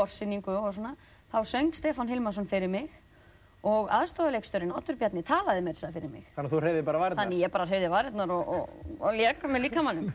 forsýningu 0.00 0.56
og 0.56 0.72
svona, 0.74 0.96
þá 1.30 1.38
söng 1.52 1.76
Stefán 1.76 2.10
Hilmarsson 2.10 2.48
fyrir 2.50 2.72
mig 2.72 2.90
og 3.66 3.90
aðstofuleiksturinn 3.92 4.72
Otur 4.72 4.96
Bjarni 4.96 5.22
talaði 5.26 5.64
með 5.64 5.76
þess 5.76 5.88
að 5.90 5.96
fyrir 5.98 6.12
mig. 6.12 6.28
Þannig 6.34 6.48
að 6.48 6.54
þú 6.54 6.60
hreyði 6.64 6.84
bara 6.86 7.02
varðnar? 7.02 7.24
Þannig 7.24 7.42
ég 7.44 7.52
bara 7.52 7.66
hreyði 7.68 7.90
varirnar 7.92 8.32
og, 8.32 8.52
og, 8.56 8.94
og 8.98 9.18
lék 9.18 9.44
með 9.44 9.64
líkamannum 9.66 10.08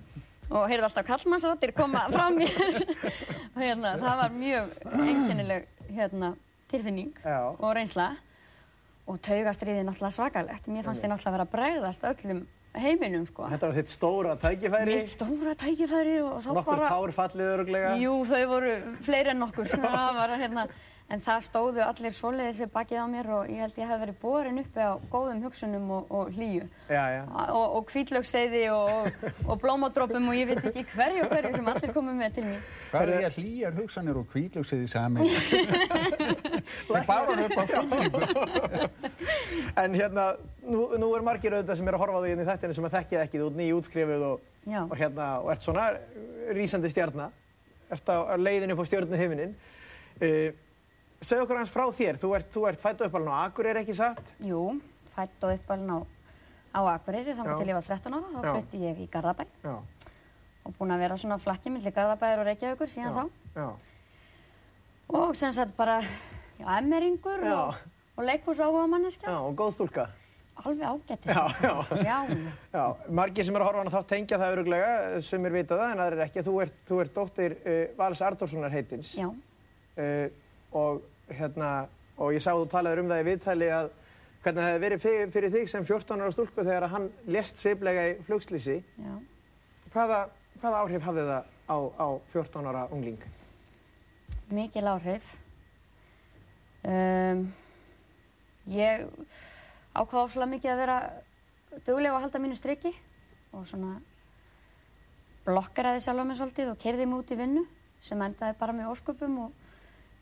og 0.49 0.67
heyrði 0.69 0.87
alltaf 0.87 1.07
kallmannsrættir 1.07 1.73
koma 1.77 2.05
frá 2.13 2.25
mér 2.33 2.81
og 3.53 3.61
hérna, 3.61 3.95
það 4.01 4.19
var 4.21 4.35
mjög 4.35 4.75
einkennileg 4.91 5.67
hérna, 5.93 6.33
tilfinning 6.71 7.13
Já. 7.21 7.39
og 7.53 7.71
reynsla 7.77 8.11
og 9.05 9.21
taugastriði 9.21 9.85
náttúrulega 9.85 10.17
svakalegt. 10.17 10.69
Mér 10.73 10.87
fannst 10.87 11.05
ég 11.05 11.11
náttúrulega 11.11 11.37
vera 11.37 11.45
að 11.45 11.53
bregðast 11.53 12.07
öllum 12.09 12.45
heiminum 12.81 13.25
sko. 13.29 13.47
Þetta 13.51 13.69
var 13.69 13.77
þitt 13.79 13.93
stóra 13.93 14.35
tækifæri, 14.41 14.97
Mitt 14.99 15.11
stóra 15.11 15.53
tækifæri 15.59 16.17
og 16.23 16.41
þá 16.43 16.49
nokkur 16.57 16.71
bara... 16.71 16.89
tár 16.91 17.13
fallið 17.15 17.51
öruglega. 17.53 17.93
Jú, 18.01 18.17
þau 18.29 18.43
voru 18.51 18.75
fleiri 19.05 19.33
en 19.33 19.41
nokkur. 19.43 19.71
Það 19.85 20.11
var, 20.19 20.35
hérna, 20.41 20.67
en 21.05 21.21
það 21.21 21.43
stóðu 21.45 21.81
allir 21.85 22.13
svoleiðis 22.17 22.59
við 22.63 22.69
bakið 22.73 22.97
á 22.97 23.05
mér 23.09 23.27
og 23.35 23.49
ég 23.51 23.59
held 23.61 23.75
ég 23.77 23.89
hef 23.91 23.99
verið 24.01 24.15
borin 24.23 24.57
uppi 24.57 24.81
á 24.81 24.93
góðum 25.11 25.43
hugsunum 25.45 25.91
og, 25.93 26.07
og 26.09 26.31
hlýju. 26.33 26.65
Já, 26.89 27.03
já. 27.13 27.21
Og, 27.45 27.75
og 27.77 27.91
hvítlöksseiði 27.93 28.63
og, 28.73 29.11
og 29.45 29.59
blómadrópum 29.61 30.31
og 30.31 30.37
ég 30.37 30.49
veit 30.49 30.65
ekki 30.71 30.85
hverju 30.95 31.27
og 31.27 31.35
hverju 31.35 31.51
sem 31.59 31.69
allir 31.75 31.93
komið 31.93 32.17
með 32.23 32.39
til 32.39 32.47
mín. 32.47 32.65
Hvað 32.89 33.13
er 33.13 33.27
ég 33.27 33.37
hlýjar 33.37 33.77
hugsanir 33.77 34.19
og 34.21 34.25
kvítlöksið 34.33 34.81
í 34.81 34.89
saman? 34.95 35.29
Það 36.89 37.07
bara 37.11 37.37
upp 37.45 37.55
á 37.55 37.63
fyllingu. 37.69 38.89
En 39.81 39.95
hérna, 39.97 40.29
nú, 40.63 40.85
nú 40.99 41.07
er 41.17 41.23
margir 41.25 41.53
auðvitað 41.53 41.79
sem 41.79 41.89
er 41.89 41.95
að 41.97 42.01
horfa 42.01 42.19
á 42.19 42.23
því 42.23 42.29
hérna 42.31 42.43
í 42.43 42.47
þættinu 42.47 42.75
sem 42.77 42.85
að 42.87 42.93
þekkja 42.95 43.23
ekki, 43.25 43.39
þú 43.41 43.47
ert 43.49 43.57
nýjútskrifuð 43.59 44.25
og, 44.29 44.45
Já. 44.63 44.77
og 44.85 44.93
hérna, 44.95 45.25
og 45.43 45.49
ert 45.51 45.65
svona 45.65 45.87
rísandi 46.55 46.91
stjarnar, 46.93 47.33
ert 47.91 48.07
á 48.07 48.39
leiðinni 48.39 48.77
upp 48.77 48.83
á. 48.85 49.55
Uh, 50.15 50.53
Segð 51.21 51.45
okkur 51.45 51.57
hans 51.61 51.71
frá 51.73 51.85
þér, 51.95 52.17
þú 52.21 52.31
ert, 52.37 52.57
ert 52.69 52.81
fætt 52.83 53.01
og 53.01 53.07
uppalinn 53.09 53.31
á 53.31 53.37
Akureyri 53.47 53.81
ekki 53.81 53.95
satt? 53.97 54.33
Jú, 54.43 54.61
fætt 55.15 55.45
og 55.47 55.53
uppalinn 55.55 55.93
á, 55.95 55.99
á 56.75 56.79
Akureyri 56.97 57.31
Já. 57.33 57.37
þannig 57.39 57.61
til 57.61 57.69
ég 57.71 57.77
var 57.79 57.87
13 57.87 58.13
ára. 58.17 58.27
Þá 58.35 58.43
Já. 58.43 58.51
flutti 58.51 58.81
ég 58.83 58.99
í 58.99 59.07
Garðabæ 59.13 59.45
Já. 59.63 59.75
og 60.65 60.75
búin 60.77 60.93
að 60.95 61.01
vera 61.05 61.17
svona 61.21 61.37
flakki 61.41 61.71
millir 61.73 61.95
Garðabæður 61.95 62.43
og 62.43 62.49
Reykjavíkur 62.51 62.91
síðan 62.91 63.15
þá. 63.15 63.25
Já. 63.55 63.67
Og 65.15 65.35
sem 65.37 65.51
sagt 65.53 65.75
bara, 65.77 65.99
já, 66.59 66.67
emmeringur 66.79 67.41
Já. 67.45 67.55
og, 67.69 67.81
og 68.17 68.23
leikhús 68.27 68.59
áhuga 68.61 68.85
manneskja. 68.89 69.29
Já, 69.31 69.39
og 69.39 69.55
góð 69.59 69.75
stúlka. 69.79 70.07
Alveg 70.55 70.85
ágættis. 70.87 71.31
Já, 71.35 71.47
já. 71.61 71.73
Já, 72.05 72.19
Já, 72.71 72.83
margir 73.11 73.43
sem 73.45 73.55
eru 73.57 73.65
að 73.65 73.67
horfa 73.67 73.79
á 73.79 73.83
hana 73.83 73.91
þá 73.91 74.07
tengja 74.07 74.37
það 74.39 74.53
öruglega, 74.55 74.93
sem 75.21 75.45
er 75.45 75.51
vitað 75.51 75.81
það 75.83 75.91
en 75.95 76.03
aðrir 76.05 76.23
ekki. 76.29 76.43
Þú 76.47 76.53
ert, 76.63 76.77
þú 76.87 76.99
ert 77.03 77.13
dóttir 77.17 77.55
uh, 77.59 77.81
Vals 77.97 78.21
Ardórssonar 78.21 78.71
heitins. 78.75 79.15
já, 79.19 79.31
Uh, 79.95 80.27
og 80.75 81.03
hérna, 81.31 81.87
og 82.17 82.35
ég 82.35 82.43
sá 82.43 82.51
að 82.53 82.63
þú 82.63 82.67
talaður 82.73 83.03
um 83.03 83.11
það 83.11 83.21
í 83.21 83.27
viðtali 83.29 83.69
að 83.73 83.89
hvernig 84.45 84.61
það 84.61 84.69
hefði 84.69 84.83
verið 84.83 85.05
fyrir, 85.33 85.53
þig 85.55 85.69
sem 85.71 85.85
14 85.87 86.21
ára 86.21 86.33
stúlku 86.33 86.65
þegar 86.65 86.87
hann 86.91 87.07
lést 87.33 87.61
sviplega 87.61 88.03
í 88.11 88.15
flugslýsi. 88.27 88.77
Hvaða, 89.93 90.19
hvaða 90.61 90.81
áhrif 90.83 91.07
hafði 91.07 91.25
það 91.31 91.47
á, 91.65 91.77
á 91.97 92.07
14 92.33 92.69
ára 92.69 92.83
ungling? 92.93 93.25
Mikil 94.53 94.85
áhrif. 94.91 95.31
Um, 96.85 97.47
ég 98.69 99.07
ákvað 99.95 100.21
ofslega 100.27 100.51
mikið 100.51 100.73
að 100.75 100.81
vera 100.83 100.97
dugleg 101.87 102.13
og 102.13 102.21
halda 102.21 102.41
mínu 102.43 102.57
striki 102.59 102.91
og 103.55 103.65
svona 103.65 103.95
blokkeraði 105.47 106.03
sjálf 106.05 106.21
á 106.21 106.25
mig 106.29 106.37
svolítið 106.37 106.71
og 106.75 106.81
kerði 106.81 107.07
mig 107.09 107.23
út 107.23 107.33
í 107.33 107.39
vinnu 107.39 107.65
sem 108.05 108.21
endaði 108.21 108.57
bara 108.59 108.75
með 108.77 108.91
ósköpum 108.93 109.39
og 109.47 109.64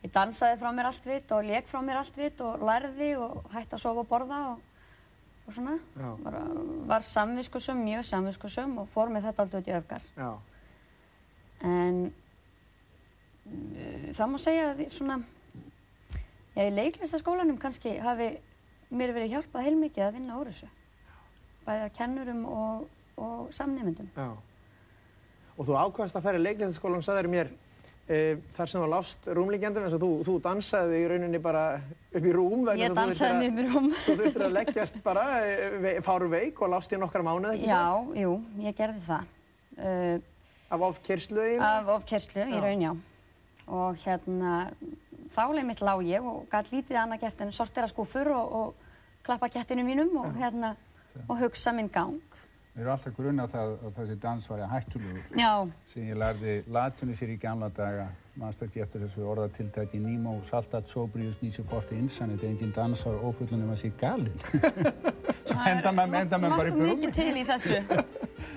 ég 0.03 0.11
dansaði 0.11 0.59
frá 0.59 0.71
mér 0.75 0.89
allt 0.89 1.05
vitt 1.07 1.31
og 1.31 1.45
lék 1.47 1.67
frá 1.69 1.79
mér 1.85 2.01
allt 2.01 2.17
vitt 2.19 2.41
og 2.43 2.63
lærði 2.67 3.13
og 3.23 3.43
hætti 3.53 3.77
að 3.77 3.83
sofa 3.85 4.03
og 4.03 4.09
borða 4.09 4.39
og, 4.51 4.63
og 5.47 5.55
svona. 5.55 5.77
Var, 5.95 6.39
var 6.91 7.07
samviskusum, 7.07 7.79
mjög 7.85 8.07
samviskusum 8.09 8.77
og 8.83 8.89
fór 8.91 9.13
með 9.13 9.29
þetta 9.29 9.45
aldrei 9.45 9.61
út 9.61 9.71
í 9.71 9.77
öfgar. 9.79 10.09
Já. 10.17 10.31
En 11.63 12.01
uh, 13.47 14.09
það 14.11 14.33
má 14.33 14.39
segja 14.43 14.69
að 14.73 14.85
svona, 14.91 15.19
já, 16.51 16.65
í 16.65 16.71
leiklistaskólanum 16.73 17.59
kannski 17.61 17.95
hafi 18.03 18.33
mér 18.93 19.15
verið 19.15 19.37
hjálpað 19.37 19.69
heilmikið 19.69 20.07
að 20.07 20.17
vinna 20.19 20.39
úr 20.41 20.51
þessu. 20.51 20.67
Bæði 21.63 21.85
að 21.85 21.93
kennurum 21.95 22.43
og, 22.51 22.89
og 23.15 23.53
samnefndum. 23.55 24.09
Já. 24.17 24.33
Og 25.53 25.67
þú 25.67 25.77
ákvæmst 25.79 26.17
að 26.17 26.25
færa 26.25 26.39
í 26.41 26.43
leiklistaskólan, 26.43 27.05
sagðir 27.05 27.29
mér, 27.31 27.53
þar 28.51 28.67
sem 28.67 28.81
þú 28.83 28.87
lást 28.91 29.27
rúmlíkjandum, 29.31 29.83
eins 29.87 29.93
og 29.95 30.01
þú, 30.03 30.09
þú 30.27 30.33
dansaði 30.43 30.97
í 30.99 31.05
rauninni 31.07 31.39
bara 31.39 31.61
upp 32.11 32.25
í 32.27 32.33
rúm 32.35 32.65
Ég 32.75 32.93
dansaði 32.97 33.47
mér 33.55 33.69
um. 33.77 33.87
að- 33.93 34.01
Þú 34.03 34.15
þurftir 34.19 34.45
að 34.47 34.53
leggjast 34.57 34.97
bara 35.05 35.23
uh, 35.39 36.01
fáru 36.03 36.27
veik 36.33 36.61
og 36.61 36.69
lást 36.73 36.91
í 36.91 36.99
nokkra 36.99 37.23
mánuð, 37.23 37.53
ekki 37.55 37.69
Já, 37.71 37.85
jú, 38.19 38.33
ég 38.59 38.75
gerði 38.75 39.01
það. 39.07 39.31
Uh, 39.77 40.19
Af 40.73 40.81
eiginlega? 41.45 41.45
af 41.61 41.87
ofkerslu 41.95 42.43
í 42.49 42.59
raun, 42.59 42.81
já. 42.81 42.93
Og 43.67 43.95
hérna, 44.03 44.53
þá 45.31 45.43
leið 45.55 45.65
mitt 45.69 45.81
lág 45.85 46.01
ég 46.03 46.25
og 46.27 46.47
gæti 46.51 46.75
lítið 46.81 46.97
annað 46.99 47.21
gert 47.23 47.41
en 47.45 47.51
sortera 47.55 47.87
skúfur 47.87 48.27
og, 48.35 48.51
og 48.51 48.73
klappa 49.23 49.47
kettinu 49.53 49.85
mínum 49.87 50.11
og, 50.19 50.33
hérna, 50.35 50.73
og 51.29 51.37
hugsa 51.39 51.71
minn 51.71 51.87
gang. 51.93 52.17
Mér 52.73 52.87
er 52.87 52.91
alltaf 52.95 53.13
grunna 53.13 53.43
það 53.51 53.71
að 53.85 53.91
þessi 53.99 54.15
dans 54.23 54.45
var 54.49 54.61
hættulegur 54.71 55.35
Já, 55.37 55.51
sem 55.91 56.07
ég 56.09 56.17
lærði 56.17 56.53
latinu 56.73 57.13
sér 57.19 57.29
í 57.35 57.37
gamla 57.37 57.67
daga 57.69 58.07
mannst 58.41 58.63
ekki 58.65 58.81
eftir 58.81 59.03
þessu 59.05 59.27
orðatiltæki 59.29 59.99
Nemo 60.01 60.39
saltat 60.47 60.89
sobrius 60.89 61.37
nýsi 61.43 61.61
forti 61.69 61.99
insanit 62.01 62.41
engin 62.47 62.71
dansar 62.73 63.19
ófullun 63.21 63.61
um 63.67 63.75
að 63.75 63.83
sé 63.83 63.91
galinn 64.01 64.33
Svo 65.45 65.59
enda 65.69 65.91
menn 65.93 66.17
enda 66.23 66.39
menn 66.41 66.55
bara 66.57 66.71
í 66.71 66.73
nokkuð 66.73 66.87
rúmi 66.87 66.95
mikið 67.03 67.19
til 67.19 67.35
í 67.37 67.45
þessu. 67.51 67.77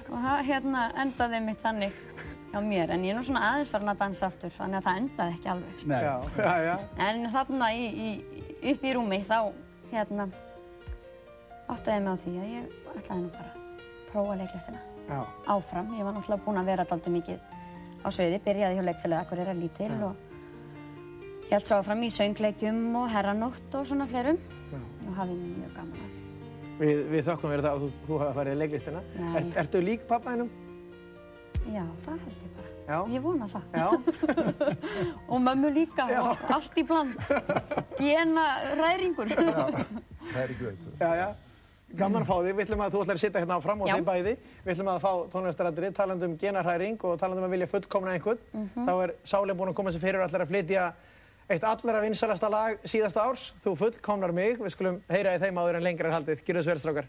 og 0.09 0.17
það 0.25 0.41
hérna 0.49 0.87
endaði 1.05 1.43
mitt 1.45 1.61
þannig 1.61 2.01
hjá 2.55 2.61
mér. 2.65 2.93
En 2.95 3.05
ég 3.05 3.13
er 3.13 3.19
nú 3.19 3.25
svona 3.27 3.43
aðeins 3.51 3.73
farin 3.75 3.93
að 3.93 4.01
dansa 4.01 4.31
aftur, 4.31 4.53
þannig 4.57 4.79
að 4.79 4.87
það 4.87 5.01
endaði 5.03 5.35
ekki 5.37 5.51
alveg. 5.53 5.77
sko. 5.83 5.89
Nei, 5.93 6.01
Já, 6.39 6.55
já. 6.65 6.75
En 7.09 7.29
þarna 7.35 7.71
í, 7.75 7.85
í, 8.07 8.11
upp 8.73 8.87
í 8.87 8.95
rúmi 8.97 9.21
þá 9.29 9.39
hérna 9.93 10.29
áttaði 11.69 11.97
ég 11.99 12.05
mig 12.07 12.17
á 12.17 12.23
því 12.25 12.35
að 12.41 12.51
ég 12.55 12.75
ætlaði 12.97 13.21
nú 13.27 13.31
bara 13.37 13.56
prófa 14.11 14.37
leiklistina 14.41 14.81
já. 15.09 15.21
áfram. 15.47 15.95
Ég 15.99 16.05
var 16.05 16.17
náttúrulega 16.17 16.45
búin 16.45 16.61
að 16.61 16.71
vera 16.71 16.87
daldið 16.89 17.17
mikið 17.19 17.39
á 18.03 18.09
sviði, 18.15 18.43
byrjaði 18.45 18.79
hjá 18.79 18.87
leikfélagi 18.89 19.27
Akureyra 19.27 19.55
lítil 19.57 19.93
og 20.07 20.15
held 21.51 21.67
svo 21.67 21.81
áfram 21.81 22.05
í 22.07 22.13
söngleikjum 22.15 23.01
og 23.03 23.09
herranótt 23.15 23.79
og 23.79 23.89
svona 23.89 24.07
fleirum 24.11 24.39
og 24.75 25.13
hafði 25.19 25.41
mjög 25.41 25.75
gaman 25.79 26.05
af. 26.05 26.15
Við, 26.77 27.03
við 27.09 27.27
þökkum 27.31 27.53
fyrir 27.53 27.65
það 27.65 27.75
að 27.75 27.83
þú, 27.85 27.91
þú 28.07 28.21
hafa 28.21 28.37
farið 28.37 28.57
í 28.57 28.61
leiklistina. 28.61 29.03
Ert, 29.33 29.53
ertu 29.63 29.83
lík 29.85 30.07
pappa 30.11 30.35
hennum? 30.35 30.51
Já, 31.73 31.83
það 32.05 32.19
held 32.27 32.43
ég 32.43 32.51
bara. 32.57 32.73
Já. 32.87 32.99
Ég 33.11 33.23
vona 33.25 33.49
það. 33.51 33.65
Já. 33.75 33.89
Og 35.33 35.41
mömmu 35.43 35.73
líka 35.75 36.07
og 36.21 36.45
allt 36.55 36.77
í 36.79 36.85
bland. 36.87 37.17
Gena 37.99 38.45
ræringur. 38.79 39.33
er 39.33 40.53
veit 40.61 41.01
Já, 41.01 41.11
já. 41.17 41.29
Gaman 41.95 42.25
að 42.25 42.27
fá 42.27 42.37
þig. 42.43 42.55
Við 42.57 42.65
ætlum 42.67 42.81
að 42.83 42.95
þú 42.95 43.03
ætlar 43.05 43.17
að 43.17 43.23
sitta 43.23 43.41
hérna 43.41 43.57
áfram 43.61 43.83
og 43.85 43.91
þið 43.93 44.07
bæði. 44.07 44.33
Við 44.65 44.73
ætlum 44.75 44.89
að 44.91 45.05
fá 45.05 45.13
tónlistaradri 45.33 45.91
talandi 45.95 46.27
um 46.27 46.37
genarhæring 46.41 46.97
og 47.07 47.19
talandi 47.21 47.43
um 47.43 47.47
að 47.47 47.55
vilja 47.55 47.69
fullkomna 47.71 48.17
einhvern. 48.17 48.39
Mhm. 48.53 48.89
Þá 48.89 48.95
er 49.05 49.15
Sáli 49.25 49.55
búin 49.55 49.71
að 49.71 49.77
koma 49.79 49.91
sér 49.95 50.03
fyrir 50.03 50.21
og 50.21 50.29
ætlar 50.29 50.43
að 50.43 50.51
flytja 50.51 50.93
eitt 51.49 51.63
allra 51.65 52.01
vinsalasta 52.03 52.51
lag 52.51 52.83
síðasta 52.83 53.23
árs. 53.23 53.53
Þú 53.63 53.77
fullkomnar 53.79 54.33
mig. 54.35 54.59
Við 54.59 54.75
skulum 54.75 55.01
heyra 55.09 55.37
í 55.37 55.39
þeim 55.39 55.63
áður 55.63 55.77
en 55.77 55.87
lengra 55.87 56.09
er 56.11 56.19
haldið. 56.19 56.43
Gjörðu 56.43 56.67
þessu 56.75 56.95
vel, 56.95 57.07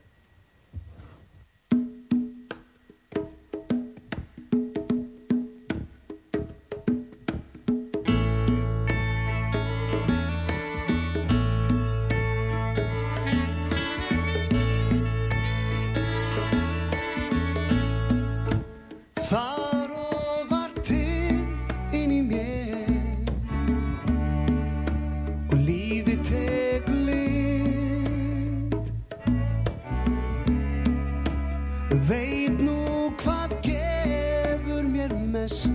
best. 35.48 35.72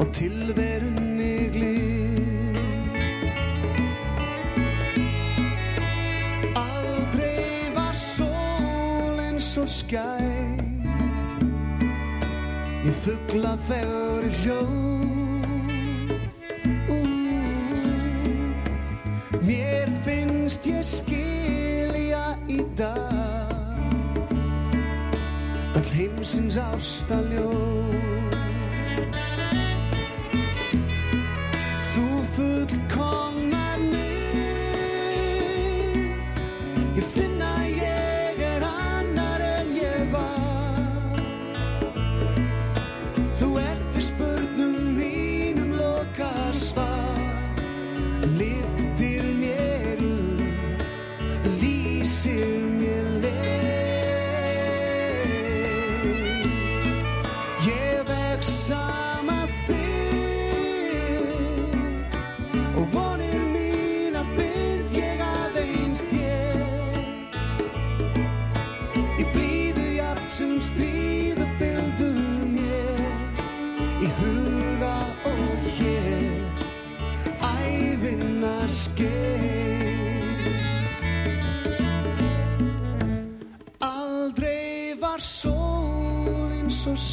Og 0.00 0.06
tilverunni 0.12 1.48
glitt 1.52 3.36
Aldrei 6.56 7.68
var 7.76 7.94
sól 7.94 9.20
eins 9.20 9.50
og 9.60 9.68
skæ 9.68 10.06
Nýð 12.84 12.96
fuggla 13.04 13.52
þegar 13.68 14.24
í 14.24 14.32
hljó 14.40 14.62
Mér 19.44 19.92
finnst 20.06 20.70
ég 20.70 20.84
skilja 20.86 22.24
í 22.48 22.62
dag 22.78 23.39
heimsins 26.00 26.56
ástaljó 26.56 27.48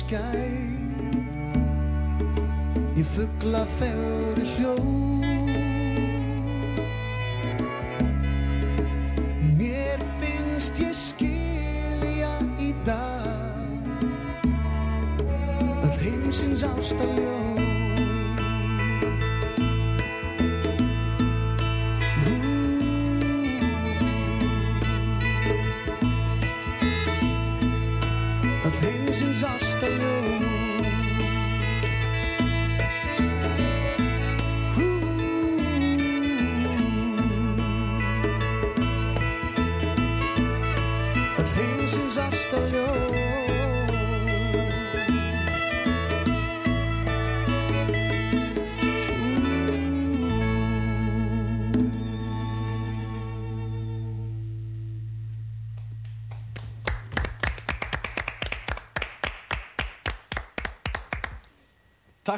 skær. 0.08 0.48
Ég 2.96 3.06
fuggla 3.06 3.66
fegri 3.78 4.46
hljóð. 4.56 5.26
Mér 9.58 10.00
finnst 10.20 10.80
ég 10.80 10.96
skilja 10.96 12.34
í 12.60 12.72
dag. 12.88 14.08
Öll 15.84 16.00
heimsins 16.00 16.64
ástaljó 16.64 17.57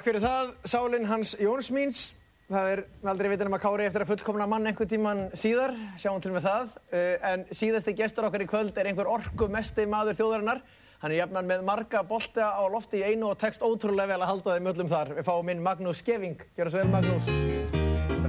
fyrir 0.09 0.23
það, 0.23 0.55
Sálin 0.65 1.05
Hans 1.05 1.35
Jóns 1.37 1.69
míns. 1.73 2.07
Það 2.49 2.69
er 2.71 2.79
aldrei 3.11 3.27
vitin 3.29 3.49
um 3.49 3.55
að 3.59 3.61
Kári 3.61 3.85
eftir 3.85 4.01
að 4.01 4.09
fullkomna 4.09 4.47
mann 4.49 4.65
einhvern 4.65 4.89
tíman 4.89 5.19
síðar, 5.37 5.75
sjáum 6.01 6.21
til 6.23 6.31
með 6.33 6.47
það. 6.47 6.71
Uh, 6.89 7.27
en 7.29 7.43
síðasti 7.53 7.93
gestur 7.99 8.25
okkar 8.25 8.41
í 8.41 8.47
kvöld 8.49 8.79
er 8.81 8.89
einhver 8.89 9.09
orku 9.11 9.45
mesti 9.53 9.85
maður 9.89 10.17
þjóðarinnar. 10.17 10.63
Hann 11.03 11.13
er 11.13 11.21
jafnan 11.21 11.51
með 11.51 11.61
marga 11.67 12.01
bolta 12.09 12.49
á 12.57 12.63
lofti 12.73 13.03
í 13.03 13.11
einu 13.11 13.29
og 13.29 13.37
tekst 13.39 13.61
ótrúlega 13.61 14.15
vel 14.15 14.23
að 14.23 14.31
halda 14.31 14.55
þeim 14.57 14.71
öllum 14.73 14.89
þar. 14.95 15.13
Við 15.19 15.29
fáum 15.29 15.53
inn 15.53 15.61
Magnús 15.67 16.01
Skeving. 16.01 16.41
Gjör 16.57 16.73
svo 16.73 16.81
vel, 16.81 16.89
Magnús. 16.95 17.29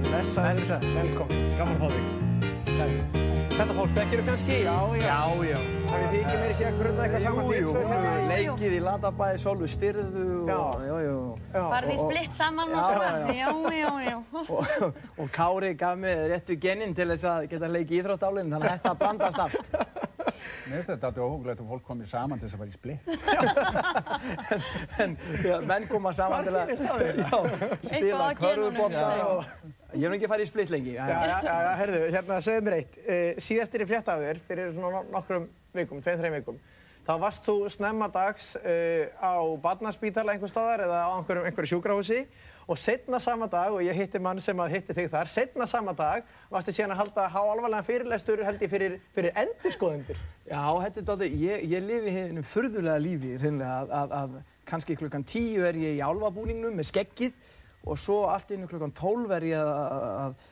Blessa, 0.05 0.77
velkomin. 0.85 1.49
Gaman 1.57 1.81
að 1.81 1.81
fá 1.81 1.97
þig. 1.97 2.77
Sæl. 2.77 3.20
Þetta 3.51 3.73
fólk 3.77 3.91
þekkir 3.95 4.21
þú 4.21 4.25
kannski? 4.27 4.55
Já, 4.65 4.75
já. 4.97 5.01
Já, 5.05 5.17
já. 5.51 5.57
Hafið 5.91 6.07
þið 6.11 6.21
ekki 6.21 6.37
meiri 6.41 6.55
sé 6.59 6.65
að 6.69 6.77
grunda 6.79 7.03
eitthvað 7.05 7.25
saman 7.25 7.47
því 7.49 7.59
tvö 7.67 7.81
hérna? 7.91 8.11
í- 8.11 8.29
leikið 8.31 8.75
í 8.77 8.79
Latabæði, 8.85 9.41
Sólvu 9.43 9.67
Styrðu 9.69 10.25
og, 10.55 10.79
já, 10.87 10.95
já. 11.05 11.15
Já. 11.55 11.63
Farið 11.73 11.91
í 11.91 11.97
splitt 12.01 12.37
saman 12.39 12.73
og 12.73 12.81
svona. 12.87 13.09
já, 13.35 13.49
Já, 13.81 13.91
já. 14.07 14.17
Og, 14.55 14.93
og 15.21 15.29
Kári 15.35 15.73
gaf 15.77 15.97
mig 15.99 16.17
réttu 16.31 16.57
geninn 16.61 16.95
til 16.97 17.07
þess 17.13 17.27
að 17.29 17.47
geta 17.51 17.69
leikið 17.71 17.97
í 17.97 18.01
Íþróttálinn, 18.01 18.51
þannig 18.55 18.69
að 18.71 18.77
þetta 18.79 18.93
blandast 19.03 19.39
allt. 19.45 19.59
Mér 20.21 20.75
finnst 20.77 20.89
þetta 20.91 21.09
alltaf 21.09 21.23
óhugulegt 21.25 21.61
að 21.63 21.69
fólk 21.71 21.85
komið 21.87 22.07
saman 22.11 22.39
til 22.41 22.47
þess 22.47 22.55
að 22.55 22.61
fara 22.61 22.71
í 22.71 22.77
splitt. 22.77 23.03
En 25.03 25.15
já, 25.43 25.55
menn 25.67 25.87
koma 25.89 26.11
saman 26.15 26.47
til 26.47 26.55
að 26.57 26.73
spila 26.77 28.27
já. 28.35 29.23
og 29.27 29.95
ég 29.95 30.05
hef 30.05 30.17
ekki 30.17 30.29
farið 30.31 30.45
í 30.45 30.49
splitt 30.51 30.73
lengi. 30.73 30.93
Já, 30.95 31.05
já, 31.09 31.37
já, 31.47 31.55
herðu, 31.81 32.01
hérna, 32.15 32.37
segðu 32.45 32.61
mér 32.67 32.77
eitt. 32.79 32.93
Uh, 33.01 33.31
síðastir 33.47 33.83
í 33.83 33.89
fréttaður 33.89 34.43
fyrir 34.47 34.71
svona 34.75 34.93
no- 34.99 35.09
nokkrum 35.17 35.49
vikum, 35.75 36.03
tveim, 36.03 36.19
þreim 36.21 36.37
vikum, 36.39 36.61
þá 37.07 37.13
varst 37.25 37.47
þú 37.47 37.57
snemma 37.73 38.07
dags 38.13 38.53
uh, 38.61 39.05
á 39.17 39.33
barnaspítala 39.63 40.35
einhver 40.35 40.51
staðar 40.51 40.85
eða 40.85 40.99
á 41.07 41.11
einhverjum, 41.17 41.47
einhverju 41.49 41.73
sjúkrahúsi 41.75 42.19
og 42.71 42.79
setna 42.79 43.19
sama 43.19 43.49
dag, 43.51 43.73
og 43.75 43.83
ég 43.83 43.97
hitti 43.97 44.19
mann 44.23 44.39
sem 44.43 44.59
að 44.63 44.77
hitti 44.77 44.95
þig 44.95 45.09
þar, 45.11 45.31
setna 45.31 45.67
sama 45.67 45.93
dag 45.97 46.27
varstu 46.51 46.73
síðan 46.75 46.93
að 46.95 47.01
halda 47.01 47.27
há 47.33 47.39
alvarlega 47.41 47.87
fyrirlestur 47.87 48.43
held 48.47 48.63
ég 48.63 48.71
fyrir, 48.71 48.97
fyrir 49.15 49.35
endurskoðendur. 49.43 50.21
Já, 50.47 50.63
þetta 50.85 51.01
er 51.01 51.07
dálítið, 51.09 51.41
ég, 51.43 51.65
ég 51.73 51.85
lifi 51.89 52.13
hennum 52.15 52.47
furðulega 52.47 53.01
lífi, 53.03 53.33
hreinlega, 53.41 53.79
að, 53.81 53.95
að, 53.97 54.15
að 54.21 54.69
kannski 54.71 54.95
klukkan 54.99 55.27
tíu 55.27 55.65
er 55.67 55.79
ég 55.81 55.99
í 55.99 56.05
álfabúningnum 56.05 56.77
með 56.79 56.91
skeggið 56.93 57.51
og 57.81 57.99
svo 57.99 58.21
allt 58.31 58.53
innu 58.55 58.69
klukkan 58.69 58.93
tólf 58.95 59.35
er 59.35 59.47
ég 59.51 59.59
að, 59.59 60.07
að 60.23 60.49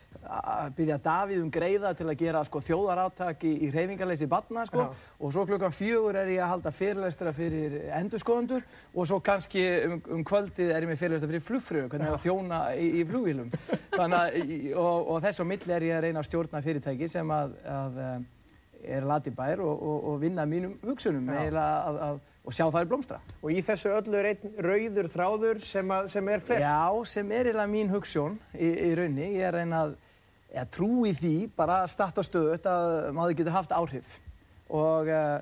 byggja 0.76 0.98
Davíð 1.04 1.42
um 1.44 1.50
greiða 1.54 1.92
til 1.98 2.08
að 2.10 2.18
gera 2.20 2.42
sko, 2.46 2.62
þjóðarátak 2.64 3.44
í, 3.48 3.54
í 3.66 3.70
hreyfingarleysi 3.74 4.28
barna 4.30 4.66
sko. 4.68 4.90
Og 5.20 5.34
svo 5.34 5.46
klukkan 5.50 5.74
fjögur 5.74 6.18
er 6.20 6.32
ég 6.34 6.44
að 6.44 6.52
halda 6.54 6.74
fyrirlestra 6.76 7.34
fyrir 7.36 7.78
endurskoðendur 7.98 8.66
og 8.94 9.10
svo 9.10 9.20
kannski 9.24 9.64
um, 9.88 10.02
um 10.18 10.26
kvöldið 10.28 10.74
er 10.74 10.86
ég 10.86 10.92
með 10.92 11.02
fyrirlestra 11.04 11.32
fyrir 11.32 11.46
flugfröðu, 11.46 11.92
hvernig 11.94 12.12
er 12.12 12.18
að 12.18 12.26
þjóna 12.28 12.64
í, 12.76 12.90
í 13.02 13.06
flugvílum. 13.10 13.54
Og, 14.00 15.08
og 15.12 15.18
þess 15.24 15.42
á 15.42 15.46
milli 15.48 15.74
er 15.76 15.84
ég 15.84 15.98
að 15.98 16.04
reyna 16.06 16.22
að 16.22 16.28
stjórna 16.30 16.62
fyrirtæki 16.64 17.08
sem 17.12 17.32
að, 17.34 17.56
að 17.68 17.98
um, 18.06 18.26
er 18.84 19.08
latibær 19.08 19.62
og, 19.64 19.84
og, 19.84 20.04
og 20.12 20.22
vinna 20.22 20.46
mínum 20.48 20.78
hugsunum 20.86 21.28
eiginlega 21.34 21.66
að, 21.90 22.00
að, 22.08 22.20
og 22.50 22.56
sjá 22.58 22.66
þær 22.74 22.88
blómstra. 22.90 23.20
Og 23.44 23.54
í 23.54 23.62
þessu 23.66 23.92
öllu 23.94 24.18
er 24.18 24.32
einn 24.32 24.56
rauður 24.66 25.10
þráður 25.14 25.60
sem, 25.62 25.92
að, 25.94 26.08
sem 26.16 26.32
er 26.34 26.42
hver? 26.48 26.64
Já, 26.64 27.06
sem 27.12 27.34
er 27.36 27.50
eiginlega 27.52 27.70
mín 27.70 27.92
hugsun 27.94 28.40
í, 28.56 28.70
í 28.90 28.90
raunni. 28.98 29.28
Ég 29.38 29.46
er 29.46 29.54
að 29.54 29.60
reyna 29.60 29.82
að 30.58 30.72
trúi 30.74 31.14
því 31.14 31.36
bara 31.58 31.84
að 31.84 31.92
starta 31.94 32.26
stöðut 32.26 32.66
að 32.70 32.90
maður 33.14 33.38
getur 33.42 33.54
haft 33.54 33.76
áhrif. 33.78 34.16
Og 34.74 35.12
uh, 35.14 35.38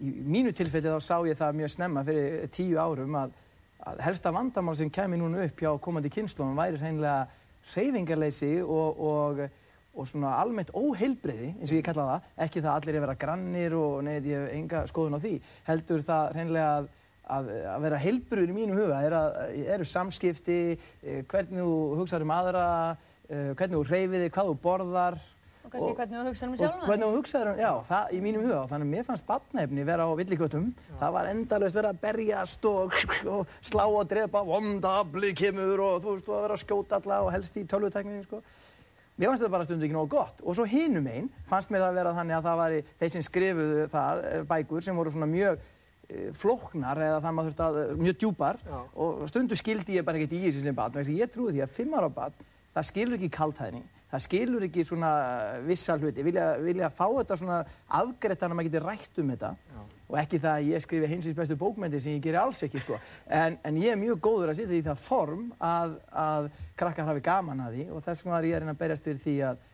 í 0.00 0.12
mínu 0.36 0.52
tilfelli 0.56 0.92
þá 0.92 1.00
sá 1.04 1.16
ég 1.28 1.38
það 1.40 1.60
mjög 1.62 1.72
snemma 1.76 2.04
fyrir 2.04 2.52
tíu 2.52 2.76
árum 2.80 3.16
að, 3.22 3.32
að 3.88 4.04
helsta 4.04 4.32
vandamál 4.36 4.76
sem 4.76 4.92
kemur 4.92 5.22
núna 5.22 5.46
upp 5.46 5.64
hjá 5.64 5.72
komandi 5.80 6.12
kynnslónum 6.12 6.60
væri 6.60 6.80
hreinlega 6.80 7.24
hreyfingarleysi 7.72 8.58
og, 8.64 9.00
og, 9.00 9.42
og 9.94 10.06
svona 10.06 10.36
almennt 10.38 10.70
óheilbreyði, 10.76 11.54
eins 11.58 11.72
og 11.72 11.78
ég 11.78 11.84
kalla 11.86 12.06
það. 12.12 12.30
Ekki 12.46 12.62
það 12.62 12.70
að 12.70 12.78
allir 12.78 12.94
er 12.94 13.00
að 13.00 13.06
vera 13.06 13.18
grannir 13.24 13.76
og 13.80 13.98
neitt 14.06 14.28
ég 14.30 14.44
hef 14.44 14.56
enga 14.56 14.86
skoðun 14.90 15.18
á 15.18 15.24
því. 15.24 15.34
Heldur 15.66 16.06
það 16.06 16.34
hreinlega 16.36 16.72
að 16.78 16.90
að, 17.30 17.50
að 17.70 17.84
vera 17.86 17.98
heilbrúður 18.02 18.52
í 18.52 18.56
mínum 18.56 18.78
huga 18.80 19.00
er 19.06 19.16
að, 19.16 19.40
eru 19.76 19.86
samskipti, 19.88 20.60
eh, 21.04 21.20
hvernig 21.30 21.62
þú 21.62 21.74
hugsaður 22.00 22.26
um 22.26 22.32
aðra, 22.34 22.64
eh, 23.28 23.50
hvernig 23.58 23.76
þú 23.76 23.82
hreyfið 23.90 24.24
þig, 24.24 24.32
hvað 24.36 24.50
þú 24.50 24.56
borðar 24.64 25.20
Og 25.60 25.72
kannski 25.74 25.96
hvernig 25.98 26.16
þú 26.16 26.30
hugsaður 26.30 26.48
um 26.48 26.54
og 26.54 26.60
sjálfan 26.60 26.88
hvernig 26.88 27.04
þú 27.04 27.16
hugsaður 27.18 27.50
um, 27.50 27.58
já, 27.60 27.70
það 27.90 28.14
í 28.16 28.20
mínum 28.24 28.44
huga. 28.46 28.60
Þannig 28.70 28.86
að 28.86 28.94
mér 28.94 29.04
fannst 29.06 29.26
batnaefni 29.28 29.84
vera 29.86 30.06
á 30.08 30.12
villigötum. 30.18 30.64
Það 31.02 31.12
var 31.16 31.28
endalaust 31.30 31.76
verið 31.76 31.90
að 31.90 32.00
berjast 32.06 32.64
og, 32.70 32.96
og 33.34 33.52
slá 33.68 33.84
og 33.84 34.08
drepa, 34.10 34.42
vondafli 34.48 35.34
kemur 35.36 35.84
og 35.84 36.00
þú 36.00 36.16
veist, 36.16 36.30
og 36.32 36.38
að 36.38 36.46
vera 36.46 36.56
að 36.56 36.64
skjóta 36.64 36.98
alla 36.98 37.20
og 37.26 37.30
helst 37.36 37.60
í 37.60 37.66
tölvuteknínu, 37.70 38.24
sko. 38.24 38.40
Mér 39.20 39.28
fannst 39.28 39.42
þetta 39.42 39.52
bara 39.52 39.66
stundu 39.68 39.84
ekki 39.84 39.96
nógu 39.96 40.14
gott. 40.14 40.38
Og 40.48 40.56
svo 40.56 40.64
hinum 40.64 41.04
einn 41.10 41.28
fannst 41.48 41.68
mér 41.72 41.84
það 41.84 41.98
vera 41.98 42.14
þannig 42.16 42.38
að 42.38 42.46
það 42.48 42.62
væri 42.62 42.78
þeir 43.02 43.12
sem 43.12 43.24
skrifuðu 43.26 43.82
það, 43.92 44.24
eh, 44.30 44.42
bækur 44.48 44.86
sem 44.86 44.96
voru 44.96 45.12
svona 45.12 45.28
mjög 45.28 45.58
eh, 46.08 46.30
flóknar 46.32 47.02
eða 47.04 47.20
það 47.20 47.34
maður 47.36 47.50
þurfti 47.50 47.66
að, 47.66 47.76
eh, 47.82 48.00
mjög 48.00 48.16
djúpar. 48.22 48.56
Já. 48.64 48.80
og 48.96 49.28
stundu 49.28 49.58
skildi 49.60 49.98
ég 49.98 50.04
bara 50.04 50.16
ekkert 50.16 50.32
í 50.38 50.42
þessu 50.46 50.62
sem 50.64 50.74
að 50.74 51.12
ég 51.20 51.30
trúi 51.30 51.52
því 51.52 51.62
að 51.62 51.76
fimm 51.76 51.94
ára 51.94 52.08
barn 52.08 52.32
það 52.74 52.88
skilur 52.88 53.18
ekki 53.18 53.30
kaltæðni 53.30 53.82
það 54.10 54.24
skilur 54.24 54.66
ekki 54.66 54.84
svona 54.86 55.10
vissa 55.66 55.96
hluti, 55.98 56.24
vilja, 56.26 56.56
vilja 56.58 56.90
fá 56.90 57.06
þetta 57.06 57.36
svona 57.38 57.58
afgreitt 58.00 58.40
þannig 58.40 58.54
að 58.54 58.58
maður 58.58 58.70
geti 58.70 58.84
rætt 58.86 59.20
um 59.22 59.32
þetta 59.34 59.50
og 60.10 60.18
ekki 60.18 60.40
það 60.42 60.56
að 60.58 60.68
ég 60.72 60.84
skrifi 60.84 61.10
heimsins 61.10 61.36
bestu 61.38 61.56
bókmyndir 61.60 62.02
sem 62.02 62.16
ég 62.16 62.24
geri 62.24 62.40
alls 62.40 62.62
ekki 62.66 62.82
sko. 62.82 62.98
En, 63.30 63.58
en 63.64 63.80
ég 63.80 63.94
er 63.94 64.00
mjög 64.00 64.22
góður 64.26 64.52
að 64.52 64.60
setja 64.60 64.72
því 64.72 64.80
það 64.88 65.02
form 65.06 65.44
að, 65.62 65.98
að 66.10 66.48
krakkar 66.80 67.10
hafi 67.10 67.22
gaman 67.30 67.66
að 67.66 67.76
því. 67.76 67.84
Og 67.94 68.06
þess 68.06 68.24
vegna 68.26 68.38
er 68.40 68.48
ég 68.50 68.56
að 68.58 68.64
reyna 68.64 68.74
að 68.74 68.80
berjast 68.82 69.06
fyrir 69.06 69.20
því 69.24 69.36
að 69.50 69.68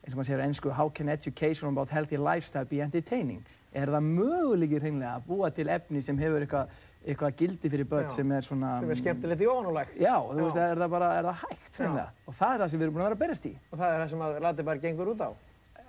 eins 0.00 0.12
og 0.14 0.20
maður 0.20 0.28
segir 0.30 0.42
á 0.42 0.46
ennsku 0.46 0.76
how 0.78 0.92
can 0.94 1.10
education 1.12 1.72
about 1.72 1.90
healthy 1.90 2.20
lifestyle 2.20 2.68
be 2.70 2.80
entertaining? 2.84 3.42
Er 3.74 3.90
það 3.90 4.06
möguleikir 4.06 4.86
hreinlega 4.86 5.18
að 5.18 5.26
búa 5.28 5.50
til 5.54 5.68
efni 5.70 6.02
sem 6.02 6.18
hefur 6.18 6.46
eitthvað 6.46 6.78
eitthvað 7.00 7.36
gildi 7.38 7.70
fyrir 7.72 7.88
börn 7.88 8.08
Já. 8.10 8.12
sem 8.12 8.32
er 8.36 8.44
svona 8.44 8.74
sem 8.82 8.90
er 8.92 8.98
skemmtilegt 9.00 9.40
í 9.40 9.46
ofanuleg 9.48 9.92
Já, 9.96 10.18
og 10.18 10.34
þú 10.34 10.40
Já. 10.40 10.44
veist, 10.44 10.58
er 10.60 10.80
það 10.82 10.90
bara, 10.92 11.06
er 11.16 11.28
það 11.28 11.38
hægt 11.44 11.78
hreinlega? 11.78 12.10
Og 12.26 12.36
það 12.36 12.52
er 12.52 12.60
það 12.60 12.72
sem 12.72 12.80
við 12.80 12.86
erum 12.86 12.96
búin 12.96 13.04
að 13.04 13.08
vera 13.08 13.16
að 13.16 13.22
berjast 13.22 13.46
í. 13.48 13.52
Og 13.70 13.80
það 13.80 13.94
er 13.94 14.02
það 14.02 14.10
sem 14.12 14.24
að 14.26 14.40
Latibar 14.44 14.82
gengur 14.82 15.12
út 15.14 15.24
á. 15.24 15.30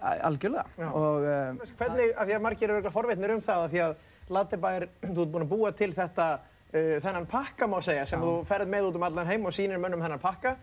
Algjörlega 0.01 0.65
Já. 0.77 0.87
og 0.89 1.25
um, 1.25 1.59
Hvernig, 1.79 2.13
af 2.15 2.27
því 2.27 2.37
að 2.37 2.45
margir 2.45 2.73
eru 2.75 2.93
forvitnir 2.93 3.35
um 3.35 3.43
það, 3.45 3.65
af 3.65 3.73
því 3.73 3.83
að 3.85 4.07
Latibar, 4.31 4.87
þú 5.03 5.25
ert 5.25 5.33
búin 5.33 5.45
að 5.45 5.51
búa 5.51 5.73
til 5.75 5.91
þetta, 5.95 6.29
uh, 6.71 6.95
þennan 7.03 7.27
pakka 7.29 7.67
má 7.69 7.77
segja, 7.83 8.07
sem 8.09 8.23
þú 8.23 8.39
ferð 8.47 8.71
með 8.71 8.89
út 8.89 8.99
um 8.99 9.05
allan 9.09 9.29
heim 9.29 9.45
og 9.45 9.55
sýnir 9.55 9.81
mönnum 9.81 10.03
þennan 10.03 10.23
pakka. 10.23 10.55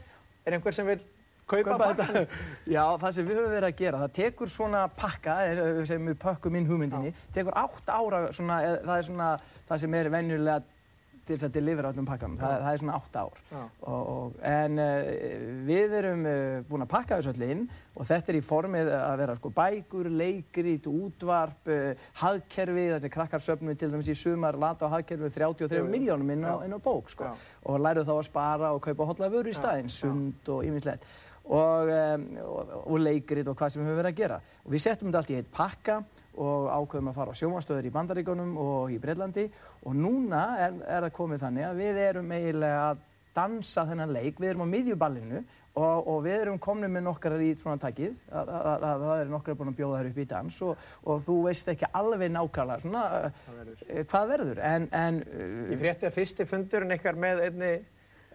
Er 0.47 0.57
einhver 0.57 0.75
sem 0.75 0.89
vil 0.89 1.03
kaupa, 1.45 1.75
kaupa 1.75 1.91
pakkan? 1.93 2.33
Já, 2.77 2.83
það 3.03 3.15
sem 3.19 3.29
við 3.29 3.41
höfum 3.43 3.55
verið 3.57 3.69
að 3.69 3.83
gera, 3.83 4.03
það 4.07 4.17
tekur 4.23 4.53
svona 4.53 4.87
pakka, 4.97 5.37
eh, 5.51 5.85
sem 5.91 6.11
við 6.11 6.19
pökkum 6.25 6.59
inn 6.59 6.69
hugmyndinni, 6.71 7.13
tekur 7.37 7.57
átt 7.61 7.93
ára, 7.93 8.25
svona, 8.33 8.63
eða, 8.65 8.83
það 8.89 8.97
er 8.97 9.09
svona 9.11 9.31
það 9.69 9.85
sem 9.85 9.97
er 10.01 10.13
venjulega 10.17 10.78
til 11.29 11.37
þess 11.37 11.49
að 11.49 11.57
delivera 11.59 11.93
öllum 11.93 12.09
pakkanum, 12.09 12.39
það, 12.41 12.55
það 12.65 12.71
er 12.71 12.81
svona 12.83 12.97
átt 12.99 13.19
ár. 13.21 13.43
Já. 13.51 13.61
Og, 13.93 14.11
og, 14.15 14.39
en 14.51 14.83
uh, 14.83 15.11
við 15.69 15.97
erum 16.01 16.25
uh, 16.29 16.41
búin 16.69 16.87
að 16.87 16.91
pakka 16.95 17.21
þessu 17.21 17.35
öll 17.35 17.47
inn 17.49 17.63
og 17.99 18.09
þetta 18.09 18.33
er 18.33 18.39
í 18.39 18.43
formið 18.49 18.91
að 18.97 19.15
vera 19.23 19.39
sko, 19.39 19.53
bækur, 19.59 20.11
leikrit, 20.23 20.91
útvarp, 20.91 21.73
uh, 21.75 22.11
hagkerfi, 22.23 22.89
þetta 22.95 23.11
er 23.11 23.15
krakkar 23.15 23.45
söfnum 23.45 23.79
til 23.79 23.93
dæmis 23.93 24.13
í 24.13 24.19
sumar, 24.19 24.59
lata 24.59 24.89
á 24.91 24.95
hagkerfi 24.97 25.33
33 25.37 25.79
Jú, 25.79 25.87
jú. 25.87 25.93
miljónum 25.93 26.35
inn 26.35 26.47
inn 26.49 26.77
á 26.77 26.81
bók 26.83 27.13
sko. 27.13 27.33
Og 27.69 27.81
læru 27.83 28.07
þá 28.09 28.15
að 28.17 28.27
spara 28.31 28.75
og 28.75 28.83
kaupa 28.85 29.09
hotla 29.13 29.33
vöru 29.33 29.53
í 29.53 29.57
staðinn, 29.57 29.93
sund 29.93 30.49
og 30.53 30.65
ýmislegt 30.67 31.07
og, 31.49 31.89
um, 31.89 32.25
og, 32.45 32.73
og 32.85 33.03
leikrit 33.03 33.49
og 33.49 33.57
hvað 33.59 33.73
sem 33.73 33.83
við 33.83 33.91
höfum 33.91 34.01
verið 34.03 34.13
að 34.13 34.23
gera. 34.23 34.41
Og 34.65 34.75
við 34.75 34.85
settum 34.85 35.09
þetta 35.09 35.23
allt 35.23 35.33
í 35.33 35.39
eitt 35.39 35.53
pakka 35.55 35.99
og 36.39 36.71
ákveðum 36.71 37.11
að 37.13 37.19
fara 37.19 37.35
á 37.35 37.41
sjónvarstöður 37.41 37.91
í 37.91 37.95
Bandaríkunum 37.95 38.57
og 38.63 38.95
í 38.95 38.99
Breitlandi 39.03 39.49
og 39.85 39.99
núna 39.99 40.43
er, 40.65 40.81
er 40.87 41.07
það 41.07 41.15
komið 41.19 41.45
þannig 41.45 41.69
að 41.69 41.83
við 41.83 42.03
erum 42.07 42.35
eiginlega 42.35 42.83
að 42.89 43.07
dansa 43.39 43.85
þennan 43.87 44.15
leik, 44.15 44.39
við 44.41 44.53
erum 44.53 44.65
á 44.67 44.73
miðjuballinu 44.73 45.43
og, 45.79 46.09
og 46.11 46.23
við 46.25 46.37
erum 46.43 46.59
komnið 46.63 46.93
með 46.95 47.05
nokkar 47.07 47.37
í 47.43 47.51
svona 47.59 47.91
að 47.91 48.87
það 48.87 49.13
er 49.15 49.31
nokkar 49.33 49.59
búin 49.59 49.73
að 49.73 49.79
bjóða 49.79 50.01
þær 50.01 50.11
upp 50.11 50.19
í 50.19 50.27
dans 50.33 50.59
og, 50.67 50.87
og 51.05 51.21
þú 51.27 51.37
veist 51.47 51.71
ekki 51.73 51.91
alveg 52.01 52.33
nákvæmlega 52.35 52.85
svona, 52.85 53.05
uh, 53.29 54.03
hvað 54.11 54.33
verður, 54.33 54.63
en, 54.73 54.89
en 54.97 55.23
Ég 55.69 55.79
frétti 55.83 56.09
að 56.09 56.19
fyrsti 56.19 56.49
fundurinn 56.49 56.97
ykkar 56.99 57.21
með 57.21 57.45
einni, 57.49 57.73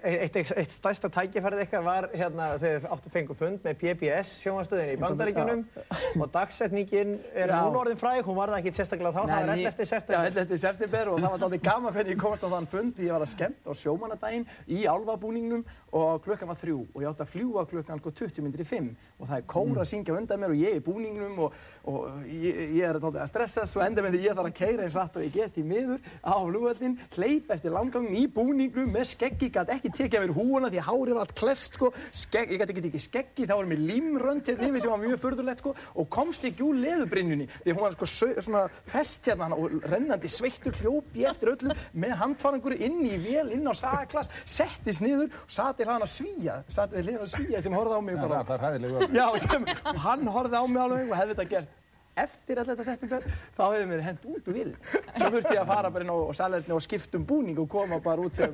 eitt, 0.03 0.35
eitt, 0.35 0.71
stærsta 0.73 1.09
tækifærið 1.13 1.63
ykkar 1.65 1.83
var 1.85 2.07
hérna 2.11 2.47
þegar 2.59 2.81
þið 2.83 2.87
áttu 2.95 3.11
fengu 3.13 3.35
fund 3.39 3.63
með 3.63 3.77
PBS 3.81 4.33
sjónvarstöðinni 4.41 4.95
í 4.97 4.99
Bandaríkjunum 5.01 5.63
og 6.21 6.31
dagsetningin 6.33 7.13
er 7.31 7.53
Já. 7.53 7.55
núna 7.55 7.81
orðin 7.83 7.99
fræg, 8.01 8.21
hún 8.27 8.37
var 8.37 8.51
það 8.53 8.59
ekki 8.61 8.75
sérstaklega 8.77 9.13
þá, 9.15 9.21
það 9.21 9.33
var 9.33 9.53
11. 9.53 9.63
Já, 9.63 9.91
september. 9.93 10.27
11. 10.31 10.61
september 10.65 11.11
og 11.13 11.21
það 11.21 11.29
var 11.29 11.47
alltaf 11.47 11.65
gaman 11.69 11.95
hvernig 11.97 12.15
ég 12.15 12.23
komast 12.23 12.43
á 12.43 12.49
þann 12.53 12.69
fund. 12.73 13.01
Ég 13.03 13.15
var 13.15 13.25
að 13.25 13.31
skemmt 13.33 13.69
á 13.69 13.71
sjómanadaginn 13.83 14.47
í 14.67 14.83
álfabúningnum 14.89 15.63
og 15.93 16.23
klukkan 16.25 16.49
var 16.49 16.57
þrjú 16.57 16.79
og 16.89 17.03
ég 17.03 17.11
átti 17.11 17.23
að 17.25 17.31
fljúa 17.33 17.65
klukkan 17.69 17.99
sko 18.01 18.11
20 18.17 18.41
minnir 18.45 18.63
í 18.63 18.67
fimm 18.67 18.89
og 19.19 19.27
það 19.29 19.35
er 19.37 19.45
kóra 19.53 19.83
að 19.83 19.89
syngja 19.91 20.15
undan 20.17 20.41
mér 20.41 20.53
og 20.55 20.61
ég 20.63 20.77
í 20.79 20.81
búningnum 20.83 21.41
og, 21.45 21.57
og 21.89 22.23
ég, 22.25 22.61
ég 22.79 22.87
er 22.87 22.97
að 22.97 23.19
stressa 23.29 23.65
svo 23.69 23.83
enda 23.85 24.01
með 24.01 24.17
því 24.17 24.23
ég 24.25 24.37
þarf 24.39 24.49
að 24.49 24.57
keira 24.57 24.87
eins 24.87 24.97
rætt 24.97 25.19
og 25.19 25.25
ég 25.27 25.35
get 25.37 25.59
í 25.61 25.65
miður 25.67 26.01
á 26.25 26.33
flugvöldin, 26.53 26.97
hleyp 27.13 27.51
eftir 27.53 27.75
langangin 27.75 28.17
í 28.17 28.23
búningnum 28.31 28.89
með 28.93 29.05
skeggi, 29.11 29.51
gæti 29.53 29.75
ekki 29.75 29.91
tekið 29.99 30.25
mér 30.25 30.35
húuna 30.37 30.71
því 30.73 30.83
hárið 30.87 31.17
var 31.17 31.27
allt 31.27 31.35
klest 31.37 31.77
sko, 31.77 31.91
skegg, 32.23 32.53
ég 32.53 32.61
gæti 32.63 32.75
ekki 32.75 32.85
tekið 32.87 33.05
skeggi, 33.05 33.47
þá 33.49 33.55
var 33.59 33.69
mér 33.69 33.85
límrönd 33.91 34.49
hérna 34.49 34.69
yfir 34.71 34.83
sem 34.83 34.93
var 34.93 35.03
mjög 35.03 35.21
förðulegt 35.23 35.63
sko 35.63 35.75
og 35.93 36.09
komst 36.13 36.47
ekki 36.49 36.65
úr 36.65 36.81
leðubrinnjunni 36.81 37.49
því 37.53 37.75
hún 37.75 37.85
var 37.85 37.97
sko 37.97 38.09
svona 38.09 38.65
fest 38.89 39.29
hérna 39.29 39.51
og 39.57 39.77
rennandi 39.91 40.31
sveittur 40.31 40.77
hljópi 40.81 41.27
eftir 41.29 41.53
öllum 41.53 41.85
með 41.93 42.17
handfarangur 42.21 42.77
inn 42.77 43.01
í 43.05 43.17
vél, 43.21 43.51
inn 43.53 43.67
á 43.69 43.73
sagaklass, 43.77 44.31
settist 44.45 45.03
niður 45.03 45.29
og 45.29 45.53
sati 45.53 45.82
hliðan 45.87 46.07
að 46.07 46.11
svíja, 46.15 46.57
sati 46.71 46.97
við 46.97 47.07
hliðan 47.07 47.27
að 47.27 47.31
svíja 47.35 47.63
sem 47.65 47.77
horfði 47.77 47.99
á 47.99 48.01
mig 48.07 48.19
Það 48.19 48.27
bara 48.27 48.41
er 48.41 48.51
það 48.51 48.65
hræðilegu. 48.65 49.07
Já, 49.19 49.25
sem, 49.45 49.71
hann 50.07 50.27
horfði 50.35 50.61
á 50.61 50.65
mig 50.67 50.83
alveg 50.83 51.09
og 51.09 51.17
hefði 51.21 51.37
þetta 51.37 51.49
gert 51.55 51.79
eftir 52.13 52.59
alltaf 52.61 52.77
þetta 52.77 52.85
september, 52.85 53.23
þá 53.57 53.61
hefði 53.63 53.85
mér 53.89 54.03
hent 54.05 54.25
út 54.29 54.49
úr 54.49 54.57
vilin. 54.57 54.75
Svo 55.15 55.29
þurfti 55.33 55.55
ég 55.55 55.61
að 55.63 55.71
fara 55.71 55.91
bara 55.93 56.05
inn 56.05 56.11
á 56.13 56.17
salerni 56.37 56.75
og 56.75 56.83
skipta 56.85 57.17
um 57.17 57.25
búning 57.25 57.57
og 57.63 57.69
koma 57.71 57.97
bara 58.03 58.21
út 58.21 58.37
sem, 58.37 58.53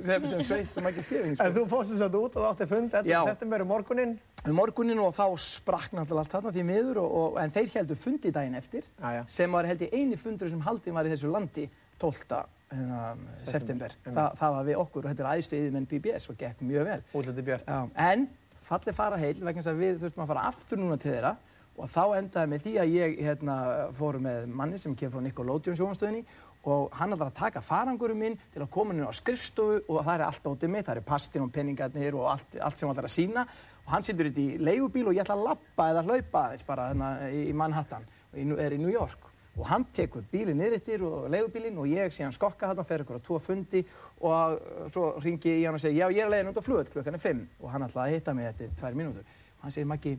sem, 0.00 0.26
sem 0.30 0.44
sveit 0.46 0.78
og 0.80 0.86
mækki 0.86 1.04
skefing. 1.04 1.36
En 1.44 1.54
þú 1.56 1.66
fórst 1.72 1.92
þess 1.92 2.06
að 2.06 2.18
út 2.22 2.38
og 2.38 2.40
þú 2.40 2.48
átti 2.48 2.68
fund 2.72 2.96
11. 3.02 3.12
Já. 3.12 3.18
september 3.28 3.64
um 3.66 3.70
morguninn. 3.74 4.16
Um 4.46 4.56
morguninn 4.56 5.02
og 5.04 5.12
þá 5.16 5.26
sprakk 5.44 5.92
náttúrulega 5.92 6.24
allt 6.24 6.36
þarna 6.38 6.54
því 6.56 6.66
miður 6.70 7.02
og, 7.04 7.16
og, 7.20 7.40
en 7.42 7.52
þeir 7.52 7.72
heldur 7.76 8.00
fundi 8.00 8.32
daginn 8.32 8.56
eftir 8.56 8.84
Já, 8.96 9.08
já. 9.18 9.22
sem 9.36 9.58
var 9.58 9.68
held 9.68 9.84
ég 9.84 9.96
eini 9.96 10.20
fundur 10.20 10.52
sem 10.52 10.64
haldin 10.64 10.96
var 10.96 11.08
í 11.08 11.12
þessu 11.12 11.32
landi 11.36 11.68
12. 12.00 12.44
hérna, 12.76 13.00
september. 13.48 13.96
Þa, 14.06 14.24
það 14.40 14.56
var 14.56 14.66
við 14.68 14.80
okkur 14.82 15.04
og 15.04 15.10
þetta 15.10 15.24
er 15.24 15.40
æðstu 15.40 15.58
yfirmenn 15.60 15.90
BBS 15.90 16.30
og 16.32 16.40
gekk 16.40 16.64
mjög 16.66 16.88
vel. 16.90 16.98
Útliti 17.16 17.46
Björn. 17.46 17.66
Já, 17.66 18.06
en 18.06 18.26
fallið 18.66 18.98
fara 18.98 19.20
heil 19.20 19.36
vegna 19.40 19.60
þess 19.60 19.72
að 19.72 19.84
við 19.84 20.00
þurftum 20.02 20.24
að 20.24 20.32
fara 20.32 20.48
aftur 20.50 20.82
núna 20.82 20.98
til 21.00 21.12
þeirra 21.12 21.36
og 21.76 21.90
þá 21.92 22.02
endaði 22.16 22.50
með 22.50 22.64
því 22.64 22.74
að 22.80 22.92
ég 22.94 23.16
hérna, 23.26 23.56
fóru 23.96 24.20
með 24.24 24.46
manni 24.48 24.80
sem 24.80 24.96
kemur 24.96 25.18
frá 25.18 25.26
Nickelodeon 25.26 25.78
sjónastöðinni 25.78 26.24
og 26.66 26.96
hann 26.98 27.14
ætlar 27.14 27.30
að 27.30 27.38
taka 27.38 27.62
farangurum 27.62 28.18
minn 28.18 28.36
til 28.54 28.64
að 28.64 28.72
koma 28.74 28.94
inn 28.94 29.04
á 29.06 29.14
skrifstofu 29.14 29.84
og 29.84 30.00
það 30.00 30.14
er 30.16 30.24
allt 30.26 30.48
ótið 30.50 30.72
mitt, 30.72 30.88
það 30.88 31.00
er 31.00 31.06
pastin 31.06 31.44
og 31.44 31.52
peningarnir 31.54 32.16
og 32.18 32.30
allt, 32.32 32.58
allt 32.58 32.80
sem 32.80 32.88
hann 32.88 32.96
ætlar 32.96 33.10
að 33.10 33.14
sína 33.14 33.46
og 33.84 33.92
hann 33.92 34.06
situr 34.06 34.30
þetta 34.30 34.42
í 34.42 34.58
leigubíl 34.66 35.06
og 35.06 35.14
ég 35.14 35.22
ætla 35.22 35.36
að 35.36 35.46
lappa 35.46 35.88
eða 35.92 36.04
hlaupa 36.08 36.42
aðeins 36.48 36.66
bara 36.66 36.88
hérna, 36.90 37.12
í 37.30 37.44
í 37.52 37.54
Manhattan 37.54 38.08
og 38.32 38.40
ég 38.40 38.64
er 38.66 38.74
í 38.74 38.80
New 38.82 38.90
York 38.90 39.25
og 39.56 39.64
hann 39.70 39.86
tekur 39.96 40.24
bílinn 40.30 40.58
niður 40.60 40.76
eftir 40.76 41.02
og 41.06 41.28
leigubílinn 41.32 41.78
og 41.80 41.88
ég 41.88 42.12
síðan 42.12 42.34
skokka 42.36 42.68
þarna, 42.70 42.84
fer 42.84 43.04
ykkur 43.04 43.20
á 43.20 43.24
tvo 43.24 43.38
fundi 43.40 43.82
og 44.20 44.56
uh, 44.56 44.82
svo 44.92 45.06
ringi 45.22 45.54
ég 45.54 45.66
hann 45.68 45.78
og 45.78 45.82
segi 45.82 46.00
já 46.00 46.10
ég 46.12 46.24
er 46.24 46.32
leiðin 46.32 46.50
út 46.52 46.60
á 46.60 46.66
flugöld 46.66 46.90
klukkan 46.92 47.16
er 47.16 47.22
fimm. 47.22 47.46
Og 47.62 47.72
hann 47.72 47.86
ætlaði 47.86 48.12
að 48.12 48.18
hitta 48.18 48.34
mig 48.36 48.50
eftir 48.50 48.74
tvær 48.76 48.98
mínútur. 48.98 49.24
Og 49.56 49.64
hann 49.64 49.76
segir 49.76 49.88
Maggi, 49.88 50.14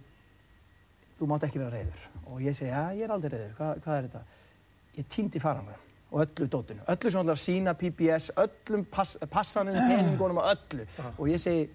þú 1.19 1.29
mátt 1.29 1.45
ekki 1.47 1.61
vera 1.61 1.75
reyður 1.75 2.07
og 2.25 2.41
ég 2.41 2.57
segi 2.57 2.71
já 2.73 2.81
ég 2.97 3.05
er 3.05 3.13
aldrei 3.13 3.35
reyður, 3.35 3.53
Hva, 3.59 3.69
hvað 3.85 3.99
er 3.99 4.09
þetta? 4.09 4.23
Ég 4.97 5.09
týndi 5.13 5.43
farangur 5.43 5.85
og 6.07 6.21
öllu 6.23 6.47
dótinu, 6.47 6.85
öllu 6.87 7.11
að 7.19 7.41
sína 7.43 7.73
PBS, 7.75 8.31
öllum 8.39 8.85
pass, 8.89 9.17
passanum, 9.29 9.75
peningunum 9.75 10.39
og 10.39 10.53
öllu. 10.53 10.85
Og 11.17 11.27
ég 11.29 11.41
segi, 11.43 11.67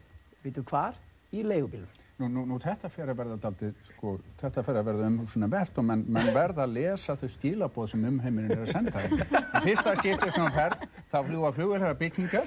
veitu 0.42 0.64
hvar? 0.66 0.96
Í 1.32 1.44
leigubílum 1.44 2.01
Nú, 2.20 2.28
nú, 2.28 2.42
nú 2.44 2.58
þetta 2.60 2.90
fer 2.92 3.08
að 3.08 3.16
verða 3.22 3.36
daldið, 3.40 3.70
sko, 3.88 4.10
þetta 4.38 4.62
fer 4.66 4.78
að 4.78 4.88
verða 4.90 5.06
umhugsunum 5.08 5.50
verðt 5.50 5.78
og 5.80 5.84
menn, 5.88 6.02
menn 6.12 6.28
verða 6.34 6.66
að 6.66 6.74
lesa 6.76 7.14
þau 7.16 7.30
stílabóð 7.32 7.86
sem 7.88 8.04
umheimurinn 8.10 8.52
er 8.52 8.60
að 8.62 8.68
senda 8.70 8.92
þeim. 9.00 9.14
Fyrsta 9.64 9.94
skiptið 9.96 10.30
sem 10.36 10.44
þú 10.44 10.50
ferð, 10.58 10.84
þá 11.08 11.16
fljúa 11.30 11.50
flugverðar 11.56 11.96
byggingar. 12.02 12.46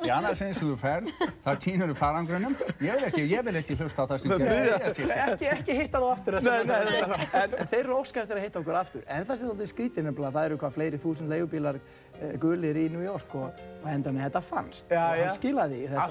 Í 0.00 0.10
annað 0.16 0.34
sinni 0.40 0.56
sem 0.56 0.70
þú 0.72 0.78
ferð, 0.80 1.12
þá 1.44 1.50
tínur 1.62 1.92
þú 1.92 1.96
farangrunum. 2.00 2.56
Ég 2.80 2.96
vil 2.96 3.06
ekki, 3.10 3.22
ég 3.30 3.46
vil 3.46 3.56
ekki 3.60 3.76
hlusta 3.76 4.00
á 4.00 4.04
það 4.10 4.24
sem 4.24 4.28
gerði. 4.32 5.06
Ekki, 5.26 5.52
ekki 5.52 5.78
hitta 5.82 6.02
þú 6.02 6.10
aftur 6.14 6.40
Nei, 6.46 6.60
nei, 6.64 6.82
nei, 6.88 7.00
en 7.42 7.56
þeir 7.68 7.80
eru 7.84 8.00
óskæðast 8.00 8.32
að 8.32 8.44
hitta 8.46 8.62
okkur 8.64 8.80
aftur. 8.80 9.06
En 9.06 9.28
það 9.28 9.42
sem 9.42 9.52
þetta 9.52 9.66
er 9.66 9.72
skrítið 9.74 10.02
nefnilega, 10.08 10.34
það 10.38 10.50
eru 10.50 10.60
hvað 10.64 10.76
fleiri 10.80 11.02
þúsund 11.04 11.32
leigubílar 11.32 11.78
uh, 11.78 12.34
gulir 12.42 12.76
í 12.80 12.86
New 12.96 13.04
York 13.04 13.34
og, 13.38 13.64
og 13.82 13.88
enda 13.92 14.14
með 14.14 14.28
þetta 14.30 14.44
fannst. 14.50 14.86
Já, 14.88 15.02
og 15.04 15.18
já. 15.20 15.26
hann 15.26 15.36
skilaði 15.36 15.82
þetta. 15.90 16.06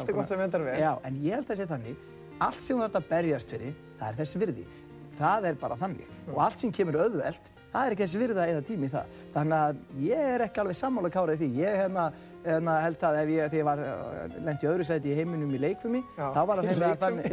Allt 2.44 2.60
sem 2.60 2.76
þú 2.76 2.84
þarf 2.84 2.98
að 3.00 3.12
berjast 3.14 3.52
fyrir, 3.54 3.76
það 3.96 4.08
er 4.10 4.18
þess 4.20 4.38
virði. 4.42 4.64
Það 5.16 5.46
er 5.48 5.60
bara 5.60 5.76
þannig. 5.80 6.16
Og 6.34 6.40
allt 6.44 6.60
sem 6.60 6.72
kemur 6.76 6.98
auðvelt, 7.00 7.46
það 7.72 7.86
er 7.86 7.94
ekki 7.96 8.04
þess 8.04 8.20
virði 8.20 8.42
að 8.44 8.52
eða 8.52 8.64
tími 8.68 8.88
í 8.90 8.92
það. 8.92 9.14
Þannig 9.36 9.58
að 9.62 10.04
ég 10.04 10.32
er 10.34 10.44
ekki 10.44 10.64
alveg 10.64 10.78
sammála 10.82 11.12
kárað 11.14 11.38
í 11.38 11.40
því. 11.40 11.50
Ég 11.62 11.78
hérna, 11.80 12.06
hérna 12.44 12.76
held 12.84 13.06
að 13.08 13.20
ef 13.22 13.32
ég, 13.32 13.50
þegar 13.54 13.62
ég 13.62 13.68
var 13.70 13.84
uh, 13.86 14.38
lent 14.50 14.66
í 14.66 14.70
öðru 14.74 14.88
sæti 14.92 15.14
í 15.14 15.18
heiminum 15.22 15.56
í 15.56 15.64
leikfumi, 15.64 16.04
Já. 16.18 16.28
þá 16.36 16.42
var 16.52 16.62
það 16.62 16.72
hreinlega 16.72 17.02
þannig, 17.06 17.32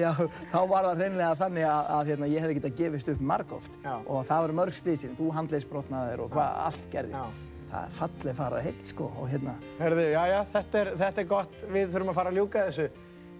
var 0.70 0.90
að, 0.94 1.92
að 1.98 2.12
hérna, 2.12 2.30
ég 2.30 2.46
hefði 2.46 2.58
getað 2.60 2.78
gefist 2.78 3.12
upp 3.12 3.24
margóft 3.32 3.78
og 4.06 4.26
það 4.30 4.46
voru 4.46 4.58
mörg 4.62 4.78
slísin, 4.78 5.16
þú 5.18 5.32
handleisbrotnaðir 5.40 6.22
og 6.22 6.36
hvað 6.36 6.60
allt 6.68 6.90
gerðist. 6.94 7.18
Já. 7.18 7.48
Það 7.72 7.86
er 7.88 7.94
fallið 7.96 8.34
farað 8.36 8.66
heilt 8.66 8.88
sko 8.90 9.06
og 9.16 9.30
hérna, 9.32 9.54
Herðu, 9.78 10.02
já, 10.12 10.22
já, 10.28 10.40
þetta 10.52 10.80
er, 10.82 10.90
þetta 11.00 11.22
er 11.22 11.28
gott. 11.30 11.54
Við 11.72 11.94
þurfum 11.94 12.10
að 12.12 12.18
fara 12.18 12.32
að 12.32 12.36
ljúka 12.36 12.64
þessu. 12.68 12.88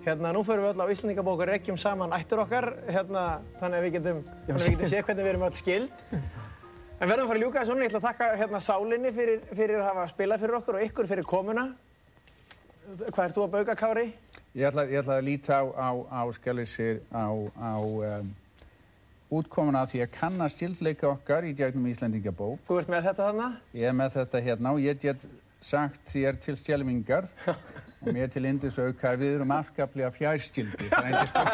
Hérna, 0.03 0.33
nú 0.35 0.41
förum 0.43 0.65
við 0.67 0.73
öll 0.73 0.83
á 0.83 0.87
Íslandingabók 0.91 1.41
og 1.45 1.47
rekkjum 1.47 1.77
saman 1.79 2.11
ættur 2.17 2.41
okkar, 2.43 2.73
hérna, 2.91 3.21
þannig 3.61 3.79
að 3.79 3.85
við 3.85 3.93
getum, 3.97 4.17
við 4.49 4.65
getum 4.73 4.89
séð 4.91 5.05
hvernig 5.07 5.23
við 5.23 5.31
erum 5.31 5.45
öll 5.47 5.59
skild. 5.61 6.01
En 6.11 7.11
verðum 7.11 7.23
að 7.23 7.31
fara 7.31 7.37
að 7.37 7.43
ljúka 7.45 7.61
þessu. 7.61 7.77
Ég 7.79 7.93
ætla 7.93 8.01
að 8.01 8.07
þakka 8.09 8.27
hérna 8.41 8.61
Sálinni 8.67 9.13
fyrir, 9.15 9.45
fyrir 9.53 9.79
að 9.79 9.87
hafa 9.87 10.07
spilað 10.11 10.43
fyrir 10.43 10.57
okkur 10.59 10.79
og 10.79 10.87
ykkur 10.89 11.11
fyrir 11.13 11.29
komuna. 11.31 11.65
Hvað 12.99 13.23
ert 13.25 13.37
þú 13.37 13.45
að 13.45 13.55
bauka, 13.55 13.77
Kári? 13.79 14.05
Ég 14.59 14.67
ætla, 14.73 14.87
ég 14.91 15.03
ætla 15.05 15.21
að 15.21 15.29
líta 15.29 15.61
á, 15.63 15.65
á, 15.71 15.91
á 16.11 16.23
skjálfisir 16.35 16.99
á, 17.15 17.27
á 17.63 17.75
um, 17.79 18.35
útkomuna 19.39 19.85
því 19.87 20.03
að 20.03 20.13
kanna 20.19 20.51
stildleika 20.51 21.13
okkar 21.13 21.47
í 21.47 21.55
gegnum 21.55 21.87
Íslandingabók. 21.93 22.59
Þú 22.67 22.83
ert 22.83 22.91
með 22.91 23.07
þetta 23.07 23.31
þarna? 23.31 23.49
Ég 23.79 23.87
er 23.87 23.97
með 24.03 24.19
þetta 24.19 24.43
hérna 24.51 24.75
og 24.75 24.83
ég 24.83 24.99
get 25.07 25.31
sagt 25.63 26.11
þér 26.11 26.43
til 26.43 26.59
stjelvingar 26.59 27.31
og 28.03 28.13
mér 28.17 28.31
til 28.35 28.45
indisauka 28.49 29.13
að 29.13 29.21
við 29.23 29.35
erum 29.37 29.53
afskaplega 29.55 30.11
fjærskildi. 30.17 30.89
Það, 30.91 31.15
sko- 31.31 31.47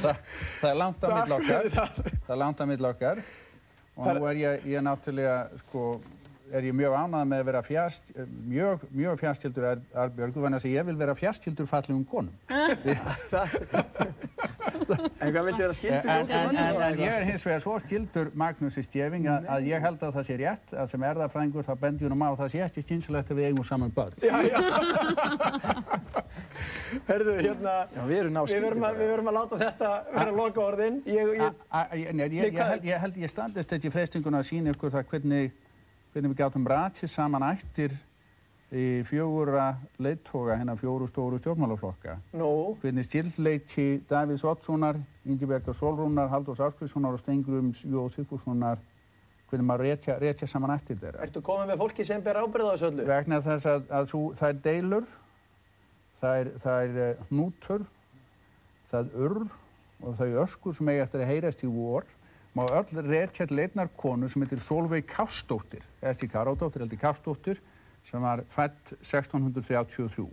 það, 0.00 0.16
það 0.60 0.70
er 0.70 0.78
langt 0.82 1.04
á 1.04 1.08
mill 1.12 1.36
okkar. 1.36 1.70
Það 1.74 2.34
er 2.36 2.40
langt 2.44 2.60
á 2.60 2.64
mill 2.72 2.88
okkar 2.92 3.22
og 3.96 4.06
nú 4.16 4.24
er 4.30 4.38
ég, 4.40 4.62
ég 4.72 4.80
náttúrulega 4.86 5.36
sko 5.66 5.82
er 6.52 6.66
ég 6.68 6.74
mjög 6.76 6.94
ánægð 6.98 7.28
með 7.32 7.38
að 7.42 7.46
vera 7.50 7.62
fjast, 7.66 8.10
mjög, 8.48 8.82
mjög 8.92 9.18
fjastildur 9.22 9.66
Arbjörgu, 10.04 10.42
þannig 10.44 10.58
að 10.66 10.74
ég 10.74 10.86
vil 10.90 10.96
vera 11.00 11.14
fjastildur 11.18 11.68
fallegum 11.70 12.04
konum. 12.10 12.34
En 15.22 15.30
hvað 15.32 15.44
viltu 15.46 15.62
vera 15.62 15.74
skildur 15.76 16.08
en, 16.10 16.30
en, 16.32 16.56
en, 16.58 16.80
en 16.82 16.98
ég 17.00 17.12
er 17.12 17.24
hins 17.28 17.44
vegar 17.46 17.62
svo 17.62 17.76
skildur 17.82 18.30
Magnúsi 18.38 18.82
Stjefing 18.84 19.26
að, 19.30 19.46
að 19.56 19.66
ég 19.70 19.84
held 19.84 20.02
að 20.02 20.14
það 20.16 20.26
sé 20.28 20.36
rétt 20.40 20.74
að 20.82 20.90
sem 20.92 21.04
erðafrængur 21.10 21.66
þá 21.66 21.72
bendi 21.84 22.08
hún 22.08 22.16
á 22.24 22.28
að 22.32 22.40
það 22.42 22.50
sé 22.54 22.62
ekki 22.66 22.84
skynsilegt 22.86 23.30
að 23.32 23.40
við 23.40 23.50
eigum 23.52 23.66
saman 23.68 23.92
börn. 23.94 24.16
Herðu, 27.08 27.34
hérna, 27.40 27.74
Já, 27.94 28.02
við 28.04 28.08
við 28.08 28.64
verum, 28.66 28.84
að, 28.84 28.98
við 29.00 29.08
verum 29.12 29.30
að 29.30 29.36
láta 29.38 29.58
þetta 29.62 29.90
vera 30.12 30.34
loka 30.36 30.60
orðin. 30.66 30.98
Ég, 31.08 31.30
A- 31.32 31.32
ég, 31.38 31.62
a- 31.80 31.86
ég, 31.96 32.12
nei, 32.18 32.26
ég, 32.26 32.52
ég, 32.52 32.58
held, 32.60 32.84
ég 32.90 33.00
held 33.06 33.16
ég 33.22 33.32
standist 33.32 33.72
þetta 33.72 33.88
í 33.88 33.92
freystinguna 33.94 34.42
að 34.42 34.48
sína 34.50 34.74
ykkur 34.74 34.92
það 34.92 35.06
hvernig, 35.12 35.54
hvernig 36.12 36.32
við 36.32 36.40
gátum 36.42 36.66
ratið 36.68 37.08
saman 37.08 37.44
ættir 37.46 37.94
í 38.72 39.02
fjögura 39.04 39.74
leittóga 40.00 40.56
hennar 40.56 40.78
fjóru 40.80 41.08
stóru 41.08 41.38
stjórnmálaflokka. 41.40 42.16
nú, 42.32 42.76
Hvernig 42.80 43.04
stildleiki 43.04 44.02
Davíðs 44.08 44.44
Oddssonar, 44.48 44.96
Ingebergar 45.28 45.76
Solrúnar, 45.76 46.30
Halldórs 46.32 46.60
Áskrifssonar 46.60 47.12
og 47.12 47.20
Stengrums 47.20 47.82
Jó 47.84 48.06
Sigfússonar, 48.12 48.80
hvernig 49.50 49.68
maður 49.68 50.20
retja 50.20 50.46
saman 50.48 50.72
ættir 50.76 50.96
þeirra. 51.00 51.20
ertu 51.24 51.42
komið 51.44 51.72
með 51.72 51.82
fólki 51.84 52.04
sem 52.08 52.22
ber 52.24 52.40
ábyrð 52.40 52.68
á 52.68 52.72
þessu 52.72 52.88
öllu? 52.88 53.08
vegna 53.08 53.40
þess 53.44 53.66
að, 53.66 53.84
að 53.90 54.08
sú, 54.08 54.22
það 54.40 54.48
er 54.48 54.62
deilur, 54.64 55.10
það 56.20 56.38
er, 56.40 56.52
það 56.64 56.96
eh, 56.96 57.26
hnútur, 57.28 57.86
það 58.90 59.00
er 59.04 59.26
urr 59.26 59.44
og 60.02 60.16
það 60.16 60.26
er 60.28 60.42
öskur 60.46 60.76
sem 60.76 60.88
eigi 60.88 61.04
eftir 61.04 61.20
að 61.20 61.32
heyrast 61.34 61.64
í 61.64 61.72
vor. 61.72 62.08
Má 62.52 62.66
öll 62.68 63.04
rekja 63.08 63.46
til 63.48 63.60
einnar 63.64 63.88
konu 63.96 64.28
sem 64.28 64.42
heitir 64.44 64.60
Solveig 64.60 65.06
Kástóttir, 65.08 65.80
ekki 66.04 66.28
Karadóttir, 66.28 66.82
heldur 66.84 66.98
Kástóttir, 67.00 67.60
sem 68.04 68.20
var 68.20 68.42
fætt 68.52 68.92
1633. 69.00 70.26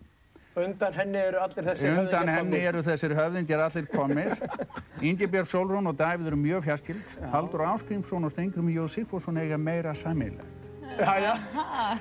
Undan 0.60 0.94
henni 0.98 1.22
eru 1.22 1.40
allir 1.40 1.70
þessi 1.70 1.88
Undan 1.88 2.28
höfðingjar 2.28 2.34
henni 2.34 2.42
komnir. 2.42 2.68
eru 2.68 2.82
þessir 2.84 3.16
höfðingjar 3.16 3.64
allir 3.64 3.88
komnir. 3.94 4.34
Ingibjörg 5.12 5.48
Solrún 5.48 5.88
og 5.88 5.96
Davíð 5.96 6.28
eru 6.34 6.42
mjög 6.42 6.68
fjarskild. 6.68 7.14
Haldur 7.32 7.64
Áskrimsson 7.70 8.28
og 8.28 8.36
Stengrum 8.36 8.68
Jóð 8.74 8.92
Sigfússon 8.98 9.40
eiga 9.40 9.58
meira 9.58 9.96
sammeilegt. 9.96 10.58
Já, 11.00 11.14
já. 11.24 11.34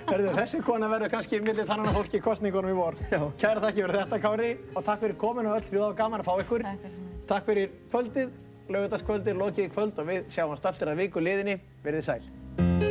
Herðu, 0.08 0.34
þessi 0.40 0.62
kona 0.66 0.88
verður 0.90 1.12
kannski 1.14 1.38
millir 1.44 1.68
tannan 1.68 1.94
fólki 1.94 2.18
í 2.18 2.24
kostningunum 2.24 2.72
í 2.72 2.74
vor. 2.74 2.98
Kæra 3.38 3.62
þakki 3.68 3.84
fyrir 3.84 4.00
þetta, 4.00 4.20
Kári, 4.24 4.50
og 4.74 4.82
takk 4.82 5.04
fyrir 5.04 5.16
komin 5.20 5.46
og 5.46 5.60
öll 5.60 5.70
hljóða 5.70 5.92
og 5.92 5.96
gaman 6.02 6.24
að 6.24 6.32
fá 6.32 6.42
ykkur. 6.42 6.68
Takk 7.30 7.50
fyrir 7.52 7.70
mig. 7.92 8.47
Kvöldið, 8.68 8.76
lögutaskvöldið, 8.76 9.38
lokið 9.40 9.64
í 9.64 9.70
kvöld 9.72 9.98
og 9.98 10.08
við 10.10 10.28
sjáumst 10.28 10.66
aftur 10.68 10.92
að 10.92 11.00
viku 11.00 11.24
liðinni. 11.24 11.56
Verðið 11.84 12.04
sæl. 12.04 12.87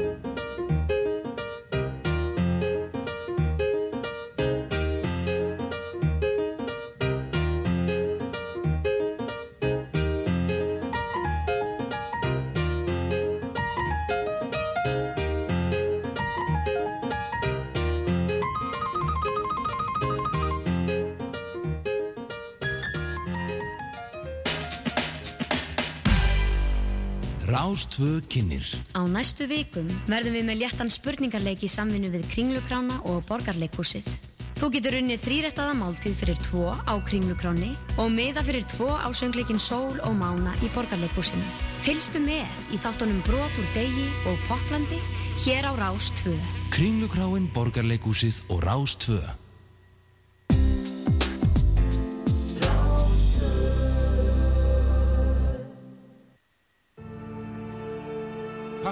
Rástvö 27.77 28.25
kynir 28.25 28.65
Á 28.97 29.05
næstu 29.05 29.45
vikum 29.45 29.85
verðum 30.09 30.33
við 30.33 30.45
með 30.47 30.57
léttan 30.63 30.89
spurningarleik 30.89 31.61
í 31.61 31.69
samvinnu 31.69 32.09
við 32.09 32.23
Kringlukrána 32.31 32.97
og 33.05 33.21
Borgarleikhúsið. 33.29 34.07
Þú 34.57 34.71
getur 34.73 34.97
unnið 34.97 35.21
þrýrættaða 35.21 35.75
máltíð 35.77 36.17
fyrir 36.17 36.41
tvo 36.41 36.73
á 36.73 36.93
Kringlukráni 37.05 37.75
og 38.01 38.09
miða 38.17 38.41
fyrir 38.49 38.65
tvo 38.73 38.89
á 38.97 39.05
söngleikin 39.13 39.61
Sól 39.61 40.01
og 40.01 40.17
Mána 40.17 40.57
í 40.65 40.73
Borgarleikhúsinu. 40.73 41.45
Fylgstu 41.85 42.17
með 42.17 42.73
í 42.73 42.81
þáttunum 42.81 43.21
Brot 43.29 43.61
úr 43.61 43.73
degi 43.77 44.09
og 44.25 44.41
Poplandi 44.49 44.97
hér 45.45 45.69
á 45.69 45.77
Rás 45.77 46.09
2. 46.25 46.33
Kringlukráin, 46.73 47.45
Borgarleikúsið 47.53 48.41
og 48.49 48.65
Rástvö 48.65 49.21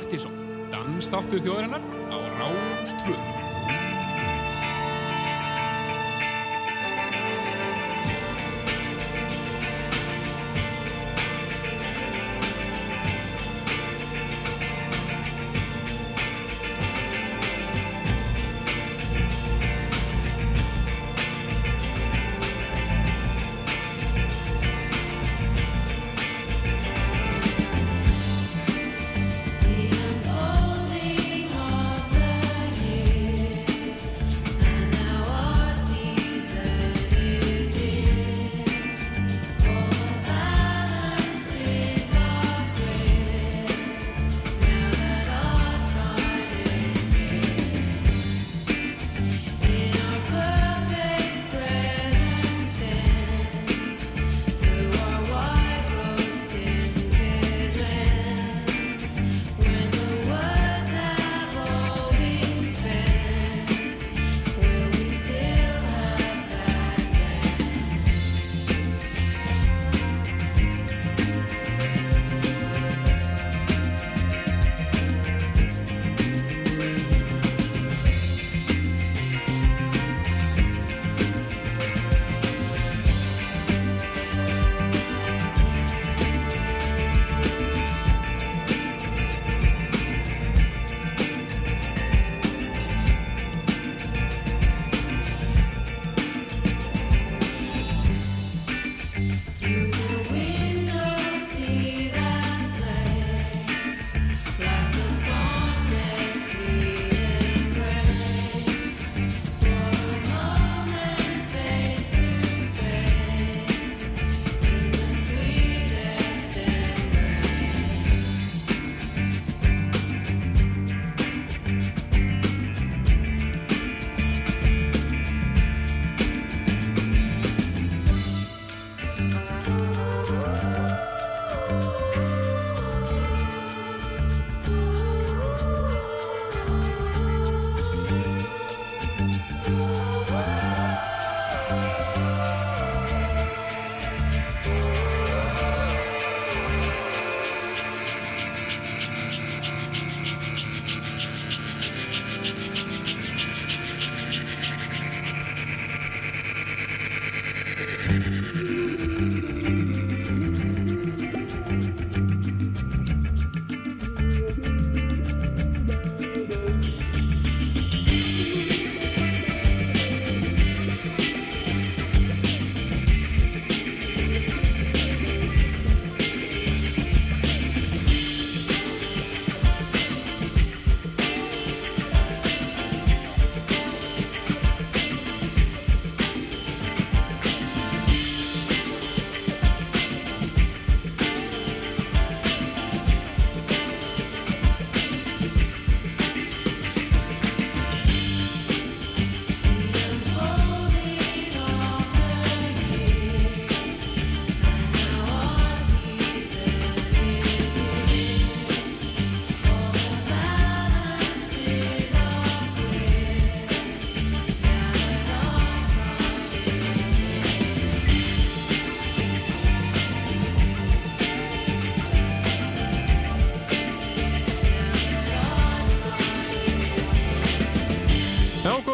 Partíson, 0.05 0.33
dansdáttur 0.69 1.41
þjóðarinnar 1.41 1.81
á 2.13 2.17
Rástfö. 2.37 3.44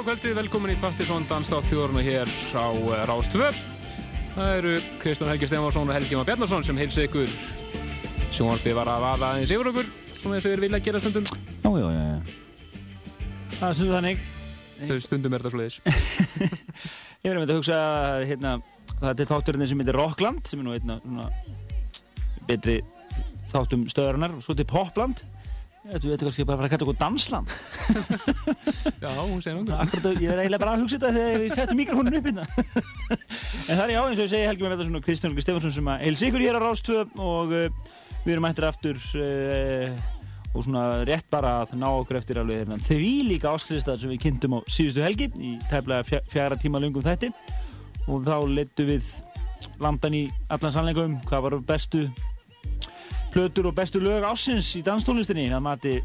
Góð 0.02 0.16
kvöldi, 0.18 0.30
velkomin 0.34 0.72
í 0.74 0.76
Partisón 0.82 1.28
Danstátt 1.30 1.68
þjóðurna 1.70 2.02
hér 2.02 2.30
á 2.58 2.74
uh, 2.74 2.94
Rástvö. 3.06 3.52
Það 4.34 4.54
eru 4.56 4.70
Kristján 4.98 5.30
Helgi 5.30 5.46
Stefansson 5.46 5.92
og 5.92 5.94
Helgi 5.94 6.18
Már 6.18 6.26
Bjarnarsson 6.26 6.64
sem 6.66 6.80
heilsa 6.82 7.04
ykkur. 7.06 7.30
Sjónvarpið 8.34 8.80
var 8.80 8.90
að 8.90 9.04
vaða 9.04 9.28
aðeins 9.28 9.54
yfir 9.54 9.70
okkur, 9.70 9.92
svona 10.16 10.40
eins 10.40 10.48
og 10.48 10.56
þeir 10.56 10.64
vilja 10.64 10.80
gera 10.88 11.02
stundum. 11.04 11.28
Já, 11.62 11.70
já, 11.70 11.86
já. 11.94 12.34
Það 13.60 13.68
er 13.68 13.78
stundu 13.78 13.94
þannig. 13.94 14.26
Þau 14.80 14.98
stundum 15.06 15.38
er 15.38 15.46
þetta 15.46 15.54
svoleiðis. 15.54 15.78
Ég 17.22 17.28
verði 17.28 17.44
með 17.44 17.54
að 17.54 17.62
hugsa 17.62 17.80
að 17.92 18.26
hérna, 18.32 18.56
það 18.96 19.22
er 19.28 19.32
þátturinn 19.36 19.70
sem 19.70 19.86
heitir 19.86 20.00
Rockland 20.02 20.50
sem 20.50 20.64
er 20.64 20.66
nú 20.66 20.74
einna 20.80 20.98
svona, 21.04 21.30
betri 22.50 22.80
þáttum 23.54 23.86
stöðarinnar 23.94 24.34
og 24.40 24.42
svo 24.48 24.58
til 24.58 24.66
Popland. 24.66 25.22
Ég 25.82 26.04
veit 26.06 26.22
kannski 26.22 26.44
bara 26.46 26.60
að 26.60 26.62
fara 26.62 26.68
að 26.68 26.74
kalla 26.76 26.86
okkur 26.86 26.98
Dansland. 27.00 27.54
Já, 29.02 29.10
hún 29.18 29.40
segir 29.42 29.64
náttúrulega. 29.66 30.22
Ég 30.22 30.30
er 30.30 30.42
eiginlega 30.44 30.62
bara 30.62 30.76
að 30.76 30.84
hugsa 30.84 31.00
þetta 31.00 31.10
þegar 31.16 31.46
ég 31.46 31.56
setja 31.56 31.78
mikrofónin 31.80 32.18
upp 32.20 32.28
hérna. 32.30 32.46
en 33.72 33.80
það 33.80 33.84
er 33.88 33.94
já, 33.96 34.02
eins 34.04 34.20
og 34.20 34.24
ég 34.28 34.32
segi 34.36 34.46
Helgi 34.52 34.68
þetta 34.68 34.86
svona 34.88 35.02
Kristján 35.08 35.34
Helgi 35.34 35.46
Stefansson 35.48 35.74
sem 35.80 35.90
að 35.90 36.04
heilsa 36.06 36.28
ykkur 36.30 36.46
hér 36.46 36.60
á 36.62 36.66
Rástvö 36.68 37.00
og 37.26 37.56
uh, 37.58 37.96
við 38.28 38.34
erum 38.36 38.48
ættir 38.52 38.68
aftur 38.70 39.02
uh, 39.18 39.98
og 40.52 40.68
svona 40.68 40.86
rétt 41.08 41.28
bara 41.34 41.56
að 41.64 41.74
ná 41.82 41.88
okkur 41.90 42.22
eftir 42.22 42.42
alveg 42.42 42.62
hérna 42.62 42.78
því 42.86 43.12
líka 43.32 43.56
áslýstar 43.56 43.98
sem 43.98 44.12
við 44.14 44.22
kynntum 44.28 44.58
á 44.58 44.60
síðustu 44.70 45.02
helgi 45.02 45.32
í 45.34 45.56
fja- 45.72 46.22
fjara 46.30 46.60
tíma 46.62 46.82
lungum 46.84 47.06
þætti 47.06 47.32
og 48.06 48.26
þá 48.28 48.36
leittu 48.52 48.86
við 48.90 49.08
landan 49.82 50.18
í 50.18 50.26
allan 50.52 50.74
sannleikum 50.76 51.18
hvað 51.26 51.48
var 51.48 51.58
bestu 51.74 52.06
plötur 53.34 53.72
og 53.72 53.78
bestu 53.78 54.02
lög 54.04 54.26
ásins 54.28 54.74
í 54.80 54.84
danstónlistinni 54.86 55.50
að 55.54 55.66
mati 55.66 55.96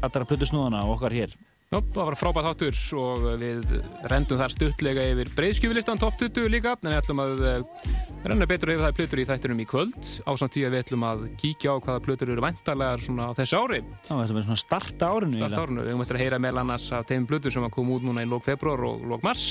allra 0.00 0.26
plötusnúðana 0.28 0.84
og 0.86 0.96
okkar 0.98 1.16
hér 1.16 1.38
Já, 1.70 1.78
það 1.94 2.06
var 2.08 2.16
frábæð 2.18 2.46
þáttur 2.48 2.78
og 2.98 3.26
við 3.38 3.74
rendum 4.10 4.38
þar 4.40 4.50
stuttlega 4.56 5.04
yfir 5.12 5.28
breyðskjöfulistan 5.36 6.00
top 6.02 6.16
20 6.18 6.48
líka, 6.50 6.72
en 6.74 6.90
við 6.90 6.96
ætlum 6.98 7.20
að 7.22 7.44
eh, 7.46 7.84
renna 8.24 8.48
betur 8.50 8.72
yfir 8.74 8.82
það 8.88 8.96
plötur 8.96 9.22
í 9.22 9.26
þættinum 9.28 9.62
í 9.62 9.66
kvöld 9.70 10.08
á 10.26 10.30
samt 10.34 10.56
því 10.56 10.64
að 10.66 10.74
við 10.74 10.82
ætlum 10.82 11.06
að 11.06 11.22
kíkja 11.38 11.76
á 11.78 11.82
hvaða 11.84 12.02
plötur 12.08 12.32
eru 12.34 12.42
væntarlegar 12.42 13.06
svona 13.06 13.28
á 13.30 13.38
þessu 13.38 13.62
ári. 13.62 13.80
er 13.86 14.10
þetta 14.10 14.38
með 14.40 14.48
svona 14.48 14.64
starta 14.64 15.12
árinu 15.14 15.38
Start 15.38 15.46
eiginlega. 15.46 15.62
árinu. 15.62 15.86
Við 15.86 16.02
eftir 16.08 16.18
að 16.18 16.24
heyra 16.24 16.42
meðal 16.42 16.62
annars 16.64 16.90
af 16.98 17.06
þeim 17.06 17.30
plötur 17.30 17.54
sem 17.54 17.68
að 17.70 17.74
koma 17.78 17.94
út 18.00 18.08
núna 18.08 18.26
í 18.26 18.30
lók 18.34 18.48
februar 18.50 18.86
og 18.90 19.06
lók 19.14 19.22
mars. 19.30 19.46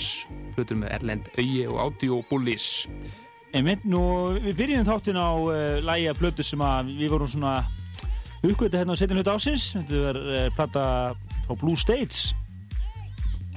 Plötur 0.59 0.83
með 0.83 0.91
Erlend 0.99 1.31
Auði 1.37 1.65
og 1.71 1.81
Audio 1.87 2.19
Bullis. 2.27 2.67
Einmitt, 3.49 3.81
nú 3.89 4.01
við 4.37 4.59
byrjum 4.59 4.85
þáttin 4.85 5.17
á 5.17 5.29
uh, 5.33 5.53
lægi 5.81 6.09
af 6.11 6.19
plötu 6.19 6.45
sem 6.45 6.61
að 6.61 6.91
við 6.99 7.15
vorum 7.15 7.29
svona 7.31 7.53
uppgötu 8.45 8.77
hérna 8.77 8.93
á 8.93 8.99
setjum 8.99 9.17
hluta 9.17 9.33
ásins 9.33 9.71
þetta 9.73 10.03
er 10.11 10.19
uh, 10.21 10.43
plata 10.53 10.83
frá 11.47 11.55
Blue 11.57 11.79
States 11.79 12.29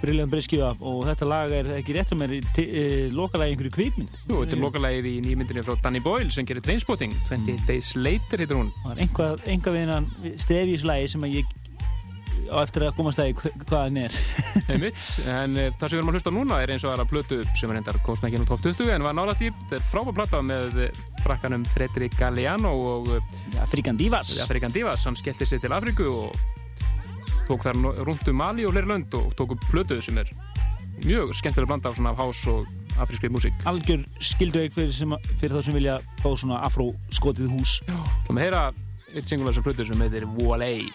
Brilliant 0.00 0.32
Briskiða 0.32 0.72
og 0.80 1.04
þetta 1.06 1.28
lag 1.28 1.52
er 1.54 1.68
ekki 1.76 1.94
rétt 1.98 2.14
um 2.16 2.24
er 2.24 2.32
uh, 2.40 3.12
lokalagi 3.14 3.52
einhverju 3.52 3.74
kvikmynd 3.76 4.16
Jú, 4.30 4.40
þetta 4.40 4.56
er 4.56 4.62
lokalægið 4.64 5.10
í 5.12 5.14
nýmyndinni 5.26 5.66
frá 5.66 5.76
Danny 5.84 6.00
Boyle 6.02 6.32
sem 6.32 6.48
gerir 6.48 6.64
Trainspotting. 6.64 7.12
20 7.28 7.60
Days 7.68 7.92
Later 7.94 8.40
heitir 8.42 8.58
hún. 8.58 8.72
Það 8.80 8.88
var 8.88 9.04
einhvað, 9.04 9.44
einhvað 9.44 9.76
við 9.76 9.84
hennan 9.84 10.08
stefíslægi 10.40 11.12
sem 11.12 11.28
að 11.28 11.36
ég 11.42 11.52
á 12.50 12.58
eftir 12.62 12.84
að 12.86 12.96
komast 12.96 13.20
að 13.22 13.30
í 13.30 13.34
hva- 13.38 13.52
hvað 13.62 13.82
hann 13.84 13.98
er. 14.02 14.16
Einmitt, 14.72 15.02
en 15.28 15.56
uh, 15.58 15.68
það 15.78 15.84
sem 15.84 15.94
við 15.94 15.98
erum 16.00 16.10
að 16.12 16.16
hlusta 16.18 16.32
núna 16.34 16.58
er 16.64 16.72
eins 16.74 16.84
og 16.86 16.92
aðra 16.94 17.06
plötu 17.10 17.40
sem 17.58 17.70
er 17.70 17.78
hendar 17.80 17.98
komst 18.06 18.24
ekki 18.26 18.38
inn 18.40 18.46
á 18.46 18.50
top 18.50 18.64
20 18.66 18.92
en 18.96 19.06
var 19.06 19.16
nála 19.18 19.34
því, 19.38 19.50
þetta 19.60 19.78
er 19.78 19.86
frábæð 19.92 20.16
plata 20.18 20.40
með 20.46 20.80
eh, 20.86 21.02
frakkanum 21.22 21.64
Fredrik 21.74 22.16
Galliano 22.18 22.72
og 22.96 23.12
uh, 23.16 23.32
Afrikan 23.62 24.00
Divas. 24.00 24.34
Afrikan 24.44 24.74
Divas, 24.74 25.04
hann 25.06 25.18
skellti 25.20 25.46
sig 25.48 25.62
til 25.62 25.72
Afriku 25.76 26.08
og 26.26 26.36
tók 27.48 27.64
þar 27.66 27.78
rúmt 28.06 28.28
um 28.30 28.38
Mali 28.38 28.64
og 28.66 28.72
fleiri 28.74 28.88
lönd 28.92 29.14
og 29.18 29.32
tók 29.38 29.56
upp 29.56 29.64
plötu 29.70 29.98
sem 30.02 30.18
er 30.22 30.30
mjög 31.02 31.32
skemmtileg 31.34 31.66
blanda 31.68 31.90
af 31.90 31.96
svona 31.98 32.12
hás 32.14 32.44
og 32.52 32.66
afrískri 33.02 33.30
músík. 33.32 33.56
algjör 33.66 34.04
skilduveik 34.22 34.74
fyrir, 34.76 34.92
fyrir 35.40 35.56
þá 35.56 35.64
sem 35.66 35.74
vilja 35.74 35.96
fá 36.22 36.28
svona 36.38 36.60
afró 36.62 36.90
skotið 37.10 37.48
hús 37.56 37.78
Svo 37.88 38.36
með 38.36 38.44
heyra 38.46 38.60
eitt 39.16 39.26
singular 39.28 39.52
sem 39.56 39.64
plötu 39.64 39.84
sem 39.88 40.00
heitir 40.04 40.24
Voalei. 40.38 40.86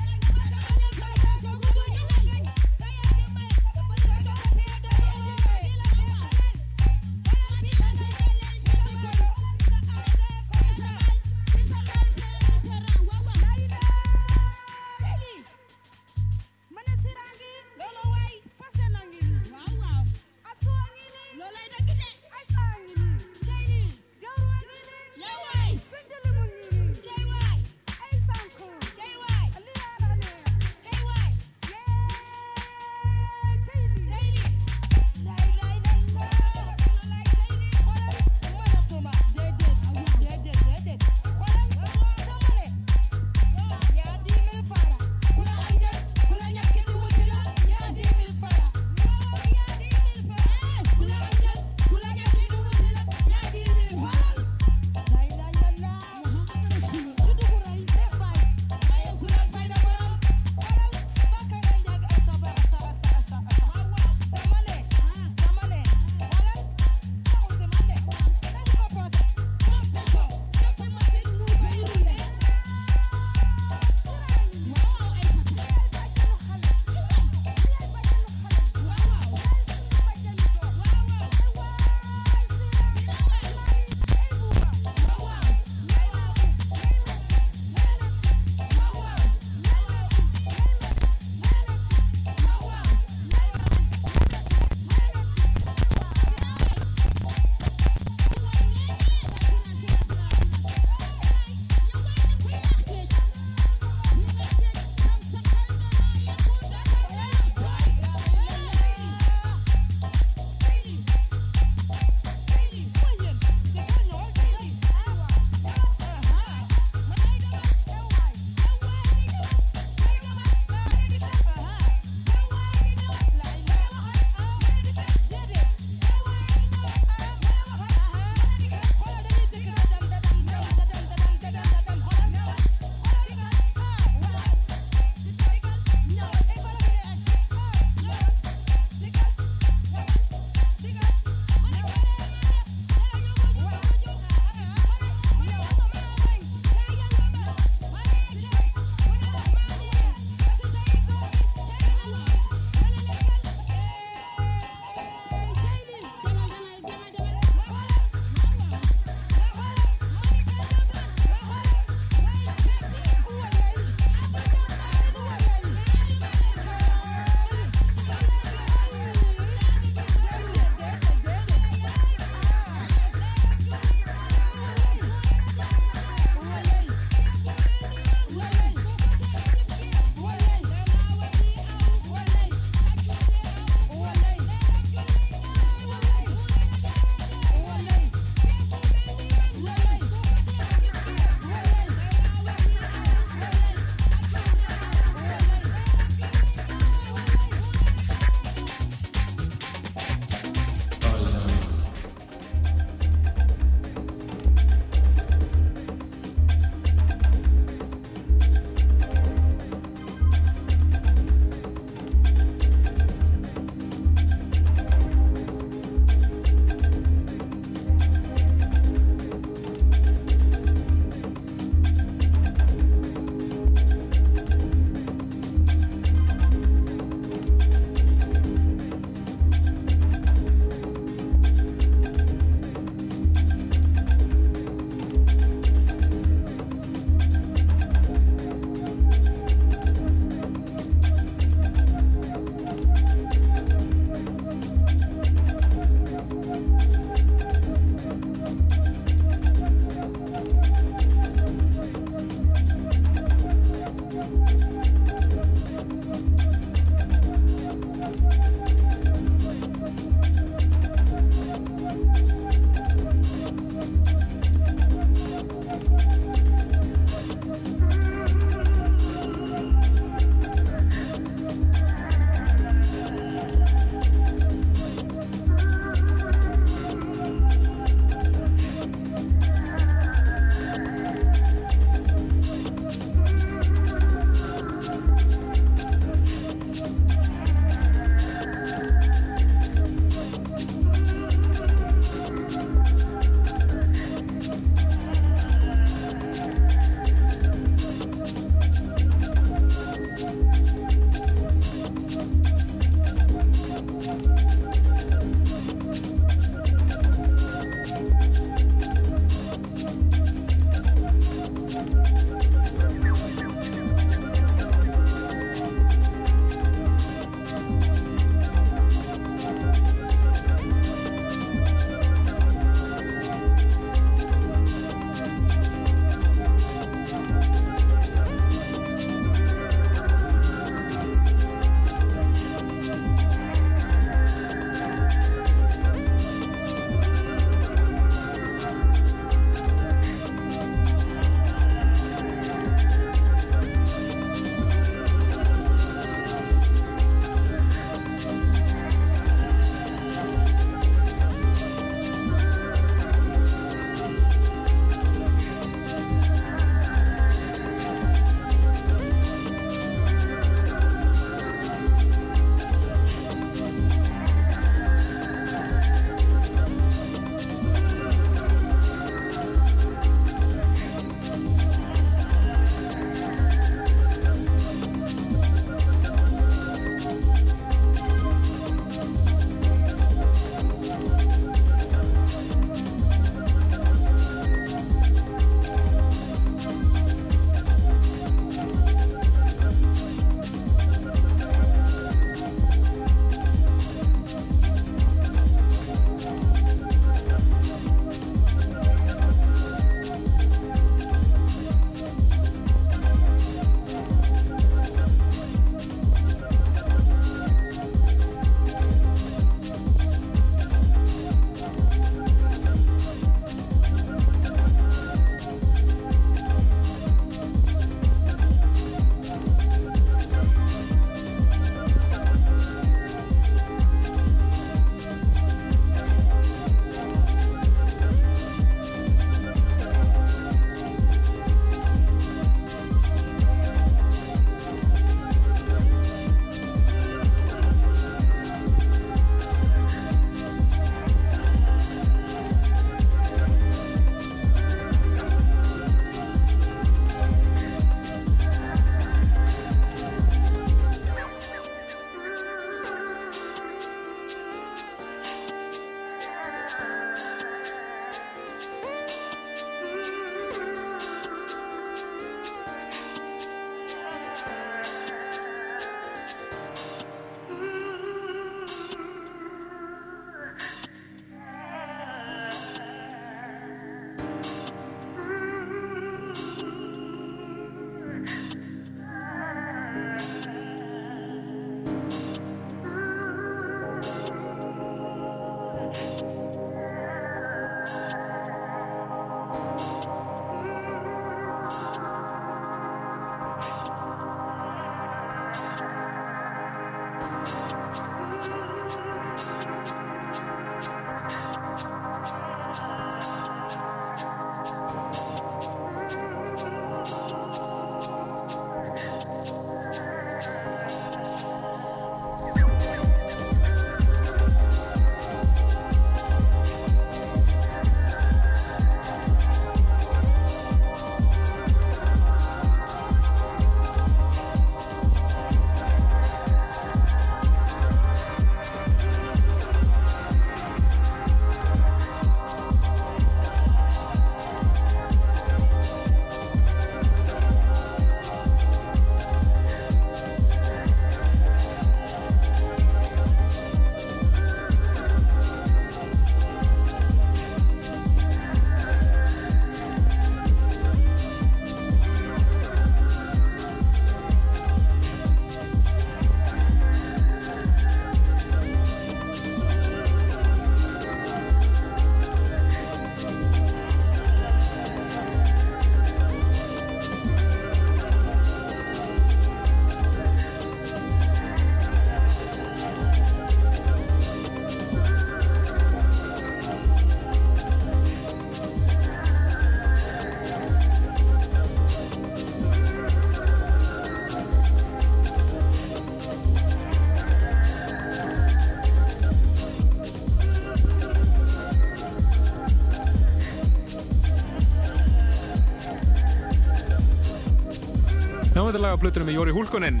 Blötunum 599.00 599.30
með 599.30 599.38
Jóri 599.38 599.54
Húlkonen. 599.56 600.00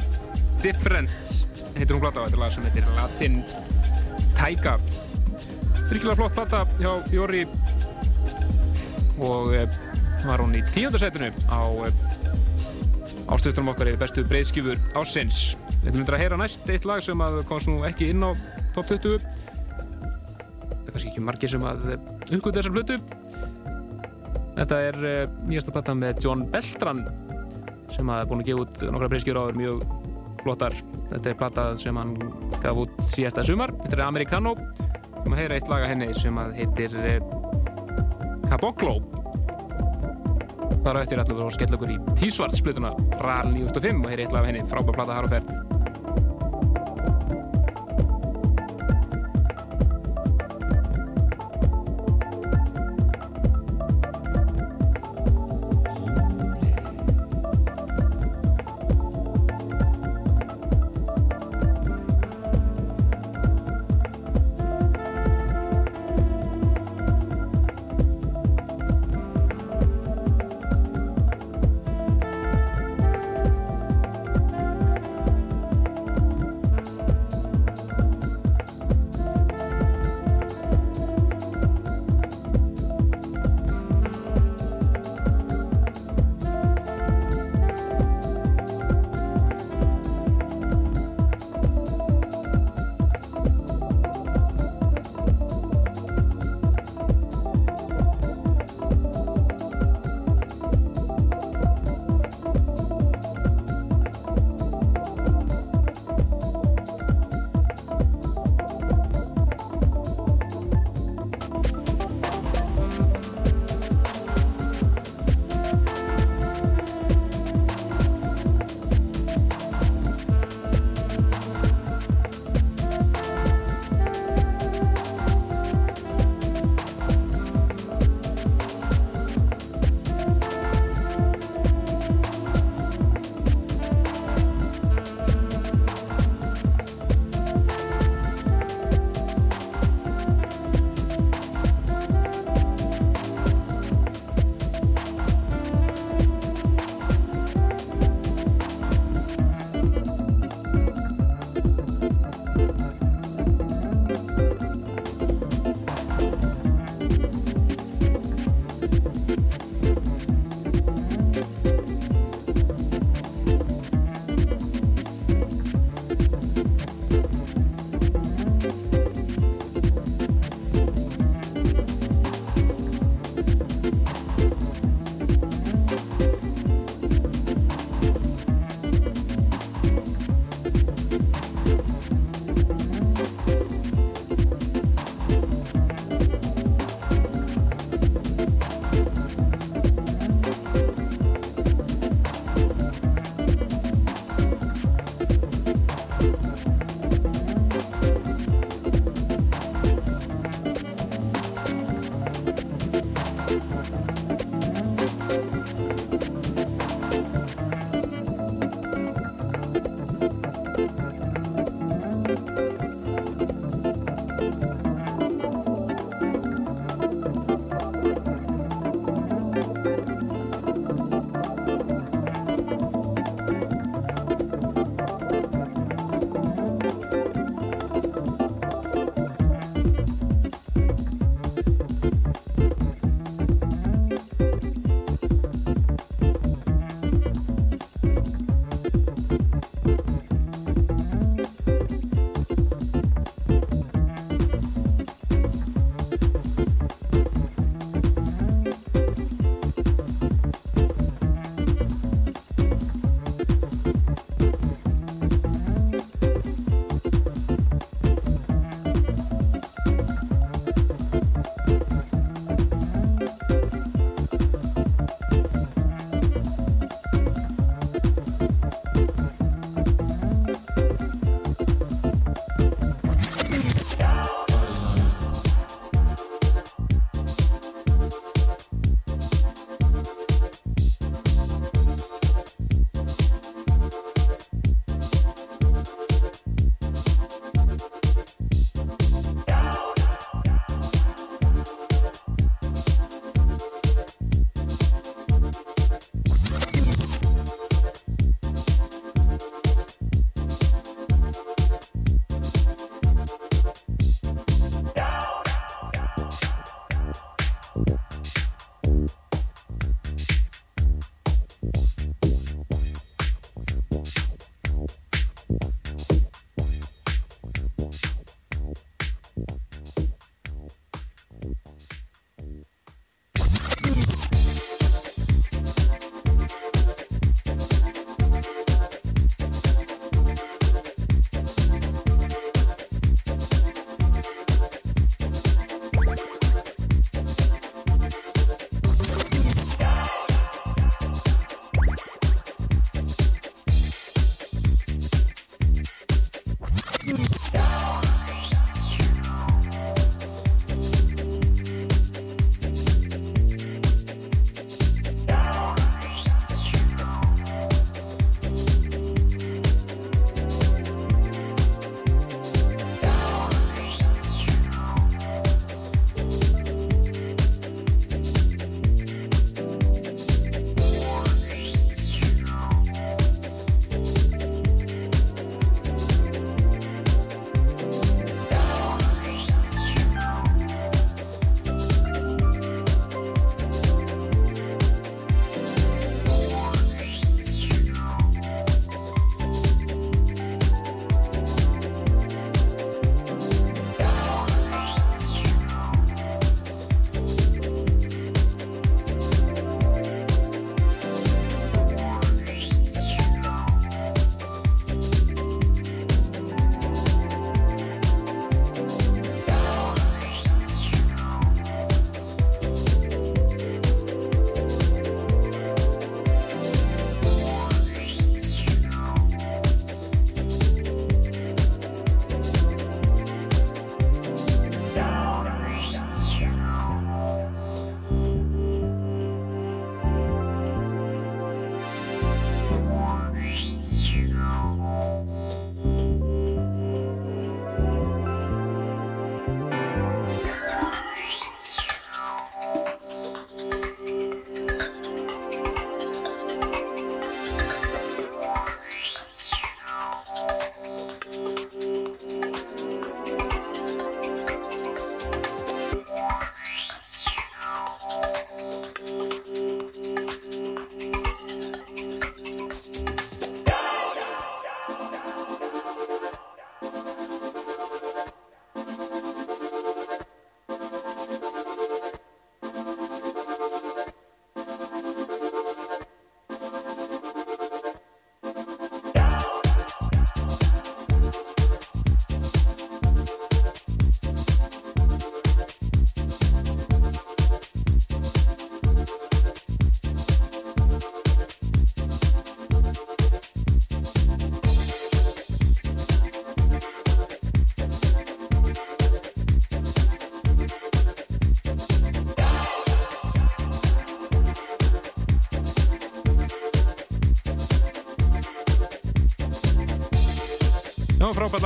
Different 0.60 1.12
heitir 1.76 1.94
hún 1.94 2.02
plata 2.02 2.22
og 2.22 2.28
þetta 2.28 2.40
lag 2.40 2.52
sem 2.54 2.66
heitir 2.68 2.88
Latin 2.96 3.38
Taiga. 4.38 4.76
Virkilega 5.90 6.18
flott 6.18 6.36
plata 6.36 6.64
hjá 6.78 6.92
Jóri. 7.14 7.46
Og 9.20 9.54
e, 9.56 9.64
var 10.26 10.44
hún 10.44 10.56
í 10.58 10.62
tíundarsætinu 10.72 11.30
á 11.48 11.60
e, 11.86 11.92
ástöðstunum 13.30 13.72
okkar 13.72 13.92
í 13.92 13.96
bestu 14.00 14.24
breyðskifur 14.28 14.80
ásins 14.98 15.54
við 15.80 15.92
ætlum 15.92 16.08
að 16.08 16.20
heyra 16.20 16.38
næst 16.40 16.68
eitt 16.72 16.86
lag 16.88 17.04
sem 17.04 17.20
komst 17.48 17.70
nú 17.70 17.84
ekki 17.88 18.10
inn 18.12 18.24
á 18.24 18.30
top 18.74 18.88
20 18.90 19.20
það 19.22 20.86
er 20.86 20.92
kannski 20.92 21.12
ekki 21.12 21.24
margir 21.24 21.52
sem 21.52 21.64
að 21.64 21.92
uppgötu 21.94 22.58
þessar 22.58 22.76
blötu 22.76 23.00
Þetta 24.60 24.78
er 24.84 24.96
nýjasta 25.48 25.72
platta 25.72 25.94
með 25.96 26.18
John 26.26 26.42
Beltran 26.52 27.04
sem 27.94 28.10
hafa 28.10 28.28
búin 28.30 28.42
að 28.44 28.50
gefa 28.50 28.64
út 28.64 28.82
nokkra 28.94 29.10
breyskjur 29.12 29.40
áður 29.40 29.60
mjög 29.60 29.84
flottar. 30.42 30.76
Þetta 31.10 31.30
er 31.30 31.38
platta 31.40 31.64
sem 31.80 31.96
hann 32.00 32.16
gaf 32.62 32.82
út 32.84 33.00
síðasta 33.12 33.44
sumar. 33.46 33.74
Þetta 33.84 33.98
er 33.98 34.04
Americano. 34.06 34.54
Við 34.56 35.22
erum 35.22 35.36
að 35.36 35.42
heyra 35.42 35.58
eitt 35.58 35.72
laga 35.72 35.88
henni 35.90 36.12
sem 36.16 36.38
heitir 36.56 36.94
uh, 36.96 37.16
Caboclo. 38.48 38.98
Þar 40.80 40.96
á 40.96 41.02
eftir 41.02 41.20
ætlum 41.20 41.42
við 41.42 41.44
að 41.44 41.58
skella 41.58 41.76
okkur 41.76 41.92
í 41.92 41.98
T-Svarts-splutuna 42.22 42.94
RAL 43.20 43.52
9005 43.52 44.00
og 44.00 44.14
heyra 44.14 44.24
eitt 44.24 44.38
laga 44.38 44.48
henni 44.48 44.64
frábær 44.70 44.96
platta 44.96 45.18
har 45.18 45.28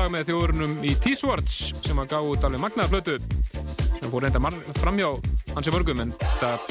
lag 0.05 0.12
með 0.12 0.26
þjóðurinnum 0.28 0.72
í 0.84 0.90
T-Swords 1.00 1.55
sem 1.86 2.00
að 2.02 2.11
gá 2.11 2.18
út 2.28 2.42
alveg 2.44 2.61
magnaða 2.61 2.90
flötu 2.92 3.14
sem 3.55 4.11
fór 4.12 4.26
reynda 4.26 4.40
mar- 4.42 4.59
framhjá 4.76 5.07
hansi 5.55 5.72
mörgum 5.72 6.02
en 6.02 6.11
það 6.42 6.66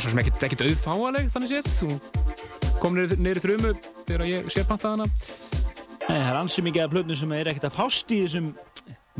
svo 0.00 0.08
sem 0.10 0.18
ekkert, 0.22 0.42
ekkert 0.48 0.64
auðfáaleg 0.64 1.28
þannig 1.30 1.52
séð. 1.52 1.68
Þú 1.76 2.80
kom 2.82 2.98
í 2.98 3.06
þrjumu 3.44 3.70
þegar 4.08 4.26
ég 4.26 4.50
sér 4.50 4.66
pantaði 4.66 4.96
hana. 4.96 5.06
Nei, 6.08 6.16
það 6.16 6.26
er 6.32 6.40
ansi 6.40 6.66
mikið 6.66 6.86
af 6.86 6.92
plötnum 6.96 7.20
sem 7.22 7.36
er 7.38 7.52
ekkert 7.52 7.68
að 7.70 7.76
fást 7.78 8.10
í 8.16 8.20
þessum 8.24 8.50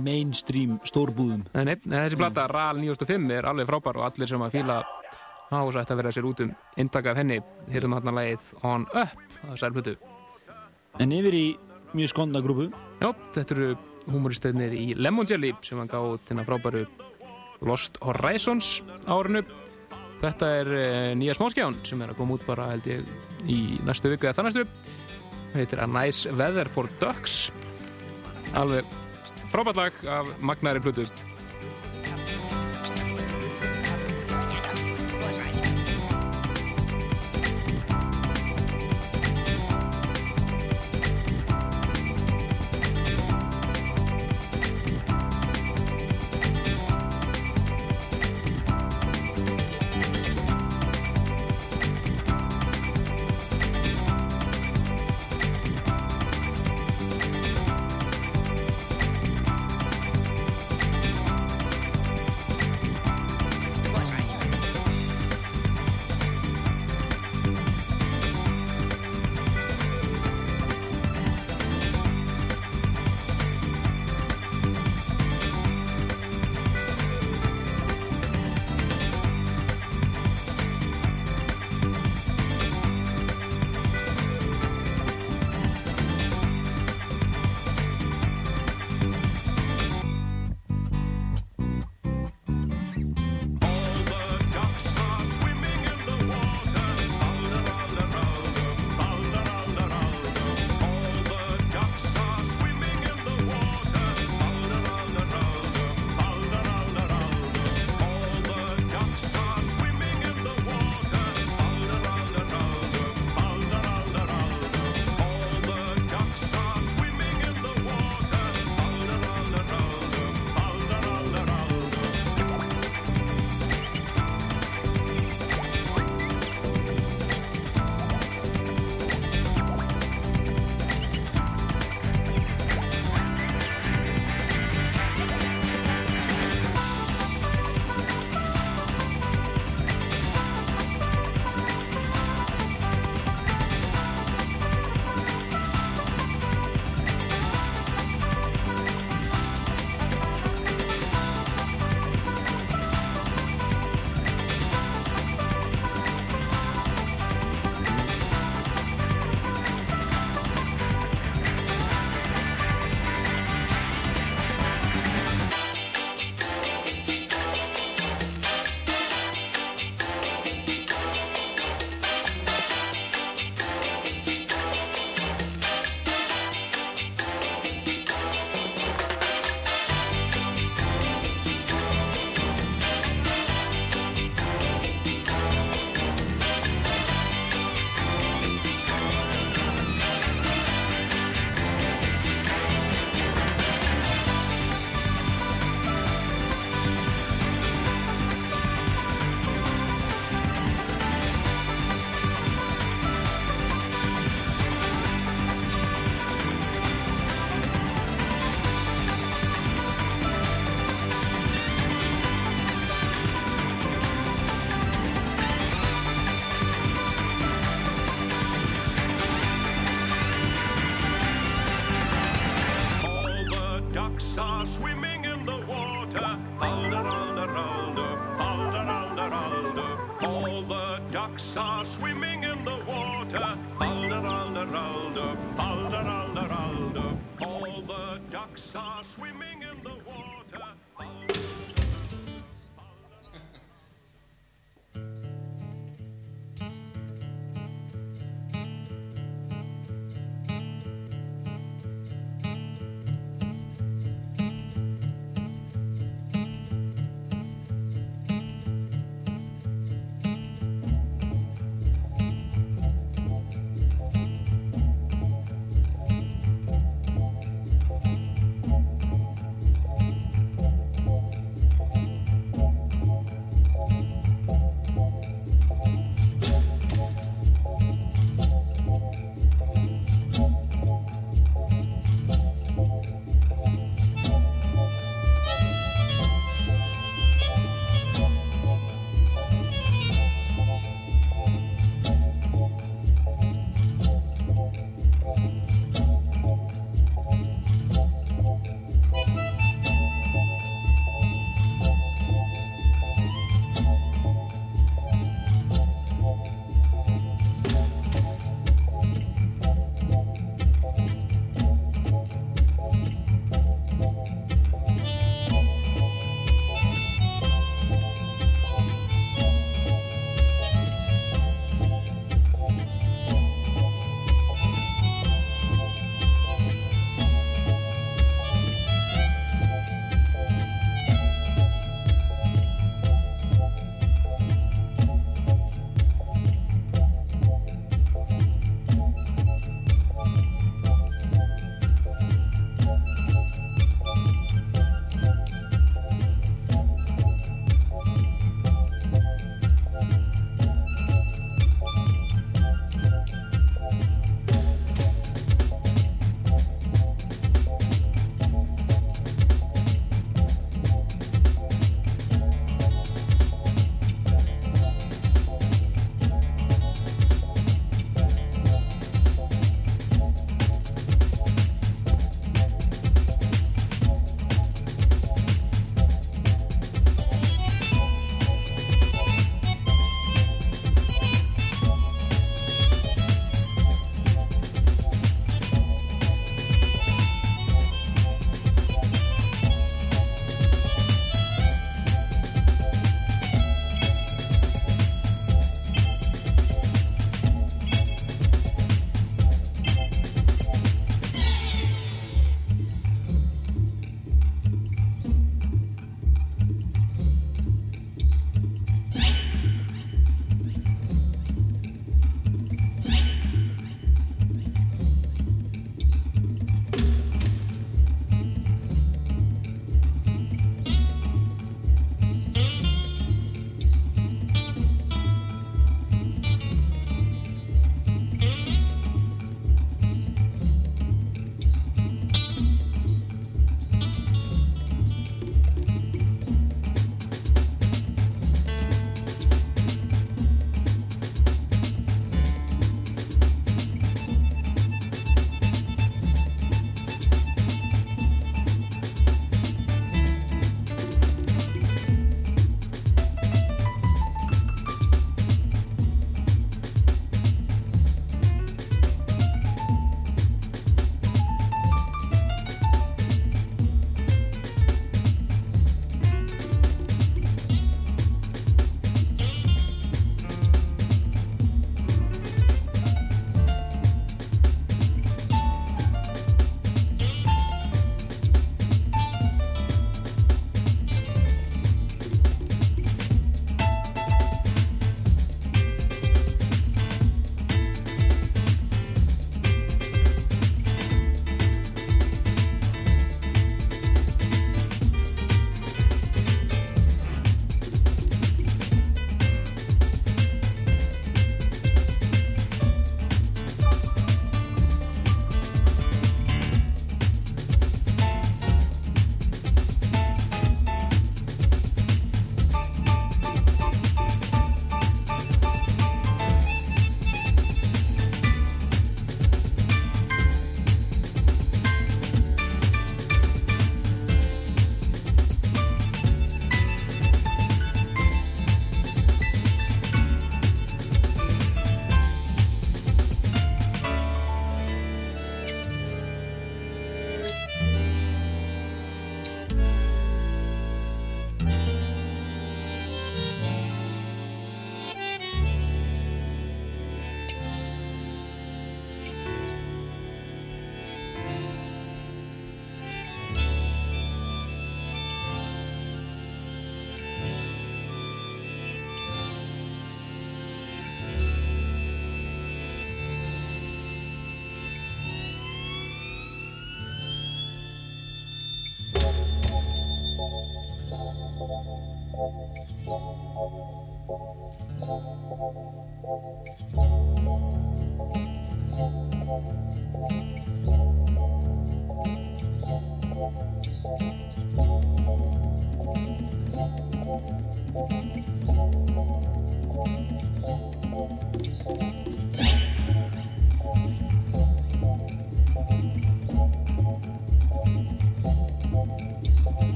mainstream 0.00 0.76
stórbúðum. 0.90 1.46
Nei, 1.54 1.78
þessi 1.86 2.18
plata 2.18 2.48
RAL 2.50 2.82
9005 2.82 3.32
er 3.38 3.50
alveg 3.54 3.70
frábær 3.70 4.02
og 4.02 4.08
allir 4.10 4.34
sem 4.34 4.42
að 4.42 4.56
fíla 4.58 4.82
hás 5.52 5.78
ætti 5.78 5.94
að 5.94 6.02
vera 6.02 6.16
sér 6.18 6.26
út 6.32 6.42
um 6.42 6.54
inntaka 6.80 7.14
af 7.14 7.22
henni. 7.22 7.38
Hýrðum 7.70 8.00
hann 8.00 8.10
að 8.10 8.22
lagið 8.22 8.54
On 8.66 8.88
Up 8.90 9.18
að 9.44 9.50
þessari 9.54 9.78
plötu 9.78 9.98
En 10.98 11.12
yfir 11.14 11.36
í 11.38 11.44
mjög 11.96 12.12
skondna 12.12 12.42
grúpu. 12.44 12.68
Já, 13.00 13.10
þetta 13.34 13.56
eru 13.56 13.70
humoristöðnir 14.10 14.74
í 14.76 14.86
Lemon 14.98 15.28
Jelly 15.28 15.52
sem 15.66 15.80
hann 15.80 15.90
gá 15.90 16.00
til 16.26 16.38
að 16.38 16.48
frábæru 16.48 16.84
Lost 17.66 17.98
Horizons 18.04 18.80
árinu. 19.10 19.44
Þetta 20.20 20.50
er 20.60 20.70
uh, 20.74 21.10
nýja 21.16 21.36
smáskján 21.38 21.78
sem 21.88 22.00
er 22.04 22.12
að 22.12 22.20
koma 22.20 22.36
út 22.36 22.44
bara 22.48 22.68
held 22.74 22.88
ég 22.90 23.12
í 23.48 23.60
næstu 23.86 24.12
viku 24.12 24.28
eða 24.28 24.40
þannastu. 24.40 24.66
Það 25.50 25.62
heitir 25.62 25.82
A 25.82 25.88
Nice 25.88 26.34
Weather 26.36 26.68
for 26.70 26.90
Ducks. 27.00 27.38
Alveg 28.58 28.86
frábært 29.50 29.80
lag 29.80 30.06
af 30.20 30.32
magnæri 30.44 30.82
plötu. 30.84 31.08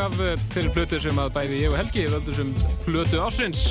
Lag 0.00 0.12
af 0.14 0.20
eh, 0.24 0.36
þeirri 0.54 0.70
plötu 0.72 0.98
sem 1.02 1.18
að 1.20 1.32
bæði 1.36 1.56
ég 1.60 1.72
og 1.72 1.76
Helgi 1.80 2.04
völdum 2.08 2.36
sem 2.36 2.50
plötu 2.86 3.20
ásins. 3.20 3.62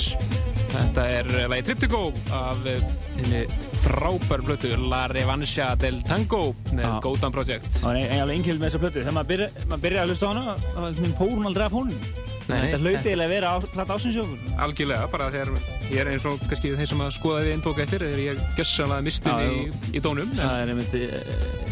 Þetta 0.70 1.06
er 1.10 1.30
eh, 1.40 1.46
lagi 1.50 1.66
Triptico 1.66 2.02
af 2.36 2.60
eh, 2.70 2.84
henni 3.16 3.42
frábær 3.82 4.44
plötu 4.46 4.76
La 4.92 5.06
Revancha 5.10 5.72
del 5.82 5.98
Tango 6.06 6.52
með. 6.78 7.00
Godan 7.06 7.34
Project. 7.34 7.70
Það 7.80 8.02
ein- 8.04 8.22
alveg 8.22 8.36
einhjörn 8.38 8.62
með 8.62 8.68
þessa 8.70 8.82
plötu. 8.84 9.02
Þegar 9.02 9.18
maður 9.18 9.32
byrja, 9.32 9.50
maður 9.72 9.86
byrja 9.88 10.04
að 10.04 10.14
hlusta 10.14 10.30
á 10.30 10.32
hana, 10.34 10.58
þá 10.68 10.78
var 10.84 11.00
minn 11.00 11.18
pórun 11.18 11.50
aldrei 11.50 11.66
af 11.66 11.78
honum. 11.80 12.12
Nei, 12.50 12.56
Þetta 12.66 12.78
hlauti 12.82 13.10
eiginlega 13.12 13.26
að 13.30 13.34
vera 13.36 13.50
á, 13.54 13.56
platt 13.74 13.92
ásinsjókur. 13.94 14.46
Algjörlega, 14.66 15.10
bara 15.14 15.32
þegar 15.34 15.52
ég 15.90 16.00
er 16.02 16.14
eins 16.14 16.26
og 16.30 16.40
kannski 16.46 16.74
þeir 16.78 16.90
sem 16.94 17.04
að 17.06 17.12
skoða 17.18 17.44
við 17.46 17.58
intók 17.58 17.82
eftir 17.86 18.06
þegar 18.06 18.24
ég 18.26 18.46
gessanlega 18.58 19.06
mistin 19.06 19.38
Já, 19.38 19.52
í, 19.54 19.68
í 19.94 20.02
dónum. 20.06 20.34
Það 20.38 20.64
er 20.64 20.74
einmitt... 20.74 21.69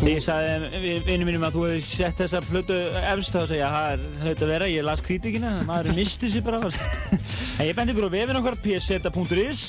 eh, 0.00 0.14
Ég 0.14 0.22
sagði 0.24 0.94
vinnum 1.04 1.28
mínum 1.28 1.42
að 1.44 1.56
þú 1.56 1.62
hefði 1.66 1.80
sett 1.84 2.20
þessa 2.22 2.40
plötu 2.46 2.76
efst 3.02 3.34
þá 3.34 3.42
segja 3.50 3.66
það 3.68 3.90
er 3.92 4.04
hlaut 4.22 4.44
að 4.46 4.52
vera, 4.54 4.68
ég 4.70 4.86
las 4.86 5.02
kritikina, 5.04 5.50
maður 5.68 5.98
misti 5.98 6.30
sér 6.32 6.44
bara. 6.46 6.70
en 7.60 7.68
ég 7.68 7.76
bendi 7.76 7.92
ykkur 7.92 8.08
á 8.08 8.14
vefin 8.14 8.40
okkar, 8.40 8.56
pseta.is. 8.64 9.64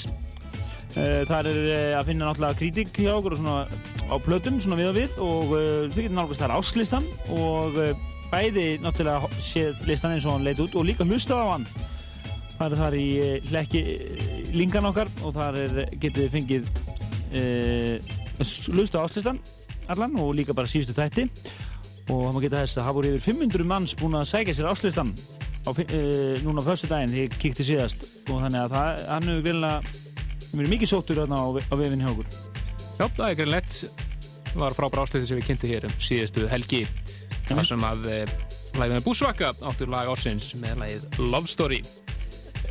Uh, 0.92 1.22
þar 1.28 1.48
er 1.52 1.60
að 2.00 2.08
finna 2.10 2.30
náttúrulega 2.30 2.60
kritik 2.60 2.96
hjá 2.96 3.14
okkur 3.14 3.36
og 3.36 3.40
svona 3.40 3.68
á 4.12 4.16
plötum, 4.24 4.58
svona 4.64 4.80
við 4.80 4.90
og 4.90 4.98
við 4.98 5.22
og 5.24 5.54
uh, 5.56 5.68
þau 5.92 6.02
getur 6.02 6.18
nálgast 6.18 6.44
þar 6.44 6.56
áslistan 6.58 7.06
og 7.36 7.80
uh, 7.80 8.10
bæði 8.32 8.66
náttúrulega 8.84 9.32
séð 9.40 9.86
listan 9.88 10.16
eins 10.16 10.28
og 10.28 10.36
hann 10.38 10.48
leit 10.48 10.60
út 10.64 10.76
og 10.76 10.88
líka 10.88 11.08
hlustað 11.08 11.44
á 11.44 11.48
hann. 11.54 11.70
Það 12.58 12.66
er 12.68 12.82
þar 12.86 13.00
í 13.00 13.08
hlekki 13.52 13.86
uh, 13.88 14.36
linkan 14.56 14.92
okkar 14.92 15.12
og 15.24 15.36
þar 15.36 15.64
getið 15.96 16.22
þið 16.22 16.36
fengið 16.36 16.72
uh, 17.36 18.14
hlusta 18.72 19.04
áslistan 19.04 19.44
allan 19.96 20.18
og 20.22 20.34
líka 20.38 20.56
bara 20.58 20.70
síðustu 20.72 20.96
þætti. 20.98 21.28
Og 22.12 22.26
það 22.26 22.36
má 22.36 22.42
geta 22.44 22.62
þess 22.64 22.80
að 22.82 22.88
það 22.88 22.98
voru 22.98 23.12
yfir 23.12 23.26
500 23.30 23.68
manns 23.72 23.96
búin 24.00 24.18
að 24.20 24.30
sækja 24.32 24.56
sér 24.58 24.72
á, 25.62 25.70
fi- 25.78 25.86
uh, 25.94 26.38
núna 26.42 26.64
á 26.64 26.68
förstu 26.68 26.88
daginn 26.90 27.12
því 27.14 27.26
ég 27.28 27.36
kíkti 27.40 27.66
síðast. 27.68 28.08
Og 28.28 28.42
þannig 28.42 28.64
að 28.66 28.74
það, 28.76 29.04
hann 29.12 29.30
hefur 29.30 29.44
vilja 29.46 29.74
verið 30.52 30.74
mikið 30.74 30.92
sóttur 30.92 31.22
á, 31.22 31.26
á 31.30 31.74
vefinn 31.78 32.02
hjá 32.02 32.10
okkur. 32.12 32.32
Já, 32.98 33.06
það 33.08 33.28
er 33.30 33.38
greinlegt. 33.40 33.78
var 34.52 34.74
frábær 34.76 35.06
áslutið 35.06 35.28
sem 35.30 35.40
við 35.40 35.46
kynntum 35.48 35.70
hér 35.72 35.86
um 35.88 35.94
síðustu 36.04 36.48
helgi. 36.52 36.82
þar 37.48 37.68
sem 37.68 37.84
að 37.88 38.08
eh, 38.12 38.34
lagið 38.76 38.98
með 38.98 39.06
Búsvaka 39.06 39.54
áttur 39.70 39.90
lag 39.92 40.10
ársins 40.12 40.50
með 40.60 40.82
lagið 40.82 41.20
Love 41.20 41.48
Story. 41.48 41.80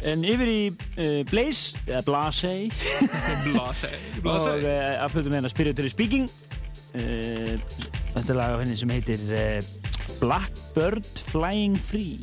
En 0.02 0.22
yfir 0.24 0.48
í 0.48 0.60
uh, 0.72 1.22
Blaze, 1.28 1.76
eða 1.86 2.02
Blase. 2.06 2.52
Blase, 3.46 3.90
og 4.24 4.62
uh, 4.64 5.04
að 5.04 5.10
flutum 5.14 5.34
hérna 5.36 5.50
Spiritually 5.52 5.92
Speaking 5.92 6.28
Þetta 6.90 8.32
er 8.32 8.38
lag 8.38 8.56
af 8.56 8.62
henni 8.64 8.78
sem 8.78 8.90
heitir 8.90 9.22
uh, 9.30 9.60
Blackbird 10.20 11.06
Flying 11.30 11.78
Free 11.78 12.18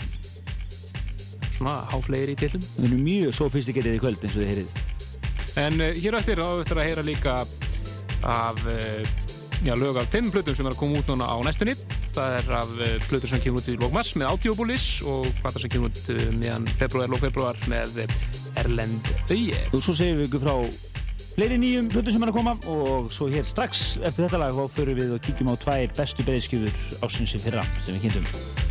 Svona 1.57 1.79
háflegir 1.89 2.33
í 2.33 2.35
tillum. 2.37 2.65
Við 2.75 2.89
erum 2.89 3.05
mjög 3.05 3.37
sofistiketið 3.39 3.97
í 3.97 4.01
kvöld 4.03 4.21
eins 4.21 4.35
og 4.35 4.43
þið 4.43 4.51
heyrið 4.51 4.83
En 5.57 5.79
uh, 5.81 5.93
hér 5.95 6.17
á 6.17 6.21
eftir 6.21 6.43
þá 6.43 6.49
eftir 6.61 6.81
að 6.81 6.89
heyra 6.91 7.05
líka 7.07 7.37
af 8.27 8.59
uh, 8.67 9.15
já, 9.65 9.73
lög 9.75 9.97
af 9.97 10.09
tveim 10.11 10.29
plötum 10.33 10.57
sem 10.57 10.67
er 10.67 10.75
að 10.75 10.81
koma 10.81 10.99
út 11.01 11.09
núna 11.09 11.29
á 11.29 11.37
næstunni. 11.45 11.73
Það 12.13 12.35
er 12.39 12.51
af 12.59 12.75
uh, 12.77 12.91
plötur 13.07 13.31
sem 13.31 13.41
kemur 13.41 13.63
út 13.63 13.71
í 13.71 13.77
Lókmass 13.79 14.17
með 14.17 14.33
Audiobulis 14.33 14.87
og 15.07 15.29
plata 15.41 15.61
sem 15.61 15.71
kemur 15.73 15.93
út 15.93 16.11
uh, 16.13 16.27
meðan 16.35 16.67
februar, 16.81 17.09
lókfebruar 17.13 17.57
með 17.71 18.03
uh, 18.03 18.19
Erlend 18.61 19.09
Auye. 19.31 19.63
Og 19.71 19.81
svo 19.81 19.95
segjum 19.97 20.21
við 20.21 20.29
ykkur 20.29 20.45
frá 20.45 20.55
fleiri 21.37 21.57
nýjum 21.61 21.89
hlutum 21.93 22.15
sem 22.15 22.23
er 22.25 22.31
að 22.31 22.37
koma 22.39 22.53
og 22.73 23.11
svo 23.13 23.27
hér 23.29 23.45
strax 23.45 23.83
eftir 24.01 24.25
þetta 24.25 24.39
lag 24.41 24.57
þá 24.57 24.73
förum 24.73 24.97
við 24.97 25.11
og 25.13 25.21
kíkjum 25.27 25.51
á 25.53 25.55
tvær 25.61 25.93
bestu 25.99 26.25
beðiskjöfur 26.25 27.05
ásins 27.05 27.35
í 27.37 27.43
fyrra 27.43 27.67
sem 27.77 27.93
við 27.93 28.07
kynntum. 28.07 28.66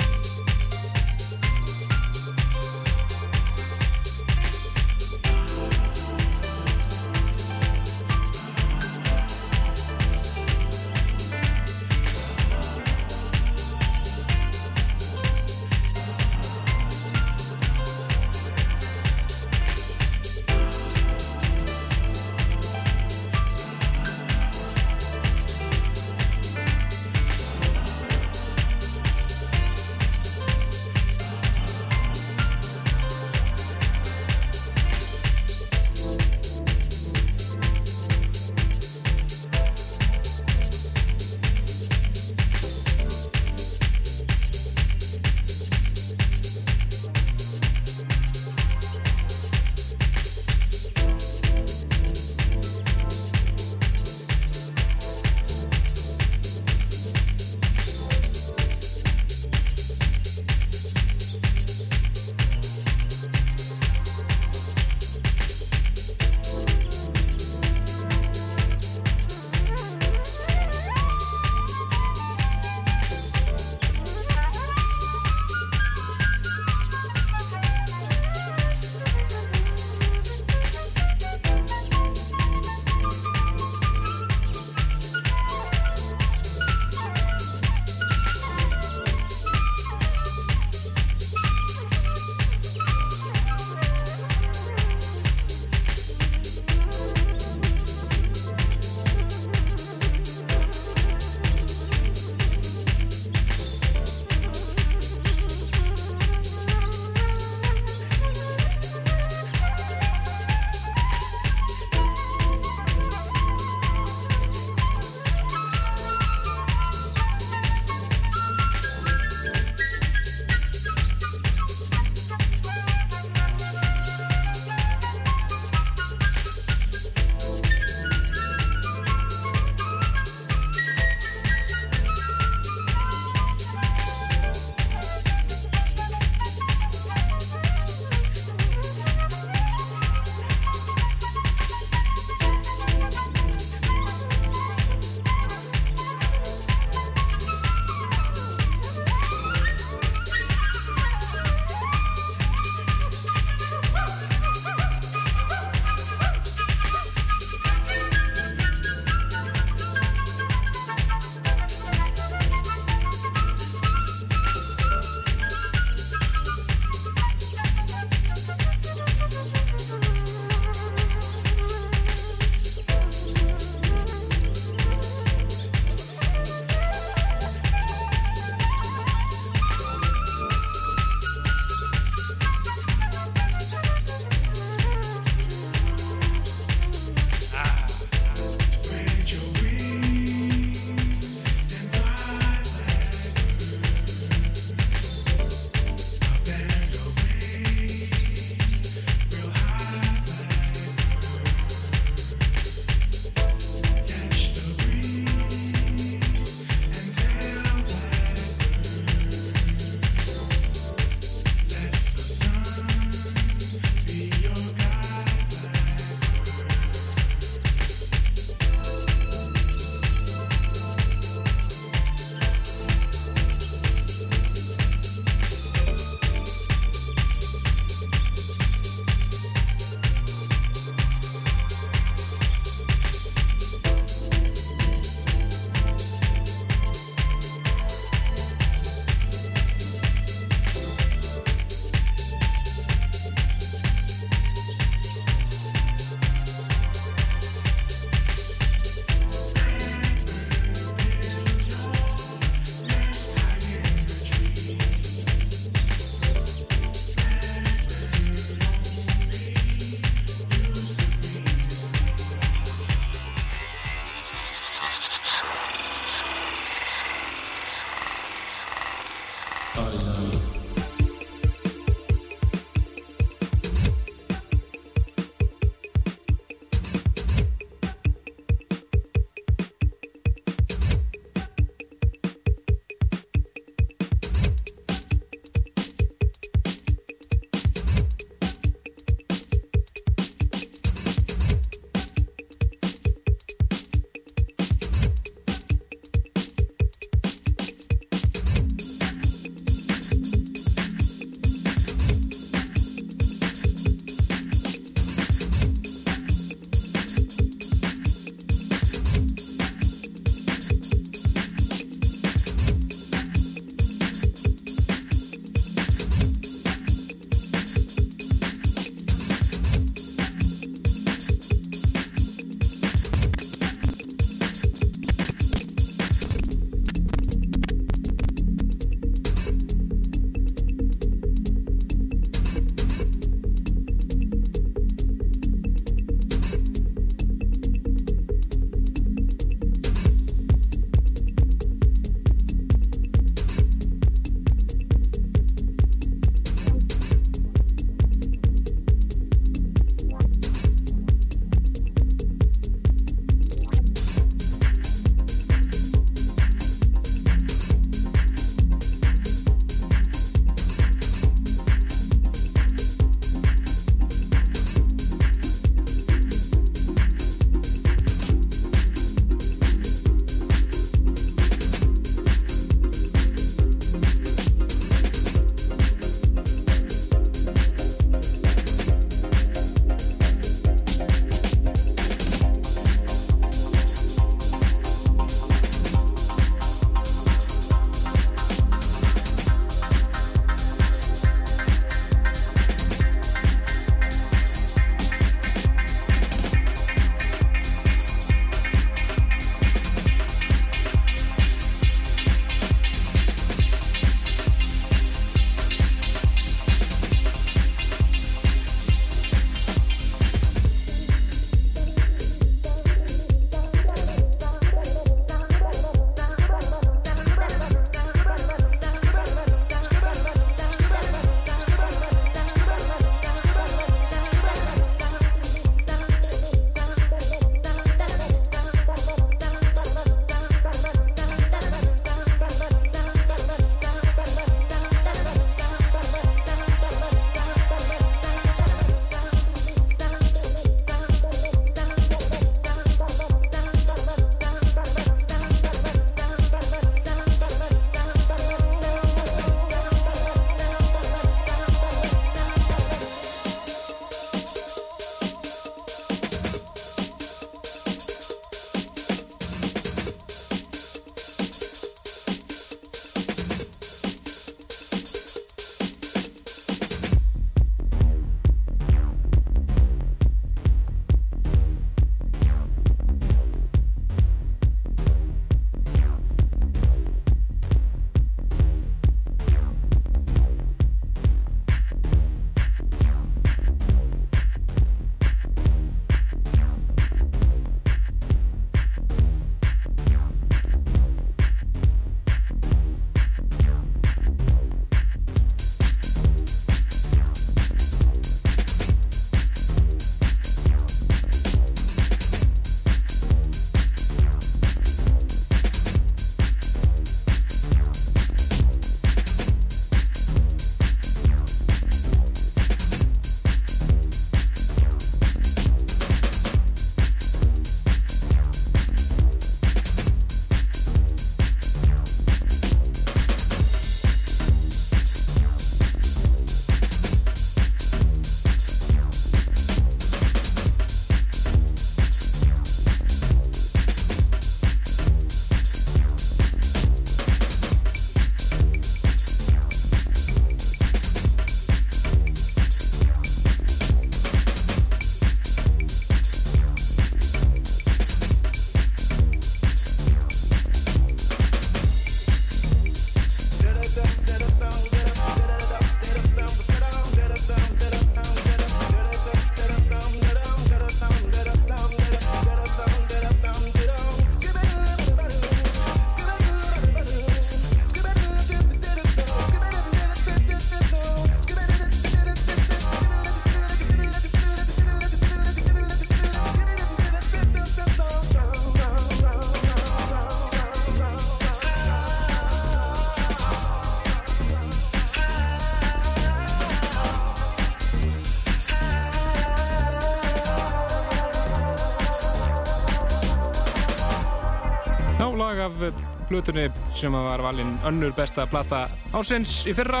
Lag 595.62 595.82
af 595.86 595.94
blutunni 596.28 596.64
sem 596.94 597.12
var 597.12 597.42
valinn 597.42 597.76
önnur 597.86 598.10
besta 598.16 598.46
plata 598.50 598.88
ársins 599.14 599.62
í 599.70 599.74
fyrra. 599.76 600.00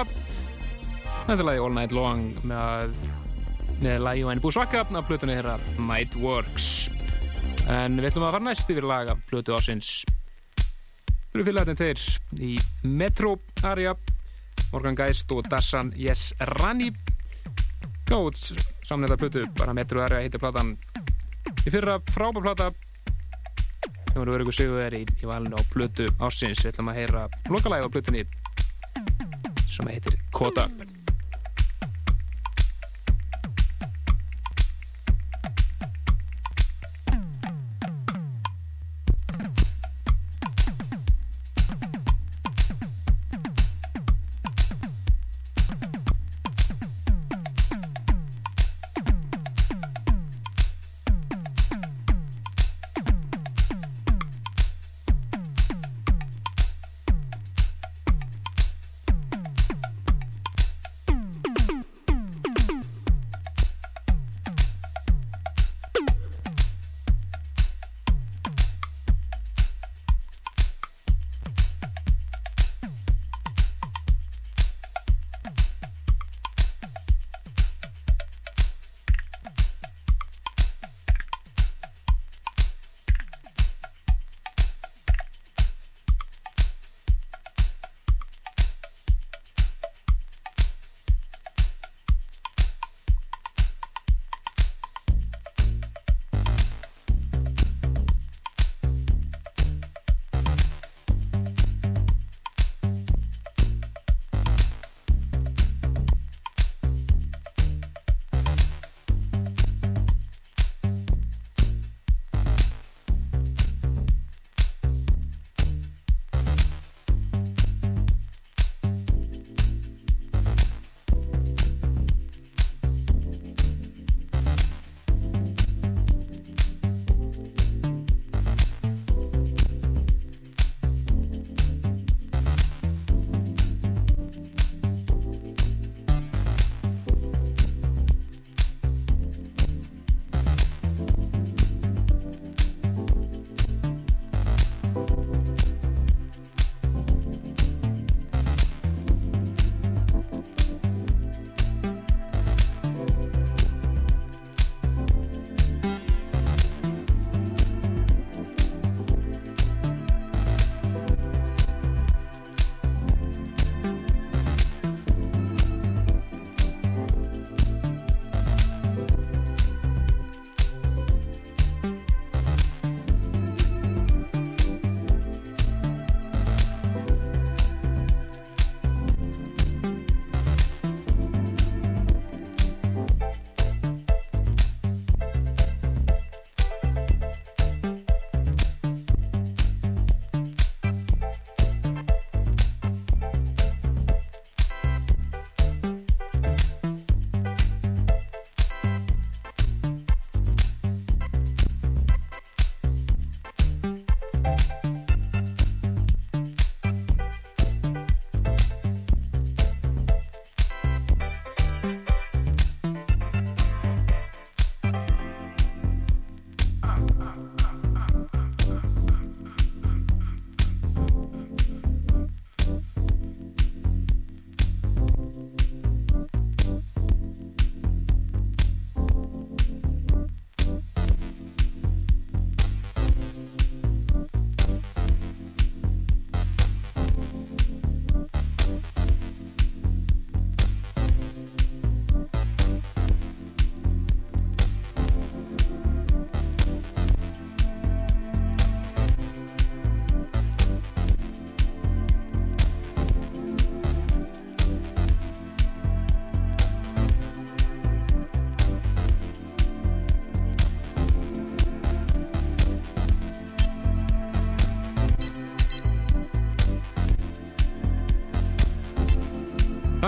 Þetta 1.22 1.36
er 1.36 1.46
lagi 1.46 1.62
All 1.62 1.76
Night 1.76 1.94
Long 1.94 2.32
með, 2.42 2.96
með 3.82 4.02
lagi 4.02 4.24
Væni 4.26 4.42
Búsvaka 4.42 4.82
af 4.82 5.06
blutunni 5.06 5.36
þeirra 5.38 5.54
Night 5.78 6.16
Works. 6.18 6.66
En 7.70 7.94
við 7.94 8.10
ætlum 8.10 8.26
að 8.26 8.34
fara 8.34 8.44
næst 8.48 8.74
yfir 8.74 8.88
lag 8.90 9.12
af 9.12 9.22
blutu 9.30 9.54
ársins. 9.54 9.92
Þú 11.30 11.38
eru 11.38 11.46
félagarnir 11.46 11.78
tveir 11.78 12.02
í 12.42 12.58
Metro 12.82 13.36
Aria, 13.62 13.94
Morgan 14.72 14.98
Geist 14.98 15.30
og 15.30 15.46
Dassan 15.52 15.94
Yes 15.94 16.32
Rani. 16.56 16.90
Gáð 18.10 18.48
samnæta 18.88 19.20
blutu, 19.20 19.46
bara 19.60 19.76
Metro 19.76 20.02
Aria 20.02 20.24
heitir 20.24 20.42
platan. 20.42 20.74
Í 21.62 21.70
fyrra 21.70 22.00
frábær 22.10 22.50
plata 22.50 22.72
sem 24.12 24.20
voru 24.20 24.34
verið 24.34 24.44
ykkur 24.44 24.56
sigurveri 24.58 25.02
í, 25.02 25.06
í 25.24 25.28
valinu 25.28 25.56
á 25.56 25.62
Plutu 25.72 26.08
ársins. 26.20 26.60
Við 26.60 26.74
ætlum 26.74 26.92
að 26.92 26.98
heyra 27.00 27.26
lokalæði 27.48 27.88
á 27.88 27.94
Plutunni 27.94 28.24
sem 29.72 29.88
heitir 29.88 30.18
Kota 30.36 30.68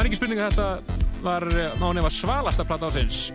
er 0.04 0.10
ekki 0.10 0.18
spurning 0.18 0.40
að 0.44 0.50
þetta 0.52 1.20
var 1.24 1.44
mánu 1.80 2.02
var 2.04 2.12
svalasta 2.12 2.64
platta 2.68 2.90
ásins 2.90 3.30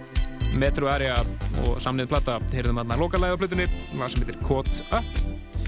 Metro 0.62 0.90
Area 0.92 1.16
og 1.64 1.80
samnið 1.82 2.12
platta 2.12 2.36
heyrðum 2.52 2.82
aðna 2.84 2.98
lokalæða 3.00 3.38
á 3.38 3.42
plutunni 3.42 3.66
það 3.70 4.12
sem 4.14 4.22
heitir 4.22 4.38
Caught 4.44 4.82
Up 4.94 5.08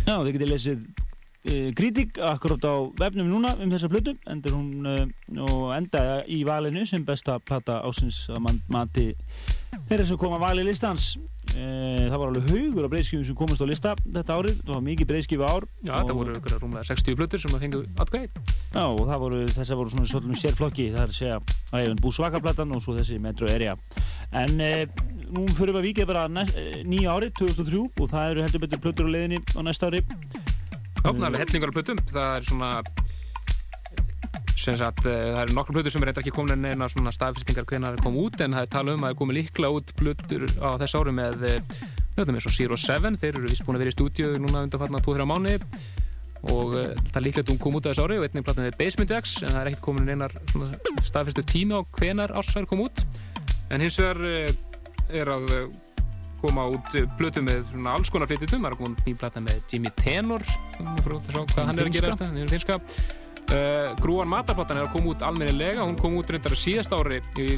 Já, 0.06 0.20
þið 0.20 0.30
getið 0.36 0.52
lesið 0.52 0.84
uh, 0.84 1.72
kritík 1.80 2.22
akkurát 2.30 2.68
á 2.70 2.76
vefnum 3.02 3.32
núna 3.32 3.56
um 3.58 3.74
þessa 3.74 3.90
plötu 3.90 4.14
endur 4.30 4.60
hún 4.60 4.92
uh, 4.92 5.02
og 5.48 5.74
enda 5.74 6.22
í 6.30 6.44
valinu 6.46 6.86
sem 6.86 7.02
besta 7.08 7.40
plata 7.42 7.80
ásins 7.82 8.28
að 8.30 8.44
man, 8.46 8.62
mati 8.70 9.10
þeirra 9.90 10.06
sem 10.06 10.22
koma 10.22 10.38
að 10.38 10.46
vali 10.52 10.70
listans 10.70 11.16
E, 11.52 12.08
það 12.08 12.14
var 12.16 12.30
alveg 12.30 12.46
haugur 12.48 12.86
af 12.86 12.92
breyðskifum 12.94 13.24
sem 13.28 13.36
komast 13.36 13.64
á 13.64 13.68
lista 13.68 13.92
þetta 14.06 14.38
árið. 14.38 14.60
Það 14.62 14.76
var 14.78 14.84
mikið 14.86 15.10
breyðskifu 15.10 15.44
ár. 15.44 15.66
Já, 15.82 15.94
þetta 15.98 16.16
voru 16.16 16.36
ykkur 16.38 16.60
rúmlega 16.62 16.88
60 16.88 17.18
plötur 17.20 17.44
sem 17.44 17.58
að 17.58 17.66
fengu 17.66 17.82
atkvæði. 18.00 18.46
Já, 18.72 18.86
og 18.88 19.02
það 19.04 19.18
voru, 19.20 19.40
þessar 19.52 19.78
voru 19.82 19.92
svona 19.92 20.08
svolítið 20.08 20.40
sérflokki. 20.40 20.86
Það 20.94 21.02
er 21.04 21.10
að 21.10 21.18
segja 21.18 21.40
að 21.76 21.82
ég 21.84 21.98
bú 22.00 22.12
svakaplatan 22.16 22.72
og 22.72 22.84
svo 22.84 22.96
þessi 22.96 23.18
Metro 23.20 23.50
Area. 23.52 23.74
En 24.32 24.64
e, 24.64 24.72
nú 25.28 25.44
fyrir 25.58 25.76
við 25.76 25.82
að 25.82 25.88
vikið 25.90 26.08
bara 26.08 26.22
næst, 26.32 26.56
e, 26.56 26.84
nýja 26.88 27.18
árið, 27.18 27.34
2003, 27.42 27.82
og 28.00 28.12
það 28.14 28.32
eru 28.32 28.46
heldur 28.46 28.64
betur 28.64 28.84
plötur 28.86 29.10
á 29.12 29.14
leiðinni 29.18 29.42
á 29.44 29.60
næsta 29.68 29.92
ári. 29.92 30.00
Já, 31.02 31.10
það 31.10 31.20
er 31.20 31.28
alveg 31.28 31.44
hellingar 31.44 31.74
af 31.74 31.78
plötum. 31.80 32.04
Það 32.14 32.38
er 32.38 32.48
svona 32.48 32.72
sem 34.62 34.78
sagt, 34.78 35.06
eh, 35.10 35.20
það 35.34 35.42
eru 35.42 35.56
nokkru 35.58 35.76
plötur 35.76 35.92
sem 35.92 36.04
er 36.04 36.12
reyndar 36.12 36.24
ekki 36.24 36.36
komin 36.36 36.54
en 36.54 36.62
neina 36.62 36.88
svona 36.92 37.12
staðfestingar 37.16 37.66
hvenar 37.66 37.96
það 37.96 38.04
kom 38.06 38.20
út 38.22 38.44
en 38.46 38.54
það 38.54 38.68
er 38.68 38.70
talað 38.76 38.98
um 38.98 39.02
að 39.04 39.08
það 39.08 39.16
er 39.16 39.20
komið 39.22 39.38
líklega 39.40 39.72
út 39.80 39.94
plötur 39.98 40.46
á 40.62 40.70
þess 40.84 40.98
ári 41.00 41.14
með 41.18 41.48
nöðum 42.18 42.38
eins 42.38 42.46
og 42.46 42.54
Zero 42.54 42.78
Seven, 42.78 43.18
þeir 43.18 43.40
eru 43.40 43.50
vist 43.50 43.66
búin 43.66 43.80
að 43.80 43.86
vera 43.86 43.94
í 43.94 43.96
stúdíu 43.96 44.36
núna 44.38 44.62
undan 44.68 44.84
fatna 44.84 45.02
2-3 45.02 45.28
mánu 45.32 45.58
og 46.50 46.74
uh, 46.74 46.90
það 47.14 47.26
líklega 47.28 47.46
að 47.46 47.54
hún 47.54 47.62
kom 47.62 47.78
út 47.78 47.86
á 47.86 47.90
þess 47.92 48.02
ári 48.02 48.18
og 48.18 48.26
einnig 48.26 48.46
platan 48.48 48.66
með 48.66 48.80
Basement 48.80 49.14
X 49.20 49.36
en 49.44 49.54
það 49.54 49.62
er 49.62 49.70
ekkert 49.72 49.86
komin 49.86 50.10
einar 50.10 50.36
staðfestu 51.06 51.46
tími 51.52 51.78
á 51.78 51.82
hvenar 52.00 52.34
ásæður 52.34 52.70
kom 52.72 52.84
út. 52.88 53.06
En 53.72 53.84
hins 53.84 54.00
vegar 54.02 54.22
uh, 54.26 54.52
er 55.22 55.34
að 55.36 55.56
uh, 55.58 55.66
koma 56.42 56.66
út 56.74 56.96
plötu 57.20 57.44
með 57.46 57.66
svona 57.70 57.96
alls 57.98 58.10
konar 58.10 58.30
flyttitum, 58.30 58.64
það 58.66 58.72
er 58.72 58.80
komin 58.80 58.98
nýjum 59.06 59.20
platan 59.22 59.46
með 59.46 59.60
Jimmy 59.70 59.92
Tenor, 60.00 60.46
frá 61.06 61.14
þess 61.14 61.36
að 61.36 61.52
hvað 61.54 61.68
hann 61.70 61.82
er 61.82 61.90
að 61.90 61.98
gera 61.98 62.14
þetta, 62.16 62.30
það 62.32 62.42
er 62.42 62.56
finska 62.56 62.80
Uh, 63.52 63.92
Grúan 64.00 64.30
Matarplattan 64.32 64.78
er 64.80 64.86
að 64.86 64.94
koma 64.94 65.12
út 65.12 65.24
almennilega, 65.28 65.84
hún 65.84 65.98
kom 66.00 66.14
út 66.16 66.30
reyndar 66.32 66.54
síðast 66.56 66.94
ári 66.96 67.18
í 67.42 67.58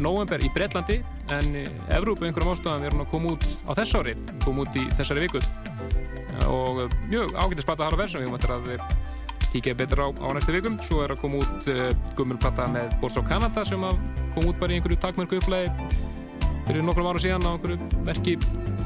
november 0.00 0.40
í 0.40 0.48
Breitlandi 0.54 1.02
en 1.34 1.58
í 1.60 1.64
Evrópu 1.92 2.24
einhverjum 2.24 2.54
ástofan 2.54 2.86
er 2.86 2.96
hún 2.96 3.04
að 3.04 3.10
koma 3.12 3.34
út 3.34 3.44
á 3.68 3.76
þess 3.76 3.98
ári, 3.98 4.14
kom 4.46 4.62
út 4.62 4.78
í 4.80 4.86
þessari 4.96 5.26
viku. 5.26 5.42
Uh, 5.42 6.48
og 6.48 6.80
mjög 7.10 7.36
ágættis 7.36 7.68
platta 7.68 7.84
þar 7.84 7.98
á 7.98 8.00
verðsum, 8.00 8.24
við 8.24 8.32
möttum 8.32 8.56
að 8.56 8.72
kíkja 9.52 9.76
betur 9.78 10.00
á, 10.00 10.08
á 10.16 10.28
næstu 10.34 10.56
vikum, 10.56 10.80
svo 10.82 11.04
er 11.04 11.12
að 11.12 11.20
koma 11.22 11.44
út 11.44 11.70
uh, 11.74 11.86
gummulplatta 12.16 12.70
með 12.72 12.96
Boss 13.04 13.20
of 13.20 13.28
Canada 13.28 13.68
sem 13.68 13.84
kom 14.34 14.48
út 14.48 14.58
bara 14.62 14.72
í 14.72 14.80
einhverju 14.80 15.02
takmörku 15.04 15.42
upplæði 15.42 15.70
fyrir 16.64 16.84
nokkrum 16.86 17.10
ára 17.12 17.20
síðan 17.20 17.44
á 17.44 17.52
einhverju 17.52 18.04
merki, 18.08 18.38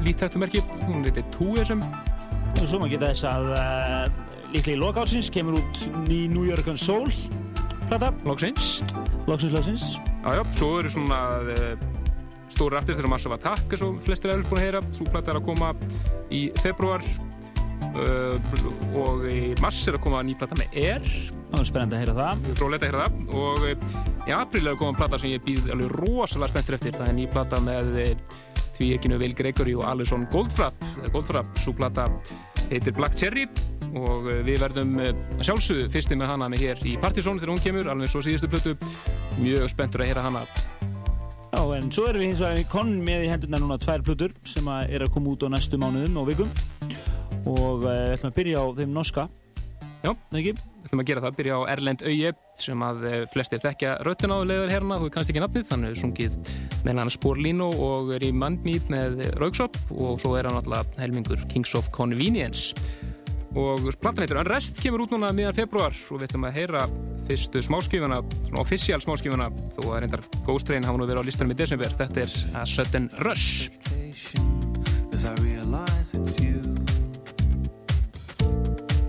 lítættu 0.03 0.41
merki, 0.43 0.61
hún 0.83 1.07
heiti 1.07 1.23
Tourism 1.33 1.85
og 2.59 2.65
svo 2.67 2.81
maður 2.81 2.97
geta 2.97 3.13
þess 3.13 3.29
að 3.31 4.27
líklega 4.53 4.75
í 4.75 4.79
lokátsins 4.81 5.29
kemur 5.33 5.59
út 5.59 5.85
ný 6.07 6.25
New 6.31 6.45
York 6.47 6.67
and 6.71 6.79
Soul 6.81 7.09
plata. 7.89 8.13
Loksins. 8.25 8.83
Loksins, 9.27 9.53
loksins. 9.53 9.85
Jájá, 10.23 10.43
svo 10.57 10.69
eru 10.79 10.91
svona 10.93 11.19
uh, 11.41 11.73
stóri 12.51 12.77
artistir 12.77 13.05
sem 13.05 13.11
Massive 13.11 13.37
Attack 13.39 13.73
er 13.73 13.81
svo 13.81 13.93
flestir 14.05 14.33
er 14.33 14.43
búin 14.45 14.61
að 14.61 14.67
heyra. 14.67 14.81
Svo 14.93 15.07
plata 15.09 15.33
er 15.33 15.39
að 15.39 15.47
koma 15.47 15.71
í 16.33 16.41
februar 16.61 17.05
uh, 17.95 18.35
og 18.99 19.25
í 19.29 19.55
mars 19.63 19.81
er 19.89 19.97
að 19.97 20.05
koma 20.05 20.21
nýplata 20.25 20.57
með 20.59 20.77
Air 20.83 21.07
Það 21.49 21.63
er 21.63 21.69
spennandi 21.71 21.97
að 21.97 22.03
heyra 22.03 22.17
það. 22.19 22.43
Róleitt 22.59 22.83
að 22.83 22.91
heyra 22.91 23.07
það. 23.07 23.23
Og 23.39 23.65
uh, 23.71 24.03
í 24.29 24.35
april 24.37 24.63
er 24.65 24.75
að 24.75 24.83
koma 24.83 24.99
plata 25.01 25.21
sem 25.21 25.33
ég 25.33 25.47
býð 25.47 25.73
alveg 25.73 25.97
rosalega 25.97 26.53
spenntur 26.53 26.77
eftir. 26.77 26.99
Það 26.99 27.09
er 27.09 27.17
nýplata 27.23 27.63
með 27.65 27.91
því 28.77 28.93
ekkinu 28.99 29.17
Will 29.19 29.33
Gregory 29.35 29.73
og 29.79 29.89
Alison 29.89 30.29
Goldfrapp. 30.31 30.85
Goldfrapp, 31.09 31.57
svo 31.57 31.73
plata 31.75 32.05
heitir 32.69 32.93
Black 32.93 33.17
Cherry 33.17 33.49
og 33.97 34.27
við 34.45 34.59
verðum 34.61 34.93
að 35.01 35.43
sjálfsögðu 35.45 35.87
fyrsti 35.93 36.17
með 36.19 36.31
hana 36.33 36.49
með 36.51 36.63
hér 36.65 36.83
í 36.85 36.93
Partizón 37.01 37.39
þegar 37.39 37.53
hún 37.53 37.63
kemur, 37.63 37.89
alveg 37.91 38.11
svo 38.11 38.21
síðustu 38.25 38.49
plötu. 38.51 38.75
Mjög 39.39 39.65
spenntur 39.71 40.03
að 40.03 40.11
heyra 40.11 40.25
hana. 40.25 40.45
Já, 41.49 41.61
en 41.75 41.89
svo 41.91 42.05
erum 42.09 42.21
við 42.21 42.29
hins 42.29 42.41
vegar 42.43 42.71
konn 42.71 42.97
með 43.03 43.25
í 43.25 43.29
hendurna 43.31 43.61
núna 43.63 43.79
tvær 43.81 44.05
plötur 44.05 44.33
sem 44.47 44.67
að 44.69 44.95
er 44.95 45.05
að 45.05 45.13
koma 45.15 45.33
út 45.33 45.45
á 45.45 45.47
næstu 45.49 45.79
mánuðum 45.81 46.21
og 46.21 46.29
vikum. 46.29 46.51
Og 47.49 47.85
við 47.85 48.15
ætlum 48.15 48.29
að 48.29 48.37
byrja 48.37 48.61
á 48.61 48.65
þeim 48.77 48.93
norska. 48.93 49.29
Já, 49.99 50.13
við 50.31 50.53
ætlum 50.85 51.01
að 51.01 51.09
gera 51.09 51.23
það, 51.25 51.37
byrja 51.41 51.57
á 51.59 51.61
Erlend 51.73 52.03
Auje 52.07 52.31
sem 52.59 52.83
að 52.85 53.01
flestir 53.33 53.59
þekkja 53.63 53.97
röttin 54.07 54.31
á 54.31 54.39
leiður 54.47 54.71
herna, 54.71 54.99
þú 55.01 55.09
kannst 55.11 55.33
ekki 55.33 55.43
nafnið, 55.43 55.65
þannig 55.67 55.91
að 55.91 55.99
sungið 55.99 56.37
með 56.85 57.01
hann 57.01 57.11
Sporlino 57.11 57.67
og 57.83 58.13
er 58.15 58.23
í 58.23 58.31
Mandmead 58.31 58.87
með 58.91 59.25
Rauksop 59.41 59.75
og 59.91 60.21
svo 60.23 60.37
er 60.39 60.47
hann 60.47 60.59
alltaf 60.61 60.95
helmingur 61.01 61.43
Kings 61.51 61.75
of 61.75 61.91
Convenience 61.95 62.71
og 63.57 63.85
platan 64.01 64.23
heitir 64.23 64.39
Unrest, 64.41 64.81
kemur 64.83 65.05
út 65.05 65.13
núna 65.15 65.31
miðan 65.35 65.57
februar 65.57 65.95
og 65.95 66.19
við 66.19 66.29
ætlum 66.29 66.47
að 66.49 66.57
heyra 66.59 66.83
fyrstu 67.29 67.61
smáskifuna, 67.65 68.21
svona 68.47 68.61
official 68.63 69.01
smáskifuna 69.03 69.49
þó 69.75 69.81
að 69.89 69.99
reyndar 70.03 70.25
Ghost 70.47 70.69
Train 70.69 70.85
hafa 70.85 70.97
nú 70.97 71.05
verið 71.09 71.21
á 71.21 71.27
listanum 71.29 71.53
í 71.53 71.59
desember, 71.59 71.93
þetta 71.99 72.25
er 72.25 72.37
A 72.57 72.65
Sudden 72.65 73.09
Rush. 73.25 73.69
As 75.13 75.25
I 75.25 75.33
realize 75.41 76.13
it's 76.13 76.39
you. 76.39 76.61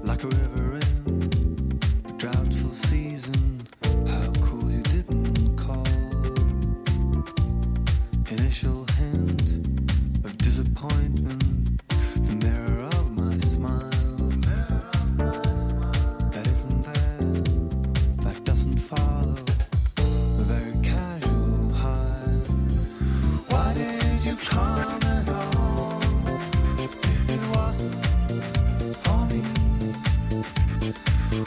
Like 0.05 0.25
a 0.25 0.27
river 0.27 0.50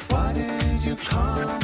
Why 0.09 0.33
did 0.33 0.83
you 0.83 0.95
come 0.95 1.62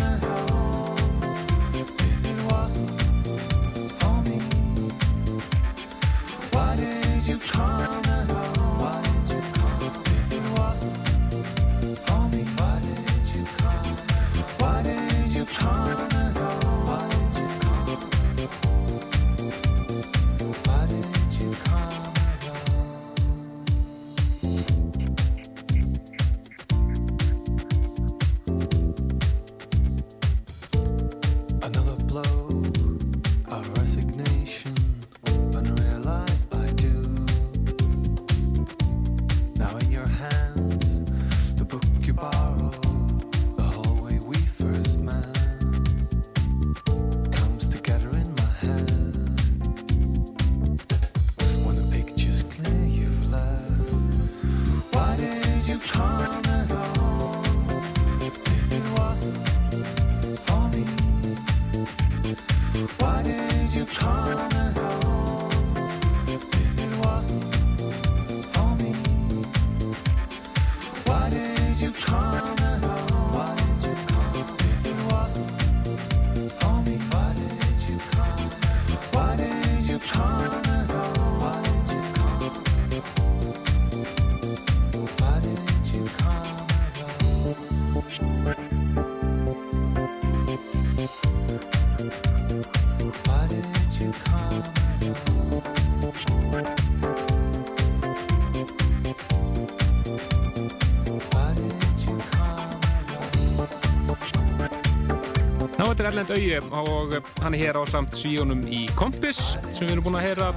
Erlend 106.09 106.31
Auði 106.33 106.55
og 106.73 107.11
hann 107.43 107.53
er 107.53 107.59
hér 107.61 107.77
á 107.77 107.83
samt 107.85 108.15
svíunum 108.17 108.63
í 108.65 108.87
Kompis 108.97 109.37
sem 109.67 109.83
við 109.83 109.91
erum 109.91 110.07
búin 110.07 110.15
að 110.17 110.23
heyra 110.25 110.47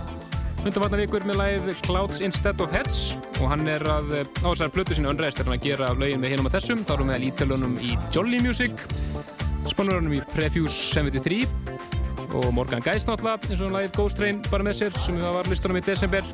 undanvarnar 0.62 1.02
vikur 1.02 1.26
með 1.28 1.40
lagið 1.42 1.82
Clouds 1.84 2.22
Instead 2.24 2.62
of 2.64 2.72
Heads. 2.72 3.18
Og 3.42 3.50
hann 3.50 3.66
er 3.68 3.84
að 3.84 4.14
eh, 4.16 4.30
á 4.40 4.48
þessari 4.48 4.72
plötu 4.72 4.96
sinni 4.96 5.10
önræðist 5.10 5.42
er 5.42 5.50
hann 5.50 5.58
að 5.58 5.66
gera 5.66 5.90
lögin 5.98 6.22
með 6.22 6.32
hinum 6.32 6.48
að 6.48 6.56
þessum. 6.56 6.86
Þá 6.88 6.94
erum 6.94 7.12
við 7.12 7.18
að 7.18 7.24
lítalunum 7.26 7.74
í 7.84 7.92
Jolly 8.14 8.40
Music 8.46 8.86
spannurunum 9.68 10.16
í 10.16 10.22
Prefuse 10.32 10.88
73 10.94 11.42
og 12.38 12.48
Morgan 12.56 12.84
Geist 12.86 13.10
náttúrulega 13.10 13.50
eins 13.50 13.60
og 13.60 13.66
hann 13.66 13.76
lagið 13.76 13.96
Ghost 13.98 14.20
Train 14.22 14.40
bara 14.48 14.64
með 14.64 14.80
sér 14.80 14.96
sem 15.04 15.20
við 15.20 15.36
var 15.36 15.52
listunum 15.52 15.82
í 15.82 15.84
desember 15.84 16.32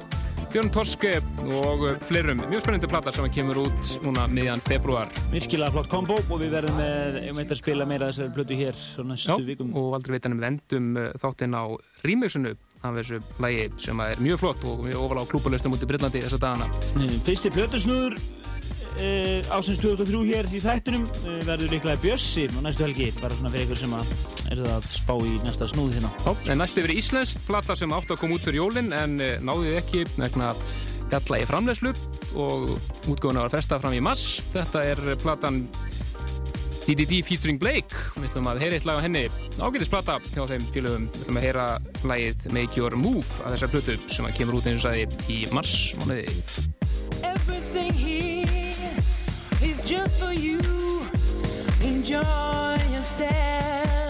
Björn 0.59 0.73
Torske 0.75 1.11
og 1.55 1.83
fleirum 2.09 2.41
mjög 2.51 2.65
spennandi 2.65 2.89
plata 2.91 3.13
sem 3.15 3.29
kemur 3.31 3.61
út 3.61 3.93
núna 4.03 4.25
miðjan 4.27 4.59
februar 4.67 5.07
Virkilega 5.31 5.71
flott 5.71 5.87
kombo 5.93 6.17
og 6.19 6.41
við 6.41 6.51
verðum 6.57 6.81
með, 6.81 7.19
ég 7.29 7.37
veit 7.37 7.55
að 7.55 7.61
spila 7.61 7.87
meira 7.87 8.09
þessari 8.09 8.35
plötu 8.35 8.59
hér 8.59 8.75
svo 8.75 9.05
næstu 9.07 9.37
vikum. 9.47 9.71
og 9.79 9.95
aldrei 9.95 10.17
veitanum 10.17 10.43
við 10.43 10.49
endum 10.49 10.89
eh, 10.99 11.07
þáttinn 11.23 11.55
á 11.55 11.63
remixinu 12.03 12.57
af 12.83 12.99
þessu 12.99 13.21
lægi 13.39 13.69
sem 13.87 14.03
er 14.03 14.25
mjög 14.27 14.43
flott 14.43 14.67
og 14.67 14.83
mjög 14.83 15.05
ofalega 15.05 15.23
á 15.23 15.31
klúbulistum 15.31 15.79
út 15.79 15.87
í 15.87 15.91
Bryllandi 15.93 16.25
þessa 16.27 16.43
dagana. 16.43 16.67
Fyrsti 17.29 17.55
plötusnúður 17.55 18.19
uh, 18.99 19.55
ásins 19.57 19.81
2003 19.83 20.23
hér 20.29 20.49
í 20.53 20.61
þættunum 20.62 21.07
uh, 21.07 21.39
verður 21.47 21.73
líklega 21.75 22.03
Bjössi 22.03 22.47
og 22.53 22.62
næstu 22.66 22.87
helgi, 22.87 23.11
bara 23.20 23.39
svona 23.39 23.53
fyrir 23.55 23.69
ykkur 23.69 23.81
sem 23.83 23.97
að 23.99 24.12
er 24.49 24.62
það 24.62 24.75
að 24.77 24.89
spá 24.95 25.15
í 25.19 25.35
næsta 25.45 25.70
snúð 25.73 25.97
hérna. 25.99 26.12
Já, 26.25 26.33
en 26.53 26.62
næstu 26.62 26.85
yfir 26.85 26.95
Íslands, 26.97 27.35
plata 27.49 27.77
sem 27.79 27.95
átt 27.97 28.15
að 28.15 28.23
koma 28.23 28.39
út 28.39 28.49
fyrir 28.49 28.62
jólinn 28.62 28.95
en 28.97 29.19
uh, 29.23 29.35
náðið 29.45 29.81
ekki 29.83 30.07
vegna 30.16 30.55
galla 31.09 31.41
í 31.41 31.47
framlegslu 31.49 31.95
og 32.37 32.75
útgóðuna 33.09 33.47
var 33.47 33.55
festa 33.55 33.79
fram 33.81 33.97
í 33.97 34.03
mass. 34.05 34.43
Þetta 34.53 34.85
er 34.91 35.05
platan 35.23 35.62
DDD 36.89 37.20
featuring 37.27 37.59
Blake 37.61 37.93
við 38.16 38.31
ætlum 38.31 38.49
að 38.49 38.62
heyra 38.62 38.79
eitt 38.79 38.87
lag 38.89 39.03
á 39.03 39.05
henni 39.05 39.27
ágætis 39.61 39.91
plata 39.93 40.16
hjá 40.33 40.47
þeim 40.49 40.65
félögum 40.73 41.05
við 41.12 41.20
ætlum 41.20 41.41
að 41.41 41.45
heyra 41.45 41.66
lagið 42.09 42.49
Make 42.57 42.81
Your 42.81 42.97
Move 42.97 43.45
að 43.45 43.59
þessar 43.59 43.73
plötu 43.75 43.99
sem 44.09 44.31
að 44.31 44.41
kemur 44.41 44.57
út 44.62 44.70
eins 44.73 44.81
og 44.81 44.89
sagði 44.89 45.37
í 45.37 45.39
mars 45.53 45.77
mánuði 46.01 46.25
Everything 47.20 47.93
here 47.93 48.33
is 48.33 48.38
just 49.89 50.16
for 50.16 50.35
you. 50.35 50.60
Enjoy 51.81 52.77
yourself. 52.93 54.08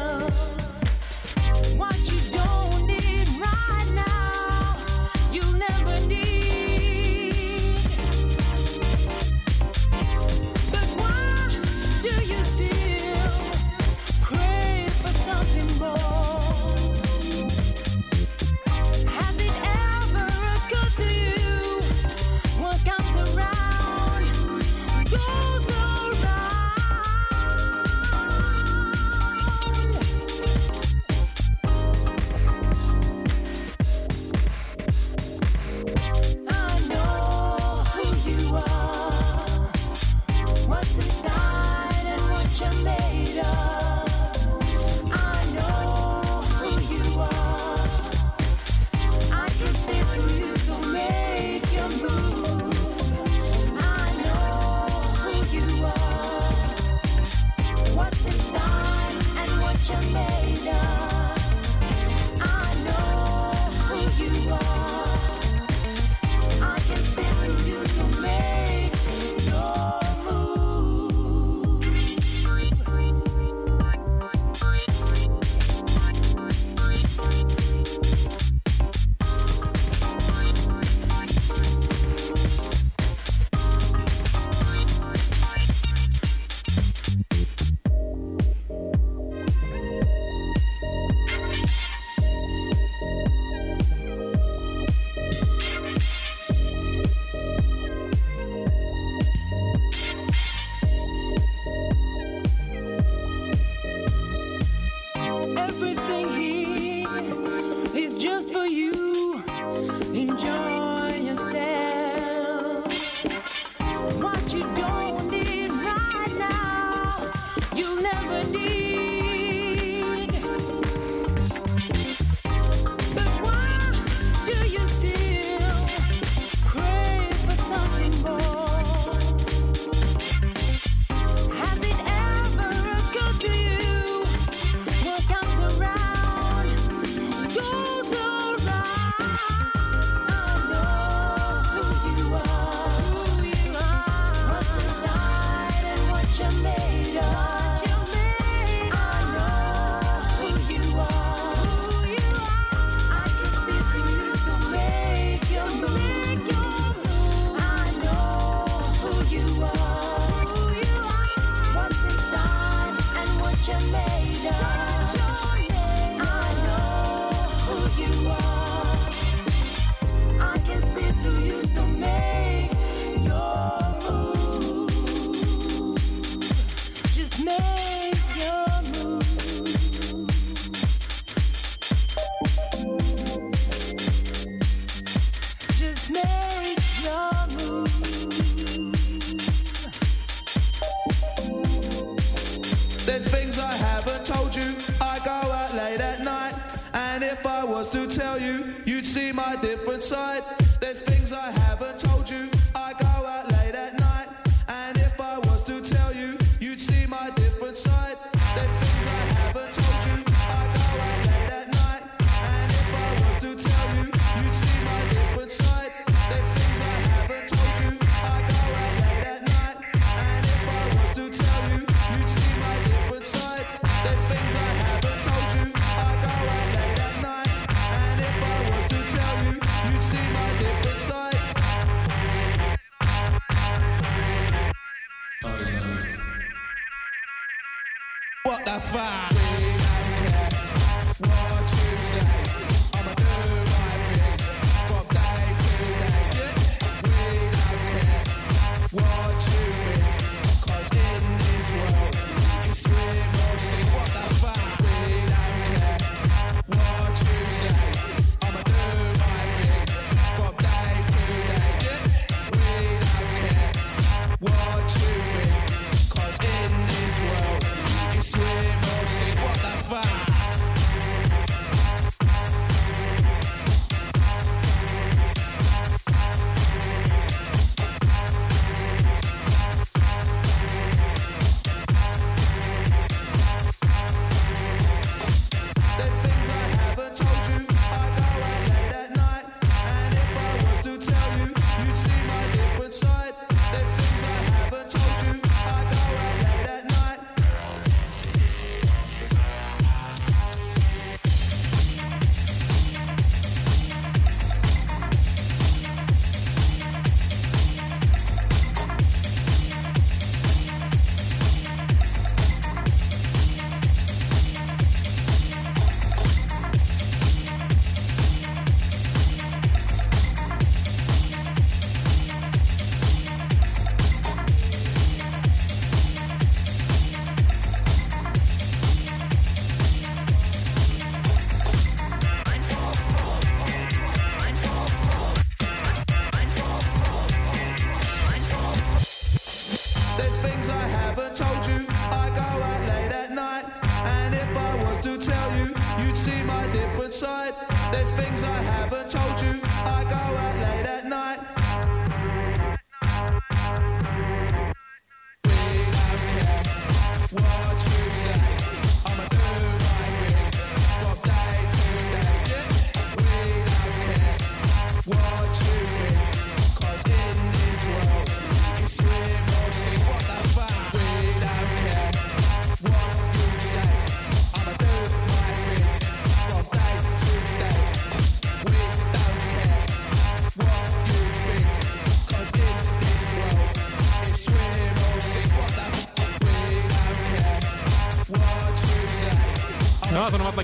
I 201.30 201.57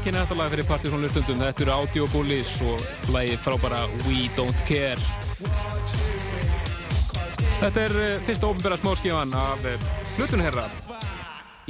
Að 0.04 0.10
kynna 0.10 0.22
þetta 0.26 0.36
lag 0.36 0.50
fyrir 0.52 0.66
Partiðsson 0.68 1.00
hlustundum. 1.00 1.38
Þetta 1.40 1.62
eru 1.64 1.72
Audio 1.72 2.06
Bullies 2.12 2.48
og 2.60 2.82
lagið 3.14 3.38
frábæra 3.40 3.78
We 4.04 4.26
Don't 4.36 4.58
Care. 4.68 5.00
Þetta 7.62 7.84
er 7.86 7.94
uh, 7.96 8.08
fyrsta 8.26 8.50
ofnbæra 8.50 8.76
smáskífan 8.82 9.32
af 9.32 9.64
uh, 9.64 9.86
hlutunherra 10.18 10.66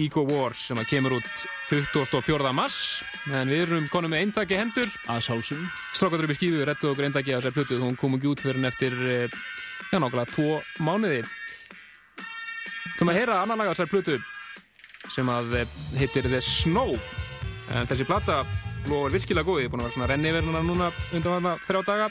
Ego 0.02 0.24
Wars 0.26 0.64
sem 0.66 0.82
að 0.82 0.88
kemur 0.90 1.14
út 1.20 1.28
24. 1.70 2.50
mars 2.58 2.80
en 3.30 3.54
við 3.54 3.68
erum 3.68 3.86
konum 3.92 4.10
með 4.10 4.24
eintaki 4.24 4.58
hendur 4.58 4.90
að 5.06 5.22
sjálfsögum 5.28 5.68
strákaður 5.94 6.26
upp 6.26 6.34
í 6.34 6.38
skífu, 6.40 6.66
rettu 6.66 6.90
okkur 6.90 7.06
eintaki 7.06 7.36
af 7.36 7.44
þessar 7.44 7.54
plötu 7.60 7.78
hún 7.84 7.94
kom 8.00 8.18
ekki 8.18 8.32
út 8.32 8.42
fyrir 8.42 8.58
en 8.58 8.70
eftir 8.72 8.98
uh, 8.98 9.42
já, 9.92 10.00
nákvæmlega 10.00 10.32
tvo 10.34 10.58
mánuði 10.82 11.22
Þú 12.96 13.06
maður 13.06 13.14
að 13.14 13.20
heyra 13.20 13.38
annan 13.44 13.62
lag 13.62 13.70
af 13.70 13.78
þessar 13.78 13.94
plötu 13.94 14.18
sem 15.14 15.30
að 15.30 15.54
heitir 16.00 16.26
The 16.26 16.42
Snow 16.42 16.98
en 17.72 17.88
þessi 17.90 18.06
plata 18.08 18.42
lofar 18.88 19.14
virkilega 19.14 19.48
góð. 19.48 19.62
Ég 19.62 19.68
er 19.68 19.72
búin 19.72 19.82
að 19.82 19.88
vera 19.88 19.96
svona 19.96 20.10
renni 20.12 20.34
hana 20.34 20.64
núna 20.64 20.90
undan 21.16 21.36
hana 21.38 21.56
þrjá 21.64 21.82
daga. 21.88 22.10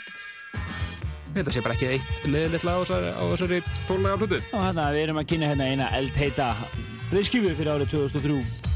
Ég 1.34 1.40
held 1.40 1.50
að 1.50 1.56
sé 1.56 1.64
bara 1.66 1.78
ekki 1.78 1.92
eitt 1.96 2.28
leðilegt 2.30 2.68
lag 2.68 2.84
á 2.86 3.24
þessari, 3.34 3.64
tónlega 3.88 4.20
plötu. 4.22 4.42
Og 4.54 4.68
hérna, 4.68 4.92
við 4.94 5.08
erum 5.08 5.24
að 5.24 5.32
kynna 5.32 5.50
hérna 5.54 5.72
eina 5.72 5.90
eldheita 5.98 6.52
breyðskifu 7.10 7.58
fyrir 7.58 7.74
árið 7.74 7.98
2003. 7.98 8.73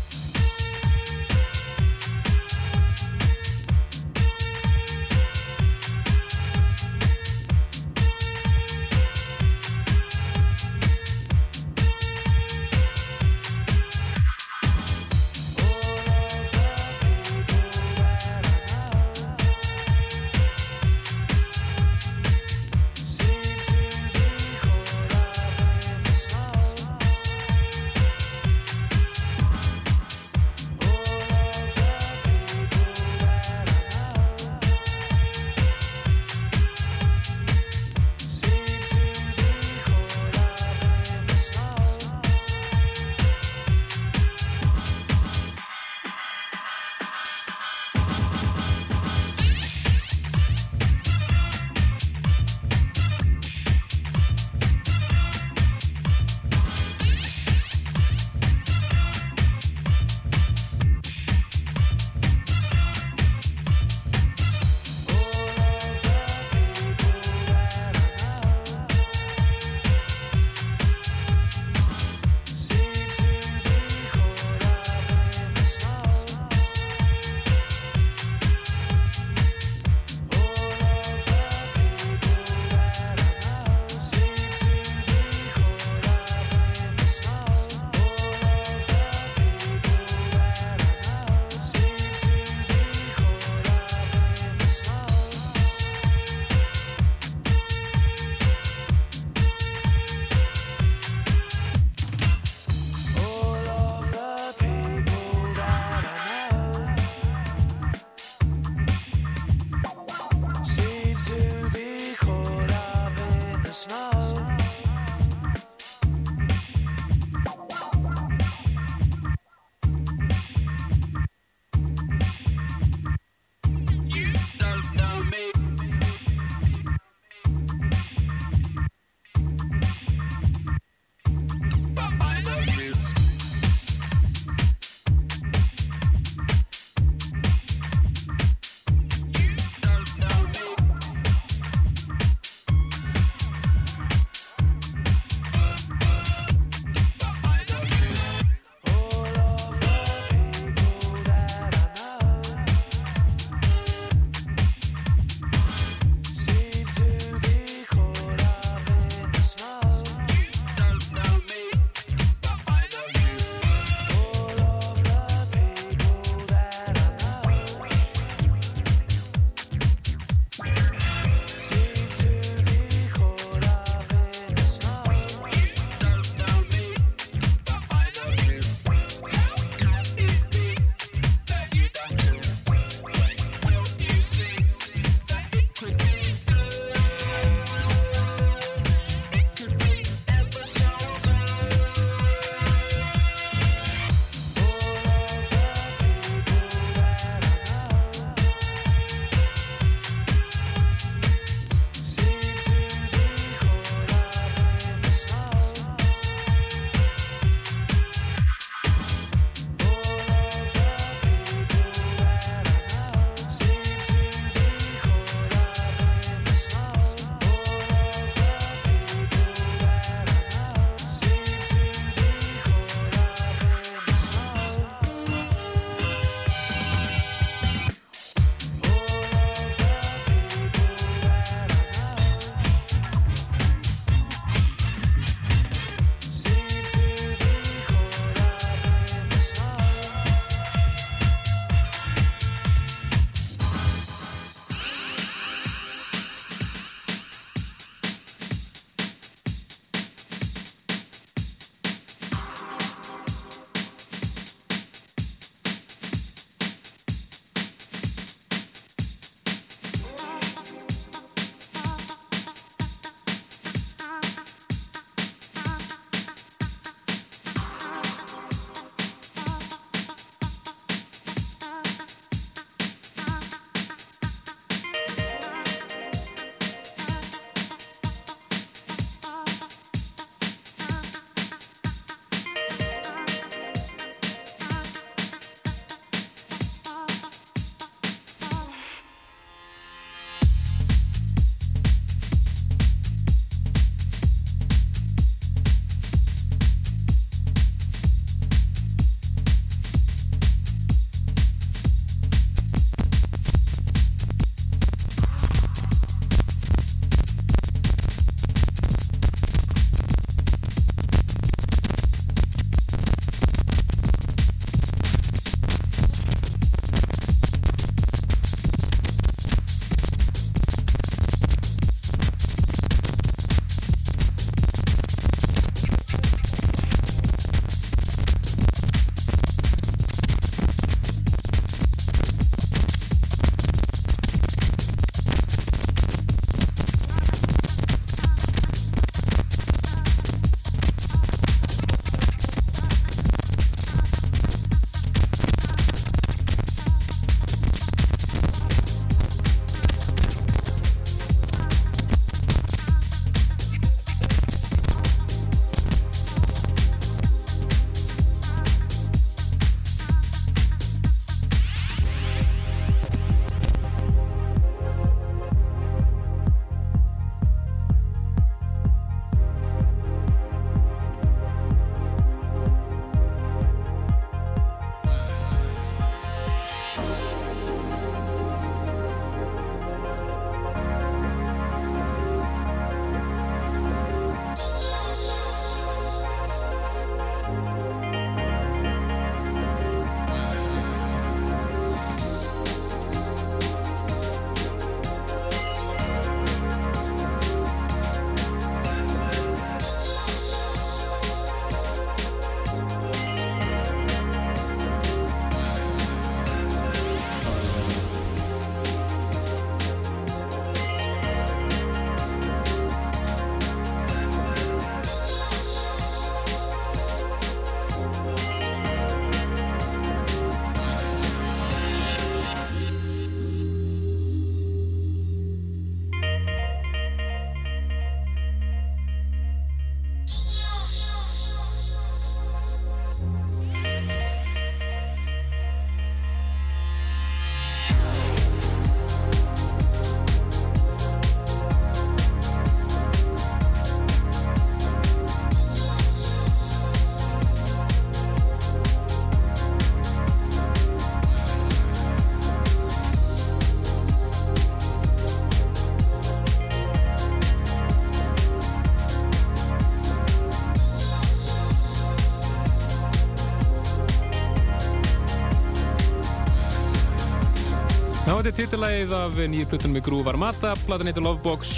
þetta 468.48 468.62
er 468.62 468.68
titillagið 468.68 469.14
af 469.18 469.40
nýju 469.52 469.68
plutunum 469.68 469.96
með 469.98 470.04
Groove 470.06 470.30
Armata, 470.32 470.70
platan 470.86 471.10
heitir 471.10 471.24
Lovebox 471.26 471.72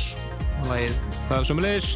og 0.61 0.67
lagið. 0.69 0.97
Það 1.25 1.37
er 1.37 1.45
sömulegis. 1.49 1.87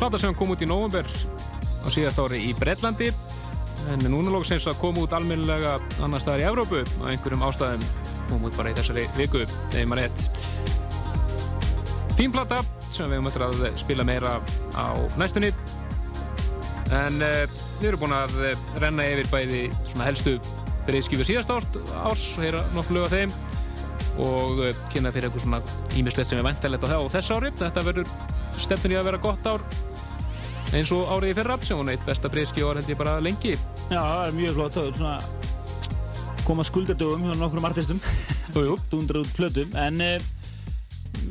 Plata 0.00 0.18
sem 0.18 0.32
kom 0.34 0.50
út 0.50 0.62
í 0.64 0.66
november 0.66 1.06
á 1.06 1.86
síðast 1.94 2.18
ári 2.18 2.40
í 2.48 2.54
Breitlandi 2.58 3.12
en 3.92 4.02
núna 4.10 4.32
lóksins 4.34 4.66
að 4.66 4.80
koma 4.80 5.04
út 5.04 5.14
almennilega 5.14 5.76
annar 6.02 6.24
staðar 6.24 6.42
í 6.42 6.46
Evrópu. 6.48 6.80
Á 6.82 7.12
einhverjum 7.12 7.44
ástæðum 7.46 7.84
kom 8.32 8.48
út 8.48 8.58
bara 8.58 8.72
í 8.72 8.78
þessari 8.80 9.04
viku, 9.14 9.44
eða 9.76 9.84
maður 9.92 10.02
rétt. 10.02 10.26
Fín 12.18 12.34
plata 12.34 12.58
sem 12.90 13.12
við 13.12 13.30
eftir 13.30 13.46
að 13.46 13.62
spila 13.78 14.08
meira 14.08 14.40
á 14.74 14.90
næstunni. 15.20 15.52
En 16.98 17.22
uh, 17.22 17.44
við 17.78 17.92
erum 17.92 18.02
búin 18.02 18.16
að 18.16 18.34
eh, 18.48 18.66
renna 18.82 19.06
yfir 19.12 19.30
bæði 19.30 19.62
svona 19.92 20.10
helstu 20.10 20.34
breyðskífu 20.88 21.28
síðast 21.28 21.54
árs 21.54 22.26
og 22.34 22.42
heyra 22.42 22.64
nokkuð 22.74 22.98
lög 22.98 23.06
af 23.06 23.14
þeim 23.14 23.38
og 24.20 24.62
uh, 24.62 24.70
kynna 24.92 25.12
fyrir 25.14 25.28
eitthvað 25.28 25.46
svona 25.46 25.60
ímislegt 25.98 26.30
sem 26.30 26.40
er 26.40 26.46
væntalegt 26.46 26.86
á 26.86 26.88
það 26.92 27.06
þess 27.16 27.34
ári. 27.36 27.52
Þetta 27.60 27.86
verður 27.90 28.14
stefnir 28.60 28.96
í 28.96 29.00
að 29.00 29.08
vera 29.10 29.22
gott 29.22 29.48
ár 29.48 29.64
eins 30.76 30.90
og 30.94 31.08
árið 31.10 31.32
í 31.32 31.36
fyrra 31.40 31.56
sem 31.66 31.78
var 31.80 31.92
eitt 31.92 32.02
besta 32.06 32.30
breyðskífu 32.30 32.68
ár 32.70 32.78
held 32.78 32.90
ég 32.92 32.98
bara 33.00 33.20
lengi. 33.22 33.54
Já, 33.90 34.00
það 34.00 34.26
er 34.26 34.36
mjög 34.36 34.58
flott, 34.58 34.76
það 34.76 34.90
er 34.90 34.98
svona 35.00 36.44
koma 36.46 36.66
skuldardögum 36.66 37.24
hjá 37.26 37.38
nokkrum 37.38 37.66
artistum. 37.70 38.02
Dundra 38.90 39.22
út 39.22 39.32
plötum 39.34 39.74
en 39.78 40.04
uh, 40.04 40.28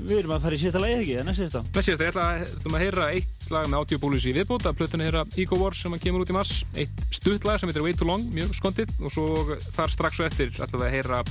við 0.09 0.15
erum 0.21 0.33
að 0.35 0.45
fara 0.45 0.57
í 0.57 0.61
síðasta 0.61 0.81
lagi 0.83 0.97
ekki, 0.99 1.15
en 1.21 1.31
að 1.31 1.39
síðasta? 1.39 1.61
Næst 1.75 1.89
síðast, 1.89 2.03
ég 2.03 2.11
ætla 2.11 2.25
að, 2.33 2.55
að 2.71 2.83
heyra 2.83 3.07
eitt 3.15 3.47
lag 3.53 3.69
með 3.69 3.85
80 3.85 4.01
bólus 4.03 4.27
í 4.29 4.33
viðbót. 4.35 4.67
Að 4.69 4.77
plötunni 4.79 5.07
heyra 5.07 5.23
Ego 5.39 5.59
Wars 5.59 5.83
sem 5.83 5.95
að 5.95 6.03
kemur 6.03 6.25
út 6.25 6.31
í 6.31 6.35
mars. 6.35 6.53
Eitt 6.79 7.05
stutt 7.15 7.47
lag 7.47 7.61
sem 7.61 7.71
heitir 7.71 7.85
Way 7.85 7.95
Too 7.97 8.09
Long, 8.09 8.27
mjög 8.35 8.53
skondið. 8.59 8.93
Og 9.03 9.15
svo 9.15 9.57
þar 9.75 9.95
strax 9.95 10.21
og 10.21 10.29
eftir 10.29 10.53
við 10.53 10.85
að 10.85 10.93
heyra 10.97 11.23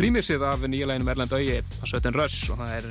rýmirsið 0.00 0.42
af 0.46 0.64
nýja 0.66 0.88
læginum 0.90 1.10
Erlend 1.12 1.34
Augi 1.36 1.58
að 1.60 1.90
Sötun 1.90 2.16
Rush 2.18 2.50
og 2.50 2.58
það 2.62 2.72
er 2.78 2.86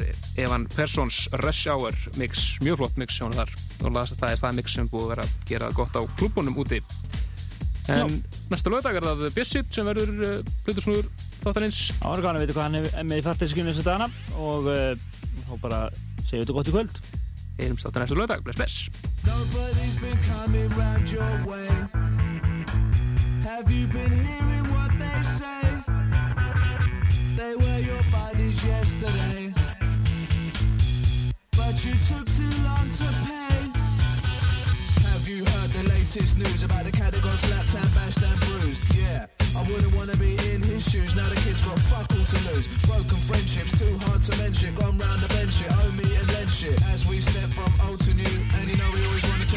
Evan 0.45 0.67
Persons 0.71 1.17
Rush 1.41 1.67
Hour 1.71 1.97
mix, 2.19 2.45
mjög 2.63 2.79
flott 2.79 2.99
mix 3.01 3.17
sjónu 3.17 3.35
þar. 3.39 3.51
Og 3.83 3.97
það 3.97 4.29
er 4.29 4.43
það 4.43 4.59
mix 4.59 4.77
sem 4.77 4.91
búið 4.91 5.03
að 5.03 5.11
vera 5.13 5.25
að 5.25 5.33
gera 5.49 5.71
gott 5.75 5.99
á 5.99 6.01
klúbunum 6.19 6.59
úti. 6.63 6.79
En 7.91 8.21
næsta 8.47 8.71
lögdag 8.71 8.95
er 8.95 9.07
það 9.09 9.25
Bishop 9.35 9.73
sem 9.75 9.87
verður 9.89 10.13
uh, 10.23 10.37
Það 11.43 11.57
var 11.59 12.21
gaman 12.23 12.37
að 12.39 12.45
vita 12.45 12.55
hvað 12.55 12.63
hann 12.63 12.77
er 12.79 13.07
með 13.09 13.19
í 13.19 13.25
farteskinu 13.25 13.73
þess 13.73 13.83
að 13.83 13.89
dana 13.89 14.07
og 14.39 14.69
uh, 14.71 14.93
þá 15.49 15.53
bara 15.65 15.81
segjum 16.23 16.39
við 16.39 16.45
þetta 16.45 16.55
gott 16.59 16.71
í 16.71 16.75
kvöld. 16.77 17.01
Erum 17.59 17.81
státtar 17.81 18.05
næsta 18.05 18.17
lögdag, 18.17 18.45
bless 18.47 18.57
bless. 18.57 18.87
Nobody's 19.27 19.99
been 19.99 20.17
coming 20.31 20.69
round 20.79 21.11
your 21.11 21.35
way. 21.43 21.67
Have 23.43 23.69
you 23.69 23.87
been 23.87 24.11
hearing 24.11 24.71
what 24.71 24.91
they 24.97 25.21
say? 25.21 25.62
They 27.43 27.55
were 27.57 27.79
your 27.79 28.01
buddies 28.09 28.63
yesterday. 28.63 29.53
But 31.51 31.75
you 31.83 31.91
took 32.07 32.25
too 32.39 32.55
long 32.63 32.87
to 32.99 33.07
pay. 33.27 33.59
Have 35.11 35.27
you 35.27 35.43
heard 35.43 35.69
the 35.75 35.83
latest 35.89 36.37
news 36.37 36.63
about 36.63 36.85
the 36.85 36.91
cat 36.91 37.11
that 37.11 37.21
got 37.21 37.37
slapped 37.39 37.75
and 37.75 37.93
bashed 37.93 38.23
and 38.23 38.39
bruised? 38.47 38.81
Yeah, 38.95 39.25
I 39.59 39.61
wouldn't 39.67 39.93
wanna 39.93 40.15
be 40.15 40.37
in 40.53 40.61
his 40.63 40.87
shoes. 40.89 41.15
Now 41.15 41.27
the 41.27 41.35
kid's 41.35 41.61
got 41.65 41.79
fuck 41.91 42.07
all 42.15 42.23
to 42.23 42.39
lose. 42.47 42.67
Broken 42.87 43.19
friendships, 43.27 43.77
too 43.77 43.91
hard 44.07 44.21
to 44.23 44.37
mention. 44.37 44.73
Gone 44.75 44.97
round 44.97 45.19
the 45.19 45.27
bench 45.35 45.51
shit, 45.55 45.71
owe 45.83 45.91
me 45.99 46.15
and 46.15 46.27
lend 46.31 46.49
shit. 46.49 46.79
As 46.93 47.05
we 47.07 47.19
step 47.19 47.49
from 47.51 47.73
old 47.85 47.99
to 48.07 48.13
new, 48.13 48.37
and 48.55 48.69
you 48.71 48.77
know 48.77 48.89
we 48.95 49.03
always 49.05 49.23
wanna 49.27 49.47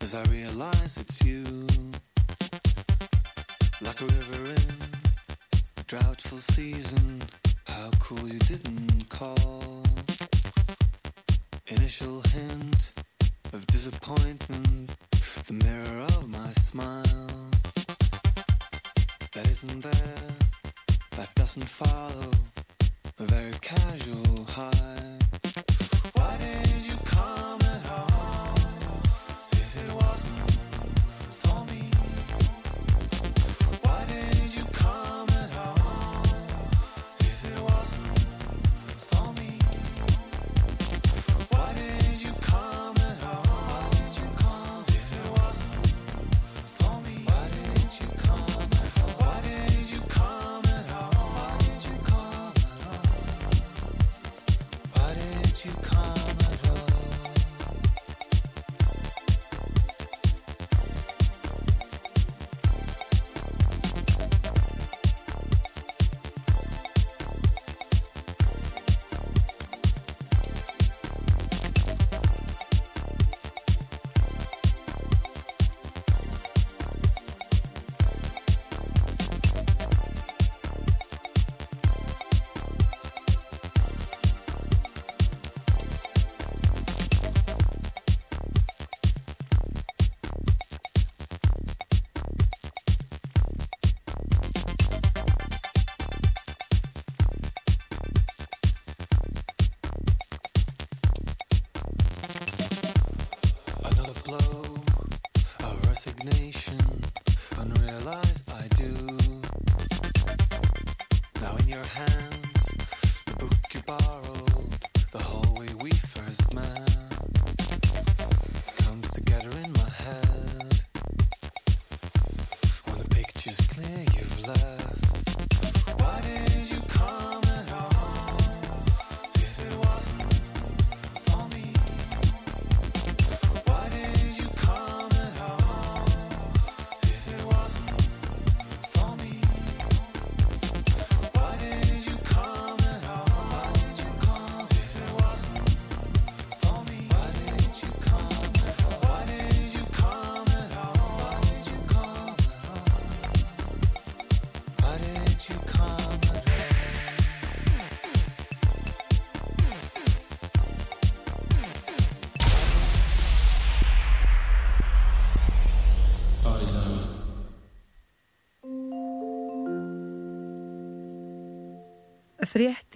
as 0.00 0.14
I 0.14 0.22
realize 0.30 0.96
it's 0.96 1.22
you. 1.22 1.44
Like 3.82 4.00
a 4.00 4.04
river 4.04 4.50
in 4.50 4.72
a 5.78 5.82
droughtful 5.86 6.38
season, 6.38 7.05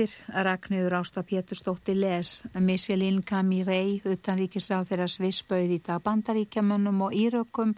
Fréttir 0.01 0.45
Ragnhildur 0.45 0.95
Ásta 0.95 1.23
Pétursdóttir 1.23 1.97
les 1.97 2.43
Michelin 2.55 3.21
Camirei 3.21 4.01
utanríkisráð 4.09 4.87
þeirra 4.89 5.09
svissbauð 5.13 5.75
í 5.75 5.79
dag 5.85 6.01
bandaríkjamönnum 6.01 7.03
og 7.05 7.13
írökkum 7.13 7.75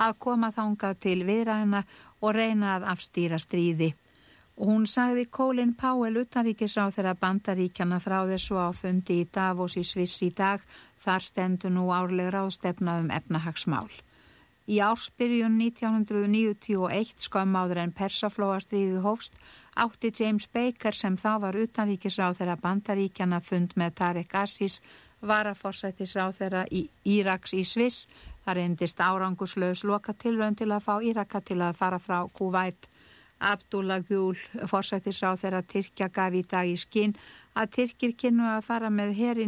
að 0.00 0.14
koma 0.16 0.48
þangað 0.48 0.96
til 1.04 1.26
viðræðina 1.28 1.82
og 2.24 2.32
reyna 2.32 2.72
að 2.78 2.88
afstýra 2.94 3.36
stríði. 3.36 3.90
Og 4.56 4.72
hún 4.72 4.88
sagði 4.88 5.28
Colin 5.28 5.76
Powell 5.76 6.22
utanríkisráð 6.24 6.96
þeirra 6.96 7.16
bandaríkjana 7.20 8.00
frá 8.00 8.22
þessu 8.32 8.56
á 8.56 8.72
fundi 8.72 9.20
í 9.20 9.28
Davos 9.28 9.76
í 9.76 9.84
Sviss 9.84 10.24
í 10.24 10.32
dag 10.32 10.64
þar 11.04 11.20
stendur 11.20 11.76
nú 11.76 11.90
árleg 11.92 12.32
ráðstefna 12.32 12.96
um 13.02 13.12
efnahagsmál. 13.12 13.92
Í 14.68 14.82
ársbyrjun 14.84 15.54
1991 15.64 17.24
skömm 17.24 17.54
áður 17.56 17.78
en 17.86 17.92
persaflóastriðið 17.96 19.00
hófst 19.00 19.38
átti 19.80 20.10
James 20.12 20.44
Baker 20.52 20.92
sem 20.92 21.16
þá 21.16 21.30
var 21.46 21.56
utanríkisráð 21.56 22.42
þeirra 22.42 22.56
bandaríkjana 22.60 23.38
fund 23.40 23.72
með 23.80 23.94
Tarek 24.02 24.34
Assis 24.42 24.82
varaforsættisráð 25.24 26.36
þeirra 26.36 26.66
í 26.68 26.84
Íraks 27.16 27.54
í 27.56 27.64
Sviss. 27.64 28.04
Það 28.44 28.60
reyndist 28.60 29.00
árangurslaus 29.00 29.86
loka 29.88 30.12
tilrönd 30.12 30.60
til 30.60 30.68
að 30.68 30.84
fá 30.84 30.94
Íraka 31.00 31.40
til 31.40 31.62
að 31.64 31.78
fara 31.80 31.98
frá 31.98 32.20
Kuwait. 32.28 32.90
Abdullah 33.38 34.02
Gül, 34.02 34.36
forsættisráð 34.66 35.44
þeirra 35.44 35.62
Tyrkja 35.62 36.08
gaf 36.10 36.34
í 36.34 36.42
dag 36.42 36.66
í 36.66 36.74
skinn 36.76 37.14
að 37.54 37.70
Tyrkir 37.76 38.16
kynnu 38.18 38.44
að 38.50 38.64
fara 38.66 38.90
með 38.90 39.12
herin 39.14 39.46